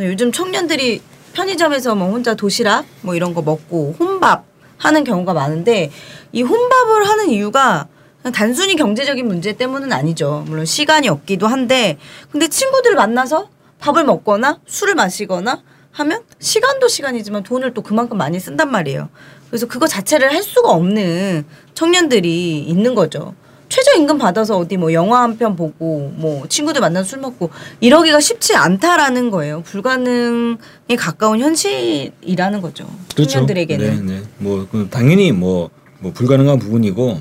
요즘 0.00 0.32
청년들이 0.32 1.02
편의점에서 1.34 1.94
뭐 1.94 2.08
혼자 2.10 2.34
도시락 2.34 2.86
뭐 3.02 3.14
이런 3.14 3.34
거 3.34 3.42
먹고 3.42 3.94
혼밥 3.98 4.44
하는 4.78 5.04
경우가 5.04 5.32
많은데 5.32 5.90
이 6.32 6.42
혼밥을 6.42 7.08
하는 7.08 7.30
이유가 7.30 7.88
단순히 8.32 8.76
경제적인 8.76 9.26
문제 9.26 9.52
때문은 9.52 9.92
아니죠. 9.92 10.44
물론 10.46 10.64
시간이 10.64 11.08
없기도 11.08 11.46
한데 11.46 11.98
근데 12.30 12.48
친구들 12.48 12.94
만나서 12.94 13.48
밥을 13.80 14.04
먹거나 14.04 14.60
술을 14.66 14.94
마시거나 14.94 15.62
하면 15.92 16.22
시간도 16.40 16.88
시간이지만 16.88 17.42
돈을 17.42 17.74
또 17.74 17.82
그만큼 17.82 18.16
많이 18.16 18.40
쓴단 18.40 18.70
말이에요. 18.70 19.08
그래서 19.48 19.66
그거 19.66 19.86
자체를 19.86 20.32
할 20.32 20.42
수가 20.42 20.70
없는 20.70 21.44
청년들이 21.74 22.60
있는 22.60 22.94
거죠. 22.94 23.34
최저임금 23.74 24.18
받아서 24.18 24.56
어디 24.56 24.76
뭐 24.76 24.92
영화 24.92 25.22
한 25.22 25.34
편 25.36 25.56
보고 25.56 26.12
뭐 26.14 26.46
친구들 26.48 26.80
만나서 26.80 27.08
술 27.08 27.18
먹고 27.18 27.50
이러기가 27.80 28.20
쉽지 28.20 28.54
않다라는 28.54 29.32
거예요. 29.32 29.62
불가능에 29.62 30.94
가까운 30.96 31.40
현실이라는 31.40 32.60
거죠. 32.60 32.86
청년들에게는. 33.16 34.06
네, 34.06 34.14
네. 34.14 34.22
뭐그 34.38 34.88
당연히 34.92 35.32
뭐, 35.32 35.70
뭐 35.98 36.12
불가능한 36.12 36.60
부분이고 36.60 37.20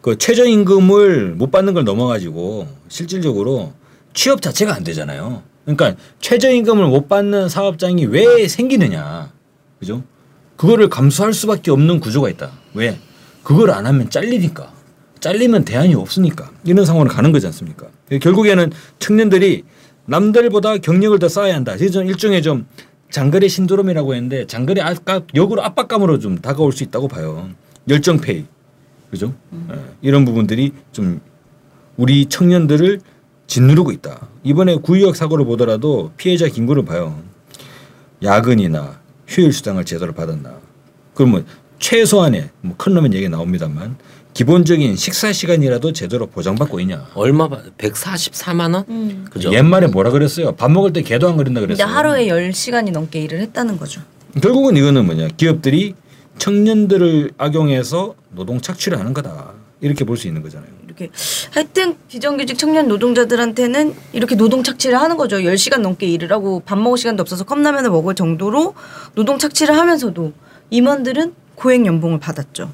그 0.00 0.16
최저임금을 0.16 1.34
못 1.34 1.50
받는 1.50 1.74
걸 1.74 1.84
넘어가지고 1.84 2.66
실질적으로 2.88 3.74
취업 4.14 4.40
자체가 4.40 4.74
안 4.74 4.82
되잖아요. 4.84 5.42
그러니까 5.66 5.96
최저임금을 6.20 6.86
못 6.86 7.08
받는 7.10 7.50
사업장이 7.50 8.06
왜 8.06 8.48
생기느냐, 8.48 9.30
그죠? 9.78 10.02
그거를 10.56 10.88
감수할 10.88 11.34
수밖에 11.34 11.70
없는 11.70 12.00
구조가 12.00 12.30
있다. 12.30 12.52
왜? 12.72 12.98
그걸 13.42 13.70
안 13.70 13.84
하면 13.84 14.08
잘리니까. 14.08 14.72
잘리면 15.20 15.64
대안이 15.64 15.94
없으니까 15.94 16.50
이런 16.64 16.84
상황으로 16.84 17.10
가는 17.10 17.30
거지 17.32 17.46
않습니까? 17.46 17.86
결국에는 18.20 18.72
청년들이 18.98 19.64
남들보다 20.06 20.78
경력을 20.78 21.18
더 21.18 21.28
쌓아야 21.28 21.54
한다. 21.54 21.76
저는 21.76 22.08
일종의 22.08 22.42
좀 22.42 22.66
장거리 23.10 23.48
신드롬이라고 23.48 24.14
했는데 24.14 24.46
장거리 24.46 24.80
아까 24.80 25.22
역으로 25.34 25.62
압박감으로 25.62 26.18
좀 26.18 26.38
다가올 26.38 26.72
수 26.72 26.82
있다고 26.84 27.08
봐요. 27.08 27.50
열정 27.88 28.18
페이, 28.18 28.44
그죠? 29.10 29.34
예, 29.72 29.78
이런 30.00 30.24
부분들이 30.24 30.72
좀 30.92 31.20
우리 31.96 32.26
청년들을 32.26 33.00
짓누르고 33.46 33.90
있다. 33.92 34.28
이번에 34.44 34.76
구의역 34.76 35.16
사고를 35.16 35.44
보더라도 35.44 36.12
피해자 36.16 36.46
김구를 36.48 36.84
봐요. 36.84 37.20
야근이나 38.22 39.00
휴일 39.26 39.52
수당을 39.52 39.84
제대로 39.84 40.12
받았나? 40.12 40.54
그러면 41.14 41.44
최소한의 41.78 42.50
뭐 42.60 42.76
큰 42.76 42.94
놈은 42.94 43.14
얘기 43.14 43.28
나옵니다만 43.28 43.96
기본적인 44.34 44.96
식사 44.96 45.32
시간이라도 45.32 45.92
제대로 45.92 46.26
보장받고 46.26 46.80
있냐? 46.80 47.06
얼마 47.14 47.48
받? 47.48 47.76
144만 47.78 48.74
원? 48.74 48.84
음. 48.88 49.26
그죠? 49.30 49.52
옛말에 49.52 49.88
뭐라 49.88 50.10
그랬어요? 50.10 50.52
밥 50.52 50.70
먹을 50.70 50.92
때 50.92 51.02
개도 51.02 51.28
안 51.28 51.36
그린다 51.36 51.60
근데 51.60 51.74
그랬어요. 51.74 51.94
하루에 51.94 52.26
10시간이 52.28 52.92
넘게 52.92 53.20
일을 53.22 53.40
했다는 53.40 53.76
거죠. 53.78 54.00
결국은 54.40 54.76
이거는 54.76 55.04
뭐냐? 55.06 55.28
기업들이 55.36 55.94
청년들을 56.38 57.32
악용해서 57.36 58.14
노동 58.30 58.60
착취를 58.60 58.98
하는 58.98 59.12
거다. 59.12 59.52
이렇게 59.82 60.04
볼 60.04 60.16
수 60.16 60.26
있는 60.28 60.42
거잖아요. 60.42 60.68
이렇게 60.84 61.08
하여튼 61.52 61.96
비정규직 62.08 62.58
청년 62.58 62.86
노동자들한테는 62.88 63.94
이렇게 64.12 64.36
노동 64.36 64.62
착취를 64.62 64.98
하는 65.00 65.16
거죠. 65.16 65.36
10시간 65.38 65.80
넘게 65.80 66.06
일을 66.06 66.30
하고 66.32 66.60
밥 66.64 66.78
먹을 66.78 66.98
시간도 66.98 67.22
없어서 67.22 67.44
컵라면을 67.44 67.90
먹을 67.90 68.14
정도로 68.14 68.74
노동 69.14 69.38
착취를 69.38 69.76
하면서도 69.76 70.32
임원들은 70.70 71.32
고액 71.56 71.84
연봉을 71.86 72.20
받았죠. 72.20 72.70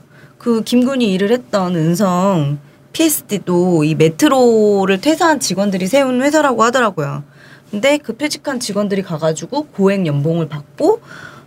그 0.47 0.63
김군이 0.63 1.13
일을 1.13 1.33
했던 1.33 1.75
은성 1.75 2.61
PSD도 2.93 3.83
이 3.83 3.97
메트로를 3.97 5.01
퇴사한 5.01 5.41
직원들이 5.41 5.89
세운 5.89 6.23
회사라고 6.23 6.63
하더라고요. 6.63 7.25
근데 7.73 7.99
그 7.99 8.17
퇴직한 8.17 8.61
직원들이 8.61 9.03
가가지고 9.03 9.67
고액 9.73 10.07
연봉을 10.07 10.49
받고 10.49 11.01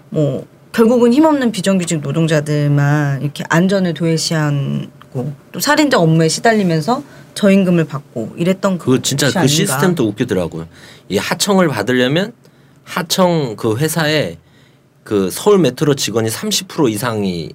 뭐 0.10 0.46
결국은 0.74 1.14
힘없는 1.14 1.54
비정규직 1.54 2.02
노동자들만 2.02 3.22
이렇게 3.22 3.46
안전을 3.48 3.94
도외시하고 3.94 5.34
또 5.54 5.60
살인적 5.62 6.02
업무에 6.02 6.28
시달리면서 6.28 7.02
저임금을 7.36 7.86
받고 7.86 8.34
이랬던 8.36 8.80
그 8.80 9.02
진짜 9.02 9.32
그. 9.32 9.48
시스템도 9.48 10.10
웃기더라고요. 10.10 10.68
이 11.08 11.18
하청을 11.18 11.70
받으려면 11.70 12.34
하청 12.84 13.56
그 13.56 13.78
회사에 13.78 14.36
그 15.06 15.30
서울 15.32 15.58
메트로 15.60 15.96
직원이 15.96 16.28
30% 16.28 16.92
이상이 16.92 17.54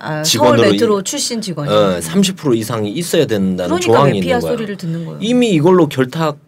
아, 0.00 0.22
서울 0.22 0.24
직원으로 0.24 0.70
메트로 0.72 1.02
출신 1.02 1.40
직원이 1.40 1.70
어, 1.72 1.98
30% 2.00 2.56
이상이 2.56 2.90
있어야 2.90 3.26
된다는 3.26 3.76
그러니까 3.76 3.80
조항이 3.92 4.18
있는 4.18 4.40
거야. 4.40 4.52
소리를 4.52 4.76
듣는 4.76 5.04
거예요. 5.04 5.18
이미 5.22 5.50
이걸로 5.50 5.88
결탁 5.88 6.38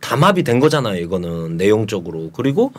담합이 0.00 0.42
된 0.42 0.60
거잖아요. 0.60 1.00
이거는 1.00 1.56
내용적으로. 1.56 2.30
그리고 2.32 2.72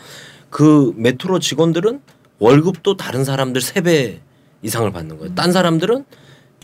그 0.50 0.92
메트로 0.96 1.38
직원들은 1.40 2.00
월급도 2.38 2.96
다른 2.96 3.24
사람들 3.24 3.60
세 3.60 3.80
배 3.82 4.20
이상을 4.62 4.90
받는 4.92 5.18
거예요. 5.18 5.34
딴 5.34 5.52
사람들은 5.52 6.04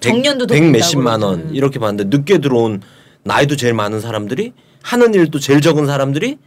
정년도 0.01 0.47
더백 0.47 0.61
든다고 0.63 0.73
몇십만 0.79 1.21
원 1.23 1.33
그러잖아요. 1.37 1.55
이렇게 1.55 1.79
봤는데 1.79 2.17
늦게 2.17 2.39
들어온 2.39 2.81
나이도 3.25 3.57
제일 3.57 3.75
많은 3.75 4.01
사람들이 4.01 4.55
하는 4.83 5.13
일도 5.13 5.39
제일 5.39 5.61
적은 5.61 5.87
사람들이 5.87 6.39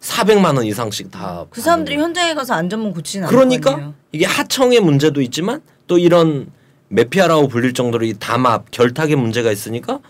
400만 0.00 0.56
원 0.56 0.64
이상씩 0.64 1.10
다 1.10 1.46
그 1.50 1.60
사람들이 1.60 1.96
현장에 1.96 2.34
가서 2.34 2.54
안전문 2.54 2.92
거 2.92 3.28
그러니까. 3.28 3.92
이게 4.12 4.24
하청의 4.26 4.80
문제도 4.80 5.20
있지만 5.20 5.62
또 5.86 5.98
이런 5.98 6.48
메피아라고 6.88 7.48
불릴 7.48 7.74
정도로 7.74 8.04
이 8.04 8.14
담합 8.18 8.70
결탁의 8.70 9.16
문제가 9.16 9.50
있으니까 9.50 10.00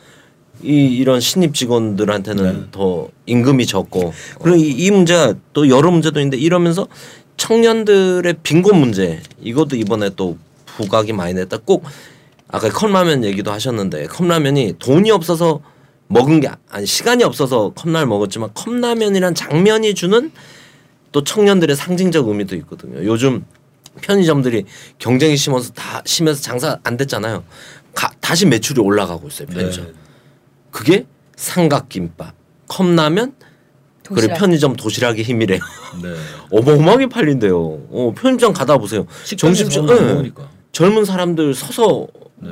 이 0.62 0.86
이런 0.86 1.20
신입 1.20 1.54
직원들한테는 1.54 2.52
네. 2.52 2.66
더 2.70 3.08
임금이 3.26 3.66
적고 3.66 4.12
그리고 4.40 4.56
이, 4.56 4.70
이 4.70 4.90
문제가 4.90 5.34
또 5.52 5.68
여러 5.68 5.90
문제도 5.90 6.18
있는데 6.20 6.36
이러면서 6.36 6.86
청년들의 7.36 8.36
빈곤 8.42 8.78
문제 8.78 9.20
이것도 9.40 9.76
이번에 9.76 10.10
또 10.16 10.38
부각이 10.76 11.12
많이 11.12 11.34
냈다 11.34 11.58
꼭 11.64 11.84
아까 12.48 12.68
컵라면 12.68 13.24
얘기도 13.24 13.50
하셨는데 13.50 14.06
컵라면이 14.06 14.74
돈이 14.78 15.10
없어서 15.10 15.60
먹은 16.06 16.40
게 16.40 16.50
아니 16.70 16.86
시간이 16.86 17.24
없어서 17.24 17.72
컵라면 17.74 18.08
먹었지만 18.08 18.50
컵라면이란 18.54 19.34
장면이 19.34 19.94
주는 19.94 20.30
또 21.10 21.24
청년들의 21.24 21.74
상징적 21.76 22.28
의미도 22.28 22.56
있거든요. 22.56 23.04
요즘 23.04 23.44
편의점들이 24.00 24.64
경쟁이 24.98 25.36
심해서 25.36 25.72
다 25.72 26.02
심해서 26.04 26.40
장사 26.42 26.78
안 26.82 26.96
됐잖아요. 26.96 27.44
가, 27.94 28.10
다시 28.20 28.46
매출이 28.46 28.80
올라가고 28.80 29.28
있어요. 29.28 29.48
편의점. 29.48 29.86
네. 29.86 29.92
그게 30.70 31.06
삼각김밥, 31.36 32.34
컵라면 32.68 33.34
그리고 34.02 34.14
도시락. 34.16 34.38
편의점 34.38 34.76
도시락의 34.76 35.24
힘이래요. 35.24 35.60
네. 36.02 36.14
어마어마하게 36.50 37.08
팔린대요. 37.08 37.56
어, 37.58 38.14
편의점 38.16 38.52
가다 38.52 38.78
보세요. 38.78 39.06
예. 40.02 40.12
먹으니까. 40.12 40.50
젊은 40.72 41.04
사람들 41.04 41.54
서서 41.54 42.08
네. 42.36 42.50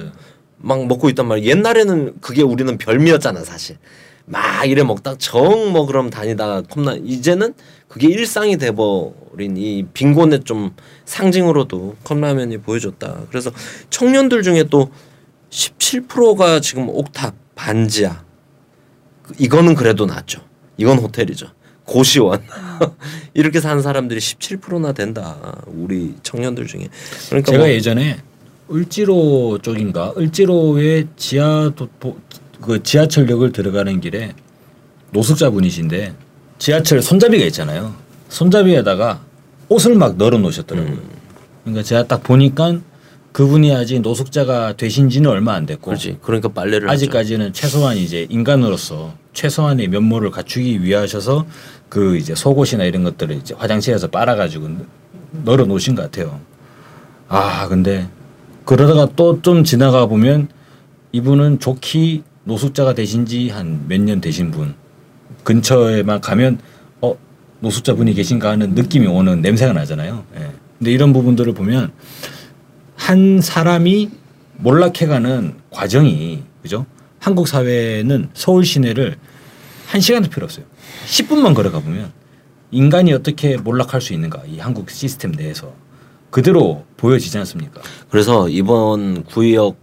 막 0.57 0.87
먹고 0.87 1.09
있단 1.11 1.27
말이에요. 1.27 1.51
옛날에는 1.51 2.21
그게 2.21 2.43
우리는 2.43 2.79
별미였잖아 2.79 3.45
사실. 3.45 3.77
막 4.25 4.65
이래 4.69 4.83
먹다 4.83 5.17
정 5.19 5.73
먹으럼 5.73 6.11
다니다가 6.11 6.63
컵라 6.63 6.97
이제는 7.05 7.55
그게 7.89 8.09
일상이 8.09 8.57
돼버린 8.57 9.57
이 9.57 9.85
빈곤의 9.93 10.45
좀 10.45 10.75
상징으로도 11.05 11.97
컵라면이 12.05 12.59
보여줬다. 12.59 13.23
그래서 13.29 13.51
청년들 13.91 14.43
중에 14.43 14.65
또 14.65 14.91
17%가 15.51 16.61
지금 16.61 16.89
옥탑 16.89 17.35
반지하 17.55 18.25
이거는 19.39 19.75
그래도 19.75 20.07
낫죠. 20.07 20.41
이건 20.77 20.99
호텔이죠. 20.99 21.49
고시원 21.85 22.43
이렇게 23.35 23.61
사는 23.61 23.83
사람들이 23.83 24.21
17%나 24.21 24.93
된다. 24.93 25.61
우리 25.67 26.15
청년들 26.23 26.67
중에 26.67 26.89
그러니까 27.29 27.51
제가 27.53 27.65
뭐 27.65 27.73
예전에 27.73 28.19
을지로 28.73 29.59
쪽인가 29.61 30.15
을지로의 30.17 31.09
지하 31.17 31.71
도, 31.77 31.89
도- 32.01 32.19
그 32.63 32.83
지하철역을 32.83 33.53
들어가는 33.53 34.01
길에 34.01 34.33
노숙자 35.11 35.51
분이신데 35.51 36.15
지하철 36.59 37.03
손잡이가 37.03 37.45
있잖아요. 37.47 37.95
손잡이에다가 38.29 39.21
옷을 39.69 39.95
막 39.95 40.17
널어 40.17 40.39
놓으셨더라고요. 40.39 40.93
음. 40.93 41.09
그러니까 41.65 41.83
제가 41.83 42.07
딱 42.07 42.23
보니까 42.23 42.79
그분이 43.33 43.75
아직 43.75 44.01
노숙자가 44.01 44.75
되신지는 44.77 45.29
얼마 45.31 45.55
안 45.55 45.65
됐고 45.67 45.87
그렇지. 45.87 46.19
그러니까 46.23 46.49
빨래를 46.49 46.89
하죠. 46.89 46.93
아직까지는 46.95 47.53
최소한 47.53 47.97
이제 47.97 48.27
인간으로서 48.31 49.15
최소한의 49.33 49.89
면모를 49.89 50.31
갖추기 50.31 50.83
위하셔서 50.83 51.47
그 51.89 52.17
이제 52.17 52.35
속옷이나 52.35 52.85
이런 52.85 53.05
것들을 53.05 53.37
이제 53.37 53.55
화장실에서 53.57 54.09
빨아가지고 54.09 54.69
널어 55.45 55.65
놓으신 55.65 55.95
것 55.95 56.03
같아요. 56.03 56.41
아 57.29 57.67
근데 57.69 58.09
그러다가 58.65 59.09
또 59.17 59.41
좀 59.41 59.65
지나가 59.65 60.07
보면 60.07 60.49
이분은 61.13 61.59
좋기 61.61 62.23
노숙자가 62.45 62.95
되신 62.95 63.27
지 63.27 63.49
한 63.51 63.87
몇 63.89 64.01
년 64.01 64.21
되신 64.21 64.51
분 64.51 64.75
근처에만 65.45 66.21
가면 66.21 66.59
어 67.01 67.15
노숙자 67.61 67.95
분이 67.95 68.15
계신가 68.15 68.51
하는 68.51 68.75
느낌이 68.75 69.07
오는 69.07 69.41
냄새가 69.41 69.73
나잖아요. 69.73 70.25
예. 70.37 70.51
근데 70.79 70.93
이런 70.93 71.13
부분들을 71.13 71.53
보면 71.55 71.93
한 72.97 73.41
사람이 73.41 74.11
몰락해가는 74.59 75.55
과정이 75.71 76.43
그죠? 76.63 76.87
한국 77.19 77.49
사회는 77.49 78.31
서울 78.35 78.65
시내를 78.65 79.17
한 79.87 80.01
시간도 80.01 80.31
필요 80.31 80.45
없어요. 80.45 80.65
10분만 81.07 81.55
걸어가 81.55 81.81
보면 81.81 82.13
인간이 82.71 83.13
어떻게 83.13 83.57
몰락할 83.57 84.01
수 84.01 84.13
있는가 84.13 84.43
이 84.49 84.59
한국 84.59 84.91
시스템 84.91 85.33
내에서 85.33 85.75
그대로 86.31 86.85
보여지지 86.97 87.37
않습니까? 87.39 87.81
그래서 88.11 88.49
이번 88.49 89.25
구의역 89.25 89.77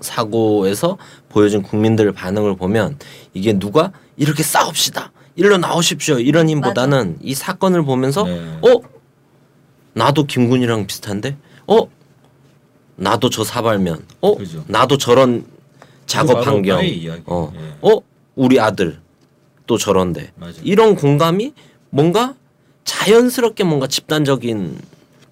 사고에서 0.00 0.96
보여준 1.30 1.62
국민들 1.62 2.12
반응을 2.12 2.56
보면 2.56 2.98
이게 3.32 3.58
누가 3.58 3.92
이렇게 4.16 4.42
싸웁시다. 4.42 5.12
일로 5.36 5.56
나오십시오. 5.56 6.18
이런 6.18 6.48
힘보다는 6.50 7.16
이 7.22 7.34
사건을 7.34 7.84
보면서 7.84 8.24
네. 8.24 8.58
어? 8.60 8.80
나도 9.94 10.24
김군이랑 10.24 10.86
비슷한데? 10.86 11.36
어? 11.66 11.88
나도 12.96 13.30
저 13.30 13.44
사발면. 13.44 14.04
어? 14.20 14.36
그죠. 14.36 14.62
나도 14.66 14.98
저런 14.98 15.46
작업 16.04 16.40
바로 16.40 16.56
환경. 16.56 16.80
어, 17.26 17.52
예. 17.56 17.74
어? 17.80 18.00
우리 18.34 18.60
아들 18.60 19.00
또 19.66 19.78
저런데. 19.78 20.32
맞아요. 20.36 20.54
이런 20.62 20.96
공감이 20.96 21.54
뭔가 21.90 22.34
자연스럽게 22.84 23.64
뭔가 23.64 23.86
집단적인 23.86 24.76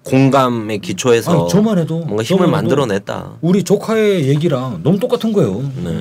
공감의 0.09 0.79
기초에서 0.79 1.43
아니, 1.43 1.49
저만 1.51 1.79
해도 1.79 1.99
뭔가 2.01 2.23
힘을 2.23 2.49
만들어냈다. 2.49 3.33
우리 3.41 3.63
조카의 3.63 4.29
얘기랑 4.29 4.81
너무 4.83 4.99
똑같은 4.99 5.33
거예요. 5.33 5.71
네. 5.85 6.01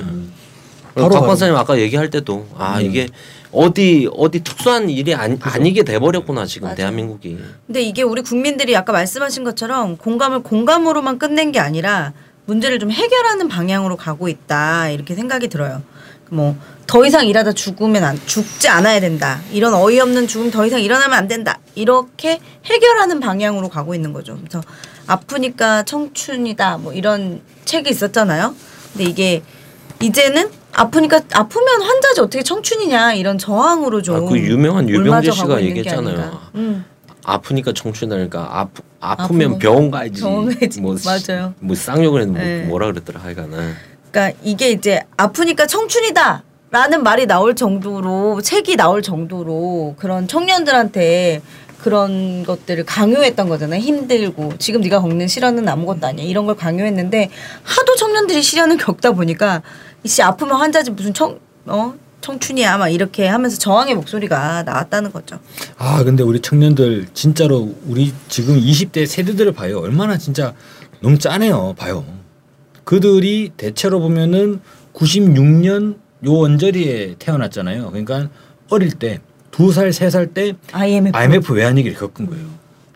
바로 0.94 1.10
박. 1.10 1.26
박사님 1.26 1.54
아까 1.54 1.78
얘기할 1.78 2.10
때도 2.10 2.46
아 2.56 2.78
음. 2.80 2.84
이게 2.86 3.08
어디 3.52 4.08
어디 4.16 4.42
특수한 4.42 4.90
일이 4.90 5.14
아니, 5.14 5.38
아니게 5.40 5.84
돼버렸구나 5.84 6.44
지금 6.46 6.66
맞아요. 6.66 6.76
대한민국이. 6.76 7.38
근데 7.66 7.82
이게 7.82 8.02
우리 8.02 8.22
국민들이 8.22 8.76
아까 8.76 8.92
말씀하신 8.92 9.44
것처럼 9.44 9.96
공감을 9.96 10.42
공감으로만 10.42 11.18
끝낸 11.18 11.52
게 11.52 11.60
아니라 11.60 12.12
문제를 12.46 12.78
좀 12.78 12.90
해결하는 12.90 13.48
방향으로 13.48 13.96
가고 13.96 14.28
있다 14.28 14.88
이렇게 14.90 15.14
생각이 15.14 15.48
들어요. 15.48 15.82
뭐 16.30 16.56
더 16.88 17.04
이상 17.04 17.26
일하다 17.26 17.52
죽으면 17.52 18.02
안, 18.02 18.18
죽지 18.26 18.66
않아야 18.68 18.98
된다. 18.98 19.40
이런 19.52 19.74
어이없는 19.74 20.26
죽음 20.26 20.50
더 20.50 20.64
이상 20.66 20.80
일어나면 20.80 21.16
안 21.16 21.28
된다. 21.28 21.58
이렇게 21.74 22.40
해결하는 22.64 23.20
방향으로 23.20 23.68
가고 23.68 23.94
있는 23.94 24.14
거죠. 24.14 24.38
그래서 24.38 24.62
아프니까 25.06 25.82
청춘이다. 25.82 26.78
뭐 26.78 26.94
이런 26.94 27.42
책이 27.66 27.90
있었잖아요. 27.90 28.54
근데 28.94 29.04
이게 29.04 29.42
이제는 30.00 30.48
아프니까 30.72 31.20
아프면 31.34 31.82
환자지 31.82 32.22
어떻게 32.22 32.42
청춘이냐 32.42 33.12
이런 33.12 33.36
저항으로 33.36 34.00
좀 34.00 34.16
아, 34.16 34.20
그 34.20 34.38
유명한 34.38 34.88
유병재 34.88 35.30
씨가 35.30 35.62
얘기했잖아요. 35.62 36.40
음. 36.54 36.86
아프니까 37.22 37.74
청춘하니까 37.74 38.48
아프 38.50 38.80
아프면 39.00 39.26
아프면 39.50 39.58
병원 39.58 39.90
가야지. 39.90 40.22
병원 40.22 40.54
가야지. 40.54 40.80
뭐, 40.80 40.96
맞아요. 41.04 41.52
뭐 41.60 41.76
쌍욕을 41.76 42.22
했는데 42.22 42.42
네. 42.42 42.58
뭐, 42.60 42.68
뭐라 42.70 42.86
그랬더라 42.86 43.20
하여간은. 43.20 43.74
그러니까 44.10 44.38
이게 44.42 44.70
이제 44.70 45.02
아프니까 45.16 45.66
청춘이다 45.66 46.42
라는 46.70 47.02
말이 47.02 47.26
나올 47.26 47.54
정도로 47.54 48.42
책이 48.42 48.76
나올 48.76 49.00
정도로 49.02 49.94
그런 49.98 50.28
청년들한테 50.28 51.40
그런 51.78 52.44
것들을 52.44 52.84
강요했던 52.84 53.48
거잖아요. 53.48 53.80
힘들고 53.80 54.54
지금 54.58 54.80
네가 54.80 55.00
겪는 55.00 55.28
시련은 55.28 55.68
아무것도 55.68 56.06
아니야. 56.06 56.26
이런 56.26 56.44
걸 56.44 56.56
강요했는데 56.56 57.30
하도 57.62 57.94
청년들이 57.96 58.42
시련을 58.42 58.76
겪다 58.76 59.12
보니까 59.12 59.62
이씨 60.02 60.22
아프면 60.22 60.56
환자지 60.56 60.90
무슨 60.90 61.14
청 61.14 61.38
어? 61.66 61.94
청춘이야 62.20 62.78
막 62.78 62.88
이렇게 62.88 63.28
하면서 63.28 63.56
저항의 63.56 63.94
목소리가 63.94 64.64
나왔다는 64.64 65.12
거죠. 65.12 65.38
아 65.78 66.02
근데 66.02 66.22
우리 66.24 66.40
청년들 66.40 67.06
진짜로 67.14 67.74
우리 67.86 68.12
지금 68.28 68.60
20대 68.60 69.06
세대들을 69.06 69.52
봐요. 69.52 69.78
얼마나 69.78 70.18
진짜 70.18 70.52
너무 71.00 71.16
짜네요. 71.18 71.74
봐요. 71.78 72.04
그들이 72.88 73.50
대체로 73.54 74.00
보면은 74.00 74.60
96년 74.94 75.98
요 76.24 76.38
언저리에 76.38 77.16
태어났잖아요. 77.18 77.90
그러니까 77.90 78.30
어릴 78.70 78.92
때 78.92 79.20
두 79.50 79.68
살 79.72 79.88
세 79.92 80.08
살 80.08 80.32
때 80.32 80.54
IMF. 80.72 81.14
IMF 81.14 81.52
외환위기를 81.52 81.98
겪은 81.98 82.24
거예요. 82.26 82.46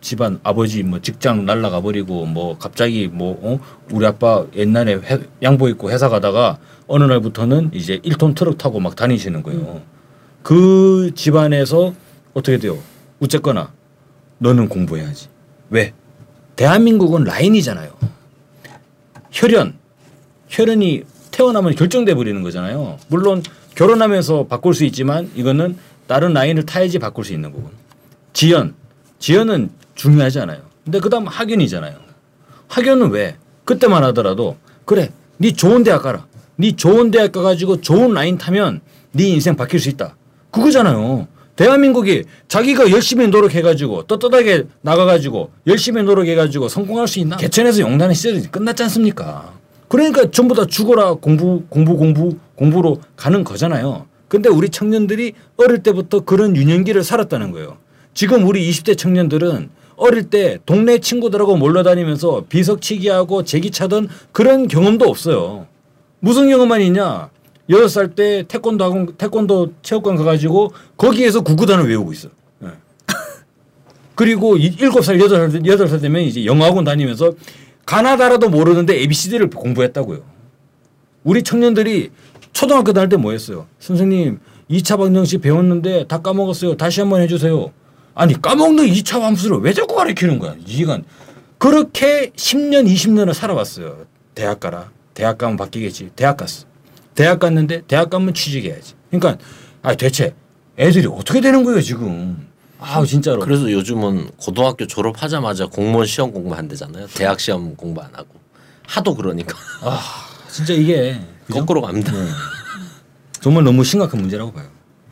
집안 0.00 0.40
아버지 0.44 0.82
뭐 0.82 1.02
직장 1.02 1.44
날라가 1.44 1.82
버리고 1.82 2.24
뭐 2.24 2.56
갑자기 2.56 3.06
뭐 3.12 3.38
어? 3.42 3.60
우리 3.90 4.06
아빠 4.06 4.46
옛날에 4.56 4.94
회, 4.94 5.20
양복 5.42 5.68
입고 5.68 5.90
회사 5.90 6.08
가다가 6.08 6.58
어느 6.86 7.04
날부터는 7.04 7.72
이제 7.74 7.98
1톤 7.98 8.34
트럭 8.34 8.56
타고 8.56 8.80
막 8.80 8.96
다니시는 8.96 9.42
거예요. 9.42 9.82
그 10.42 11.10
집안에서 11.14 11.92
어떻게 12.32 12.56
돼요? 12.56 12.78
어쨌거나 13.20 13.74
너는 14.38 14.70
공부해야지. 14.70 15.28
왜? 15.68 15.92
대한민국은 16.56 17.24
라인이잖아요. 17.24 17.92
혈연, 19.30 19.81
혈연이 20.52 21.02
태어나면 21.30 21.74
결정돼 21.74 22.14
버리는 22.14 22.40
거잖아요. 22.42 22.98
물론 23.08 23.42
결혼하면서 23.74 24.48
바꿀 24.48 24.74
수 24.74 24.84
있지만 24.84 25.30
이거는 25.34 25.78
다른 26.06 26.34
라인을 26.34 26.66
타야지 26.66 26.98
바꿀 26.98 27.24
수 27.24 27.32
있는 27.32 27.52
거고. 27.52 27.70
지연, 28.34 28.74
지연은 29.18 29.70
중요하지 29.94 30.40
않아요. 30.40 30.60
근데 30.84 31.00
그다음 31.00 31.26
학연이잖아요. 31.26 31.96
학연은 32.68 33.10
왜? 33.10 33.36
그때만 33.64 34.04
하더라도 34.04 34.56
그래 34.84 35.10
네 35.38 35.52
좋은 35.52 35.84
대학 35.84 36.02
가라. 36.02 36.26
네 36.56 36.76
좋은 36.76 37.10
대학 37.10 37.32
가가지고 37.32 37.80
좋은 37.80 38.12
라인 38.12 38.36
타면 38.36 38.82
네 39.12 39.28
인생 39.28 39.56
바뀔 39.56 39.80
수 39.80 39.88
있다. 39.88 40.16
그거잖아요. 40.50 41.28
대한민국이 41.56 42.24
자기가 42.48 42.90
열심히 42.90 43.26
노력해가지고 43.28 44.02
떳떳하게 44.02 44.64
나가가지고 44.82 45.50
열심히 45.66 46.02
노력해가지고 46.02 46.68
성공할 46.68 47.08
수 47.08 47.20
있나? 47.20 47.36
개천에서 47.36 47.80
용단의 47.80 48.14
시절이 48.14 48.42
끝났지 48.48 48.82
않습니까? 48.82 49.61
그러니까 49.92 50.30
전부 50.30 50.54
다 50.54 50.64
죽어라 50.64 51.12
공부 51.16 51.64
공부 51.68 51.98
공부 51.98 52.34
공부로 52.54 52.98
가는 53.14 53.44
거잖아요. 53.44 54.06
근데 54.26 54.48
우리 54.48 54.70
청년들이 54.70 55.34
어릴 55.58 55.82
때부터 55.82 56.20
그런 56.20 56.56
유년기를 56.56 57.04
살았다는 57.04 57.50
거예요. 57.50 57.76
지금 58.14 58.48
우리 58.48 58.66
20대 58.70 58.96
청년들은 58.96 59.68
어릴 59.96 60.30
때 60.30 60.58
동네 60.64 60.96
친구들하고 60.96 61.56
몰려다니면서 61.56 62.46
비석치기하고 62.48 63.44
제기차던 63.44 64.08
그런 64.32 64.66
경험도 64.66 65.04
없어요. 65.04 65.66
무슨 66.20 66.48
경험만 66.48 66.80
있냐? 66.80 67.28
여섯 67.68 67.88
살 67.88 68.14
때 68.14 68.44
태권도 68.48 68.82
학원 68.82 69.06
태권도 69.18 69.74
체육관 69.82 70.16
가가지고 70.16 70.72
거기에서 70.96 71.42
구구단을 71.42 71.86
외우고 71.86 72.14
있어. 72.14 72.30
예. 72.64 72.68
그리고 74.14 74.56
이- 74.56 74.74
일곱 74.80 75.04
살 75.04 75.20
여덟 75.20 75.86
살 75.86 76.00
되면 76.00 76.22
이제 76.22 76.46
영어학원 76.46 76.84
다니면서 76.84 77.32
가나다라도 77.86 78.48
모르는데 78.48 78.94
ABCD를 78.94 79.50
공부했다고요. 79.50 80.22
우리 81.24 81.42
청년들이 81.42 82.10
초등학교 82.52 82.92
다닐 82.92 83.08
때 83.08 83.16
뭐 83.16 83.32
했어요? 83.32 83.66
선생님 83.78 84.40
2차 84.70 84.98
방정식 84.98 85.40
배웠는데 85.42 86.06
다 86.06 86.18
까먹었어요. 86.18 86.76
다시 86.76 87.00
한번 87.00 87.20
해주세요. 87.22 87.72
아니 88.14 88.40
까먹는 88.40 88.86
2차 88.86 89.20
함수를 89.20 89.58
왜 89.58 89.72
자꾸 89.72 89.94
가르치는 89.94 90.38
거야? 90.38 90.54
이가 90.66 91.00
그렇게 91.58 92.30
10년 92.36 92.86
20년을 92.92 93.34
살아왔어요. 93.34 94.06
대학 94.34 94.60
가라. 94.60 94.90
대학 95.14 95.38
가면 95.38 95.56
바뀌겠지. 95.56 96.10
대학 96.16 96.36
갔어. 96.36 96.66
대학 97.14 97.38
갔는데 97.38 97.82
대학 97.86 98.10
가면 98.10 98.34
취직해야지. 98.34 98.94
그러니까 99.10 99.42
아 99.82 99.94
대체 99.94 100.34
애들이 100.78 101.06
어떻게 101.06 101.40
되는 101.40 101.64
거예요 101.64 101.80
지금? 101.80 102.46
아 102.82 103.04
진짜로. 103.04 103.40
그래서 103.40 103.70
요즘은 103.70 104.30
고등학교 104.36 104.86
졸업하자마자 104.86 105.66
공무원 105.66 106.06
시험 106.06 106.32
공부 106.32 106.54
한대잖아요. 106.54 107.06
대학 107.14 107.38
시험 107.40 107.76
공부 107.76 108.00
안 108.00 108.10
하고 108.14 108.28
하도 108.86 109.14
그러니까 109.14 109.56
아 109.82 110.00
진짜 110.50 110.74
이게 110.74 111.20
그죠? 111.46 111.60
거꾸로 111.60 111.82
갑니다. 111.82 112.12
네. 112.12 112.28
정말 113.40 113.64
너무 113.64 113.84
심각한 113.84 114.20
문제라고 114.20 114.52
봐요. 114.52 114.66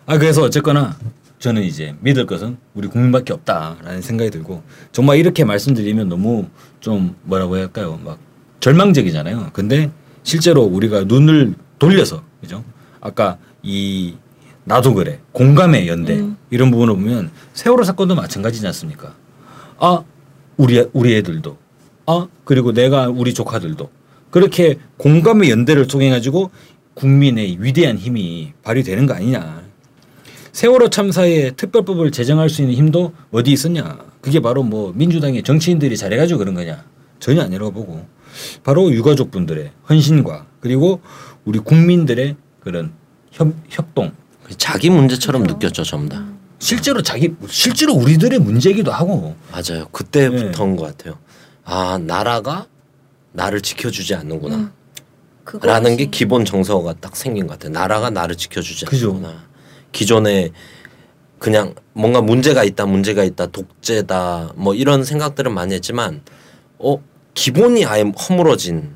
아 0.06 0.18
그래서 0.18 0.42
어쨌거나 0.42 0.96
저는 1.38 1.62
이제 1.62 1.94
믿을 2.00 2.26
것은 2.26 2.58
우리 2.74 2.88
국민밖에 2.88 3.32
없다라는 3.32 4.02
생각이 4.02 4.30
들고 4.30 4.62
정말 4.92 5.18
이렇게 5.18 5.44
말씀드리면 5.44 6.08
너무 6.08 6.48
좀 6.80 7.16
뭐라고 7.22 7.56
해야 7.56 7.64
할까요? 7.64 7.98
막 8.04 8.18
절망적이잖아요. 8.60 9.50
근데 9.52 9.90
실제로 10.22 10.62
우리가 10.62 11.04
눈을 11.04 11.54
돌려서 11.78 12.22
그죠? 12.40 12.62
아까 13.00 13.38
이 13.62 14.16
나도 14.70 14.94
그래 14.94 15.18
공감의 15.32 15.88
연대 15.88 16.24
이런 16.50 16.70
부분을 16.70 16.94
보면 16.94 17.30
세월호 17.54 17.82
사건도 17.82 18.14
마찬가지지 18.14 18.64
않습니까? 18.68 19.14
아 19.78 20.04
우리 20.56 20.86
우리 20.92 21.16
애들도 21.16 21.56
아 22.06 22.28
그리고 22.44 22.72
내가 22.72 23.08
우리 23.08 23.34
조카들도 23.34 23.90
그렇게 24.30 24.78
공감의 24.96 25.50
연대를 25.50 25.88
통해 25.88 26.08
가지고 26.08 26.50
국민의 26.94 27.56
위대한 27.60 27.98
힘이 27.98 28.52
발휘되는 28.62 29.06
거 29.06 29.14
아니냐. 29.14 29.62
세월호 30.52 30.90
참사에 30.90 31.52
특별법을 31.52 32.12
제정할 32.12 32.48
수 32.48 32.62
있는 32.62 32.76
힘도 32.76 33.12
어디 33.32 33.52
있었냐. 33.52 33.98
그게 34.20 34.40
바로 34.40 34.62
뭐 34.62 34.92
민주당의 34.94 35.42
정치인들이 35.42 35.96
잘해가지고 35.96 36.38
그런 36.38 36.54
거냐. 36.54 36.84
전혀 37.18 37.42
아니라고 37.42 37.72
보고 37.72 38.06
바로 38.62 38.92
유가족분들의 38.92 39.70
헌신과 39.88 40.46
그리고 40.60 41.00
우리 41.44 41.58
국민들의 41.58 42.36
그런 42.60 42.92
협, 43.30 43.52
협동 43.68 44.12
자기 44.56 44.90
문제처럼 44.90 45.44
느꼈죠 45.44 45.82
전부 45.84 46.08
다. 46.08 46.24
실제로 46.58 47.02
자기 47.02 47.34
실제로 47.48 47.94
우리들의 47.94 48.38
문제이기도 48.38 48.92
하고 48.92 49.34
맞아요. 49.50 49.88
그때부터인 49.92 50.76
것 50.76 50.84
같아요. 50.84 51.18
아 51.64 51.98
나라가 51.98 52.66
나를 53.32 53.60
지켜주지 53.60 54.14
않는구나. 54.14 54.56
음. 54.56 54.72
라는 55.62 55.96
게 55.96 56.06
기본 56.06 56.44
정서가 56.44 56.94
딱 57.00 57.16
생긴 57.16 57.46
것 57.46 57.54
같아요. 57.58 57.72
나라가 57.72 58.10
나를 58.10 58.36
지켜주지 58.36 58.84
그죠. 58.84 59.08
않는구나. 59.10 59.44
기존에 59.92 60.50
그냥 61.38 61.74
뭔가 61.94 62.20
문제가 62.20 62.62
있다, 62.64 62.84
문제가 62.86 63.24
있다, 63.24 63.46
독재다, 63.46 64.52
뭐 64.56 64.74
이런 64.74 65.04
생각들은 65.04 65.52
많이 65.52 65.74
했지만, 65.74 66.22
어 66.78 66.98
기본이 67.34 67.86
아예 67.86 68.02
허물어진 68.02 68.94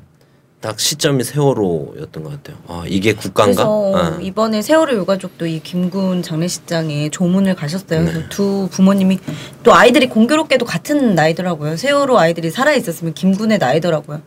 딱 0.65 0.79
시점이 0.79 1.23
세월호였던 1.23 2.23
것 2.23 2.31
같아요. 2.31 2.57
아 2.67 2.83
이게 2.87 3.13
국가인가? 3.13 3.67
그래서 3.67 3.69
어. 3.69 4.19
이번에 4.19 4.63
세월호 4.63 4.95
유가족도 4.95 5.45
이 5.45 5.59
김군 5.59 6.23
장례식장에 6.23 7.09
조문을 7.09 7.53
가셨어요. 7.53 7.99
네. 7.99 8.11
그래서 8.11 8.27
두 8.29 8.67
부모님이 8.71 9.19
또 9.61 9.75
아이들이 9.75 10.09
공교롭게도 10.09 10.65
같은 10.65 11.13
나이더라고요. 11.13 11.77
세월호 11.77 12.17
아이들이 12.17 12.49
살아 12.49 12.73
있었으면 12.73 13.13
김군의 13.13 13.59
나이더라고요. 13.59 14.23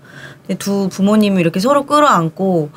두 0.60 0.88
부모님이 0.92 1.40
이렇게 1.40 1.58
서로 1.58 1.86
끌어안고 1.86 2.70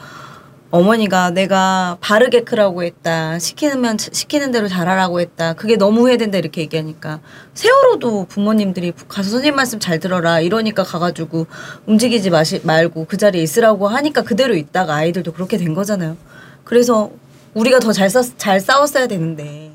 어머니가 0.71 1.31
내가 1.31 1.97
바르게 1.99 2.41
크라고 2.43 2.83
했다. 2.83 3.37
시키면 3.39 3.97
시키는 3.99 4.51
대로 4.51 4.69
잘하라고 4.69 5.19
했다. 5.19 5.53
그게 5.53 5.75
너무 5.75 6.01
후회된다 6.01 6.37
이렇게 6.37 6.61
얘기하니까 6.61 7.19
세월호도 7.53 8.27
부모님들이 8.29 8.93
가서 9.09 9.29
선생님 9.29 9.55
말씀 9.55 9.79
잘 9.79 9.99
들어라 9.99 10.39
이러니까 10.39 10.83
가가지고 10.83 11.47
움직이지 11.87 12.29
마시, 12.29 12.61
말고 12.63 13.05
그 13.09 13.17
자리에 13.17 13.43
있으라고 13.43 13.89
하니까 13.89 14.21
그대로 14.23 14.55
있다가 14.55 14.95
아이들도 14.95 15.33
그렇게 15.33 15.57
된 15.57 15.73
거잖아요. 15.73 16.15
그래서 16.63 17.11
우리가 17.53 17.79
더 17.79 17.91
잘 17.91 18.09
잘 18.37 18.61
싸웠어야 18.61 19.07
되는데 19.07 19.73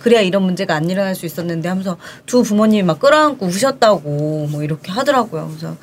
그래야 0.00 0.20
이런 0.20 0.44
문제가 0.44 0.76
안 0.76 0.88
일어날 0.88 1.16
수 1.16 1.26
있었는데 1.26 1.68
하면서 1.68 1.96
두 2.24 2.44
부모님이 2.44 2.84
막 2.84 3.00
끌어안고 3.00 3.46
우셨다고 3.46 4.46
뭐 4.52 4.62
이렇게 4.62 4.92
하더라고요. 4.92 5.48
그래서 5.48 5.76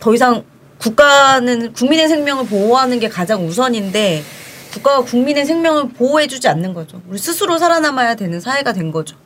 더 0.00 0.12
이상 0.12 0.42
국가는 0.82 1.72
국민의 1.72 2.08
생명을 2.08 2.46
보호하는 2.46 2.98
게 2.98 3.08
가장 3.08 3.46
우선인데 3.46 4.24
국가가 4.72 5.04
국민의 5.04 5.46
생명을 5.46 5.90
보호해주지 5.90 6.48
않는 6.48 6.74
거죠. 6.74 7.00
우리 7.08 7.18
스스로 7.18 7.56
살아남아야 7.58 8.16
되는 8.16 8.40
사회가 8.40 8.72
된 8.72 8.90
거죠. 8.90 9.16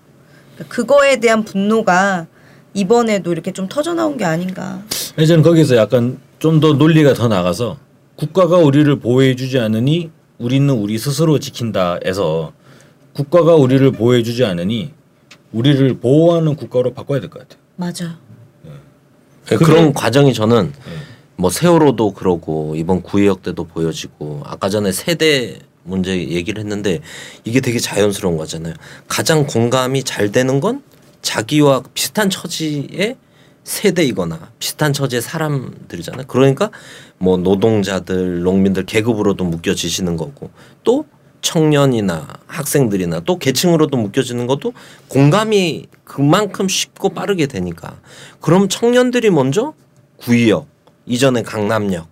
그러니까 0.54 0.74
그거에 0.74 1.16
대한 1.18 1.44
분노가 1.44 2.26
이번에도 2.74 3.32
이렇게 3.32 3.52
좀 3.52 3.68
터져 3.68 3.94
나온 3.94 4.18
게 4.18 4.24
아닌가. 4.26 4.82
저는 5.16 5.42
거기서 5.42 5.76
약간 5.76 6.18
좀 6.38 6.60
더 6.60 6.74
논리가 6.74 7.14
더 7.14 7.28
나가서 7.28 7.78
국가가 8.16 8.58
우리를 8.58 8.98
보호해주지 9.00 9.58
않으니 9.58 10.10
우리는 10.38 10.68
우리 10.68 10.98
스스로 10.98 11.38
지킨다에서 11.38 12.52
국가가 13.14 13.54
우리를 13.54 13.90
보호해주지 13.92 14.44
않으니 14.44 14.92
우리를 15.52 16.00
보호하는 16.00 16.54
국가로 16.56 16.92
바꿔야 16.92 17.20
될 17.20 17.30
것 17.30 17.40
같아요. 17.40 17.58
맞아. 17.76 18.18
네, 19.48 19.56
그런 19.56 19.94
과정이 19.94 20.34
저는 20.34 20.72
뭐 21.36 21.50
세월호도 21.50 22.12
그러고 22.12 22.74
이번 22.76 23.02
구의역 23.02 23.42
때도 23.42 23.64
보여지고 23.64 24.42
아까 24.44 24.68
전에 24.68 24.92
세대 24.92 25.58
문제 25.82 26.16
얘기를 26.16 26.60
했는데 26.60 27.00
이게 27.44 27.60
되게 27.60 27.78
자연스러운 27.78 28.36
거잖아요. 28.36 28.74
가장 29.06 29.46
공감이 29.46 30.02
잘 30.02 30.32
되는 30.32 30.60
건 30.60 30.82
자기와 31.22 31.82
비슷한 31.94 32.30
처지의 32.30 33.16
세대이거나 33.64 34.52
비슷한 34.58 34.92
처지의 34.92 35.22
사람들이잖아요. 35.22 36.26
그러니까 36.28 36.70
뭐 37.18 37.36
노동자들, 37.36 38.42
농민들 38.42 38.86
계급으로도 38.86 39.44
묶여지시는 39.44 40.16
거고 40.16 40.50
또 40.84 41.04
청년이나 41.42 42.26
학생들이나 42.46 43.20
또 43.20 43.38
계층으로도 43.38 43.96
묶여지는 43.96 44.46
것도 44.46 44.72
공감이 45.08 45.86
그만큼 46.04 46.68
쉽고 46.68 47.10
빠르게 47.10 47.46
되니까 47.46 48.00
그럼 48.40 48.68
청년들이 48.68 49.30
먼저 49.30 49.74
구의역 50.16 50.66
이전에 51.06 51.42
강남역 51.42 52.08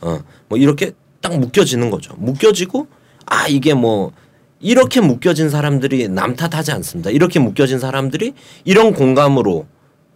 어뭐 0.00 0.58
이렇게 0.58 0.92
딱 1.20 1.38
묶여지는 1.38 1.90
거죠. 1.90 2.14
묶여지고 2.18 2.86
아 3.26 3.48
이게 3.48 3.74
뭐 3.74 4.12
이렇게 4.60 5.00
묶여진 5.00 5.50
사람들이 5.50 6.08
남 6.08 6.36
탓하지 6.36 6.72
않습니다. 6.72 7.10
이렇게 7.10 7.38
묶여진 7.38 7.78
사람들이 7.78 8.34
이런 8.64 8.92
공감으로 8.92 9.66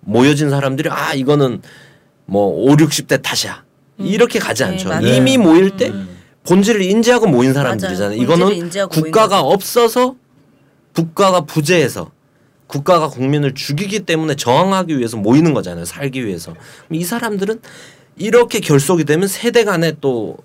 모여진 0.00 0.50
사람들이 0.50 0.88
아 0.90 1.14
이거는 1.14 1.62
뭐 2.26 2.46
5, 2.70 2.76
60대 2.76 3.22
탓이야. 3.22 3.64
이렇게 3.98 4.38
가지 4.38 4.62
네, 4.62 4.70
않죠. 4.70 4.88
맞아요. 4.88 5.06
이미 5.06 5.36
모일 5.36 5.76
때 5.76 5.92
본질을 6.44 6.82
인지하고 6.82 7.26
모인 7.26 7.52
사람들이잖아요. 7.52 8.20
이거는 8.22 8.70
국가가 8.90 9.40
없어서 9.40 10.14
국가가 10.94 11.40
부재해서 11.42 12.10
국가가 12.66 13.08
국민을 13.08 13.54
죽이기 13.54 14.00
때문에 14.00 14.36
저항하기 14.36 14.98
위해서 14.98 15.16
모이는 15.16 15.54
거잖아요. 15.54 15.84
살기 15.84 16.24
위해서. 16.26 16.54
이 16.90 17.02
사람들은 17.02 17.60
이렇게 18.18 18.60
결속이 18.60 19.04
되면 19.04 19.28
세대 19.28 19.64
간의 19.64 19.96
또 20.00 20.36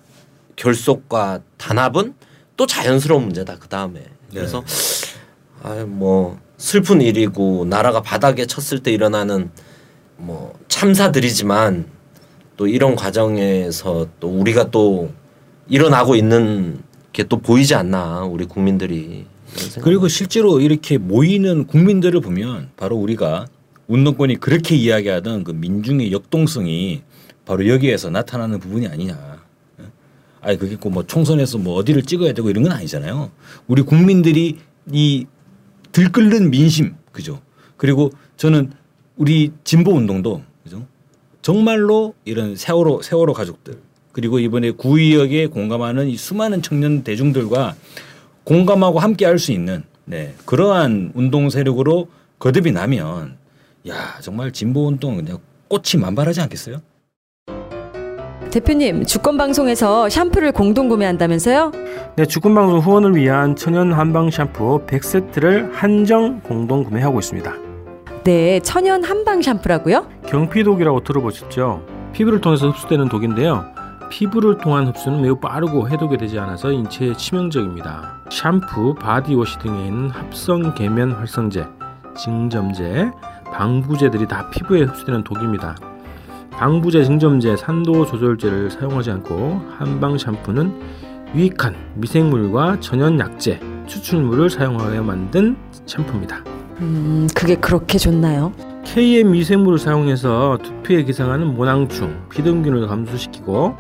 결속과 0.55 1.41
단합은 1.57 2.13
또 2.55 2.67
자연스러운 2.67 3.23
문제다. 3.23 3.57
그 3.57 3.67
다음에 3.67 4.03
그래서 4.31 4.63
아뭐 5.63 6.39
슬픈 6.57 7.01
일이고 7.01 7.65
나라가 7.65 8.01
바닥에 8.01 8.45
쳤을 8.45 8.79
때 8.79 8.91
일어나는 8.91 9.49
뭐 10.17 10.53
참사들이지만 10.67 11.85
또 12.57 12.67
이런 12.67 12.95
과정에서 12.95 14.07
또 14.19 14.29
우리가 14.29 14.69
또 14.69 15.11
일어나고 15.67 16.15
있는 16.15 16.81
게 17.11 17.23
또 17.23 17.37
보이지 17.37 17.75
않나 17.75 18.23
우리 18.23 18.45
국민들이 18.45 19.25
그리고 19.83 20.07
실제로 20.07 20.59
이렇게 20.59 20.97
모이는 20.97 21.67
국민들을 21.67 22.19
보면 22.21 22.71
바로 22.75 22.95
우리가 22.97 23.45
운동권이 23.87 24.37
그렇게 24.39 24.75
이야기하던 24.75 25.43
그 25.43 25.51
민중의 25.51 26.11
역동성이 26.11 27.03
바로 27.45 27.67
여기에서 27.67 28.09
나타나는 28.09 28.59
부분이 28.59 28.87
아니냐. 28.87 29.43
아니 30.41 30.57
그게 30.57 30.77
뭐 30.89 31.03
총선에서 31.05 31.57
뭐 31.57 31.75
어디를 31.75 32.03
찍어야 32.03 32.33
되고 32.33 32.49
이런 32.49 32.63
건 32.63 32.73
아니잖아요. 32.73 33.31
우리 33.67 33.81
국민들이 33.81 34.59
이 34.91 35.25
들끓는 35.93 36.49
민심 36.51 36.95
그죠. 37.11 37.39
그리고 37.77 38.11
저는 38.35 38.71
우리 39.15 39.53
진보 39.63 39.91
운동도 39.91 40.43
그죠. 40.63 40.85
정말로 41.41 42.13
이런 42.25 42.55
세월호 42.55 43.01
세월호 43.03 43.33
가족들 43.33 43.77
그리고 44.11 44.39
이번에 44.39 44.71
구의역에 44.71 45.47
공감하는 45.47 46.07
이 46.07 46.17
수많은 46.17 46.61
청년 46.61 47.03
대중들과 47.03 47.75
공감하고 48.43 48.99
함께 48.99 49.25
할 49.25 49.39
수 49.39 49.51
있는 49.53 49.83
네, 50.05 50.35
그러한 50.45 51.13
운동 51.15 51.49
세력으로 51.49 52.09
거듭이 52.39 52.73
나면 52.73 53.37
야 53.87 54.19
정말 54.21 54.51
진보 54.51 54.87
운동 54.87 55.15
그냥 55.15 55.39
꽃이 55.69 56.01
만발하지 56.01 56.41
않겠어요? 56.41 56.81
대표님 58.53 59.03
주권 59.05 59.35
방송에서 59.35 60.09
샴푸를 60.09 60.51
공동 60.51 60.87
구매한다면서요? 60.87 61.71
네, 62.15 62.23
주권방송 62.23 62.81
후원을 62.81 63.15
위한 63.15 63.55
천연 63.55 63.91
한방 63.91 64.29
샴푸 64.29 64.85
100세트를 64.85 65.71
한정 65.73 66.39
공동 66.41 66.83
구매하고 66.83 67.17
있습니다. 67.17 67.51
네, 68.23 68.59
천연 68.59 69.03
한방 69.03 69.41
샴푸라고요? 69.41 70.05
경피독이라고 70.27 71.03
들어보셨죠? 71.03 71.83
피부를 72.13 72.41
통해서 72.41 72.69
흡수되는 72.69 73.09
독인데요. 73.09 73.65
피부를 74.11 74.59
통한 74.59 74.85
흡수는 74.85 75.23
매우 75.23 75.39
빠르고 75.39 75.89
해독이 75.89 76.17
되지 76.17 76.37
않아서 76.37 76.71
인체에 76.71 77.13
치명적입니다. 77.15 78.21
샴푸, 78.29 78.93
바디워시 78.93 79.57
등에 79.57 79.87
있는 79.87 80.11
합성 80.11 80.75
계면 80.75 81.13
활성제, 81.13 81.65
증점제, 82.15 83.09
방부제들이 83.51 84.27
다 84.27 84.47
피부에 84.51 84.83
흡수되는 84.83 85.23
독입니다. 85.23 85.75
방부제, 86.57 87.03
증점제, 87.03 87.57
산도 87.57 88.05
조절제를 88.05 88.71
사용하지 88.71 89.11
않고 89.11 89.61
한방 89.77 90.17
샴푸는 90.17 90.71
유익한 91.35 91.75
미생물과 91.95 92.79
천연 92.79 93.19
약재, 93.19 93.59
추출물을 93.87 94.49
사용하여 94.49 95.01
만든 95.03 95.55
샴푸입니다. 95.85 96.43
음, 96.79 97.27
그게 97.35 97.55
그렇게 97.55 97.97
좋나요? 97.97 98.51
KM 98.85 99.31
미생물을 99.31 99.79
사용해서 99.79 100.59
두피에 100.61 101.03
기생하는 101.03 101.55
모낭충, 101.55 102.27
피등균을 102.29 102.87
감소시키고 102.87 103.75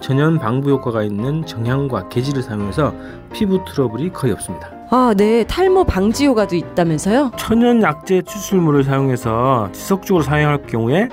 천연 0.00 0.38
방부 0.38 0.70
효과가 0.70 1.02
있는 1.02 1.44
정향과 1.46 2.08
계지를 2.08 2.42
사용해서 2.42 2.92
피부 3.32 3.64
트러블이 3.64 4.12
거의 4.12 4.32
없습니다. 4.34 4.70
아, 4.90 5.12
네, 5.16 5.44
탈모 5.44 5.84
방지 5.84 6.26
효과도 6.26 6.56
있다면서요? 6.56 7.32
천연 7.36 7.82
약재 7.82 8.22
추출물을 8.22 8.84
사용해서 8.84 9.70
지속적으로 9.72 10.22
사용할 10.22 10.62
경우에 10.66 11.08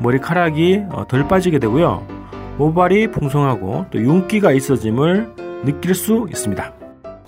머리카락이 0.00 0.82
어, 0.90 1.06
덜 1.08 1.26
빠지게 1.28 1.58
되고요. 1.58 2.06
모발이 2.58 3.10
풍성하고 3.10 3.86
또 3.90 3.98
윤기가 3.98 4.52
있어짐을 4.52 5.34
느낄 5.64 5.94
수 5.94 6.26
있습니다. 6.28 6.72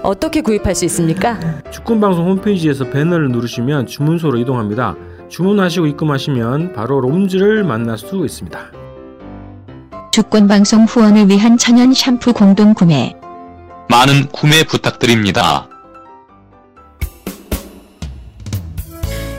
어떻게 0.03 0.41
구입할 0.41 0.75
수 0.75 0.85
있습니까? 0.87 1.39
축구방송 1.71 2.27
홈페이지에서 2.29 2.85
배너를 2.85 3.31
누르시면 3.31 3.87
주문소로 3.87 4.39
이동합니다. 4.39 4.95
주문하시고 5.29 5.87
입금하시면 5.87 6.73
바로 6.73 7.01
롬즈를 7.01 7.65
만날 7.65 7.99
수 7.99 8.25
있습니다. 8.25 8.59
주권방송 10.13 10.85
후원을 10.85 11.29
위한 11.29 11.57
천연 11.57 11.93
샴푸 11.93 12.33
공동 12.33 12.75
구매. 12.75 13.15
많은 13.91 14.27
구매 14.33 14.65
부탁드립니다. 14.65 15.69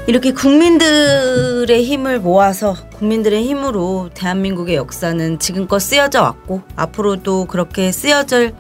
이렇게 0.10 0.32
국민들의 0.32 1.86
힘을 1.86 2.20
모아서 2.20 2.76
국민들의 2.95 3.43
힘으로 3.43 4.10
대한민국의 4.16 4.76
역사는 4.76 5.38
지금껏 5.38 5.78
쓰여져 5.78 6.24
왔고 6.24 6.64
앞으로도 6.76 7.45
그렇게 7.45 7.91
쓰여질 7.91 8.55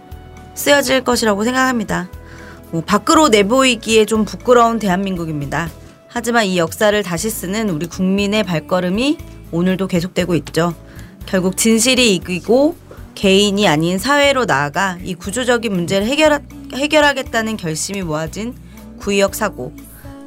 쓰여질 0.53 1.03
것이라고 1.03 1.43
생각합니다. 1.43 2.07
뭐 2.69 2.81
밖으로 2.81 3.29
내보이기에 3.29 4.05
좀 4.05 4.25
부끄러운 4.25 4.77
대한민국입니다. 4.77 5.71
하지만 6.07 6.45
이 6.45 6.59
역사를 6.59 7.01
다시 7.01 7.31
쓰는 7.31 7.71
우리 7.71 7.87
국민의 7.87 8.43
발걸음이 8.43 9.17
오늘도 9.51 9.87
계속되고 9.87 10.35
있죠. 10.35 10.75
결국 11.25 11.57
진실이 11.57 12.13
이기고 12.13 12.75
개인이 13.15 13.67
아닌 13.67 13.97
사회로 13.97 14.45
나아가 14.45 14.99
이 15.03 15.15
구조적인 15.15 15.73
문제를 15.73 16.05
해결하, 16.05 16.41
해결하겠다는 16.75 17.57
결심이 17.57 18.03
모아진 18.03 18.53
구의역 18.99 19.33
사고. 19.33 19.73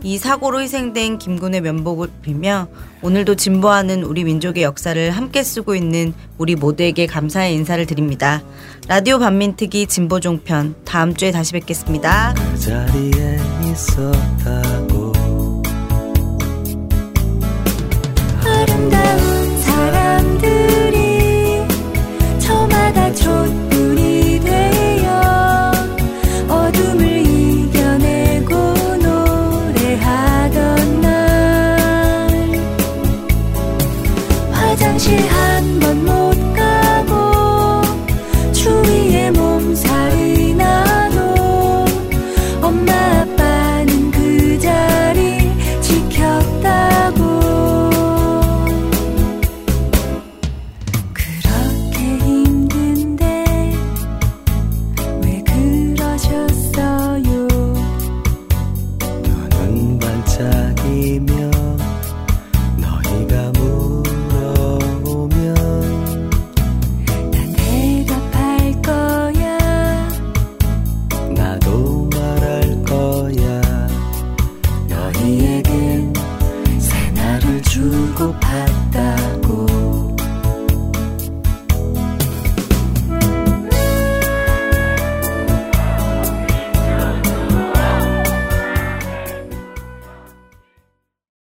이 0.03 0.19
사고로 0.19 0.61
희생된 0.61 1.19
김군의 1.19 1.61
면복을 1.61 2.09
빌며 2.23 2.69
오늘도 3.03 3.37
진보하는 3.37 4.03
우리 4.03 4.25
민족의 4.25 4.63
역사를 4.63 5.11
함께 5.11 5.43
쓰고 5.43 5.75
있는 5.75 6.13
우리 6.39 6.57
모두에게 6.57 7.07
감사의 7.07 7.55
인사를 7.55 7.85
드립니다. 7.87 8.43
라디오 8.89 9.19
반민특위 9.19 9.87
진보종편 9.87 10.75
다음 10.85 11.15
주에 11.15 11.31
다시 11.31 11.53
뵙겠습니다. 11.53 12.35
그 14.45 14.82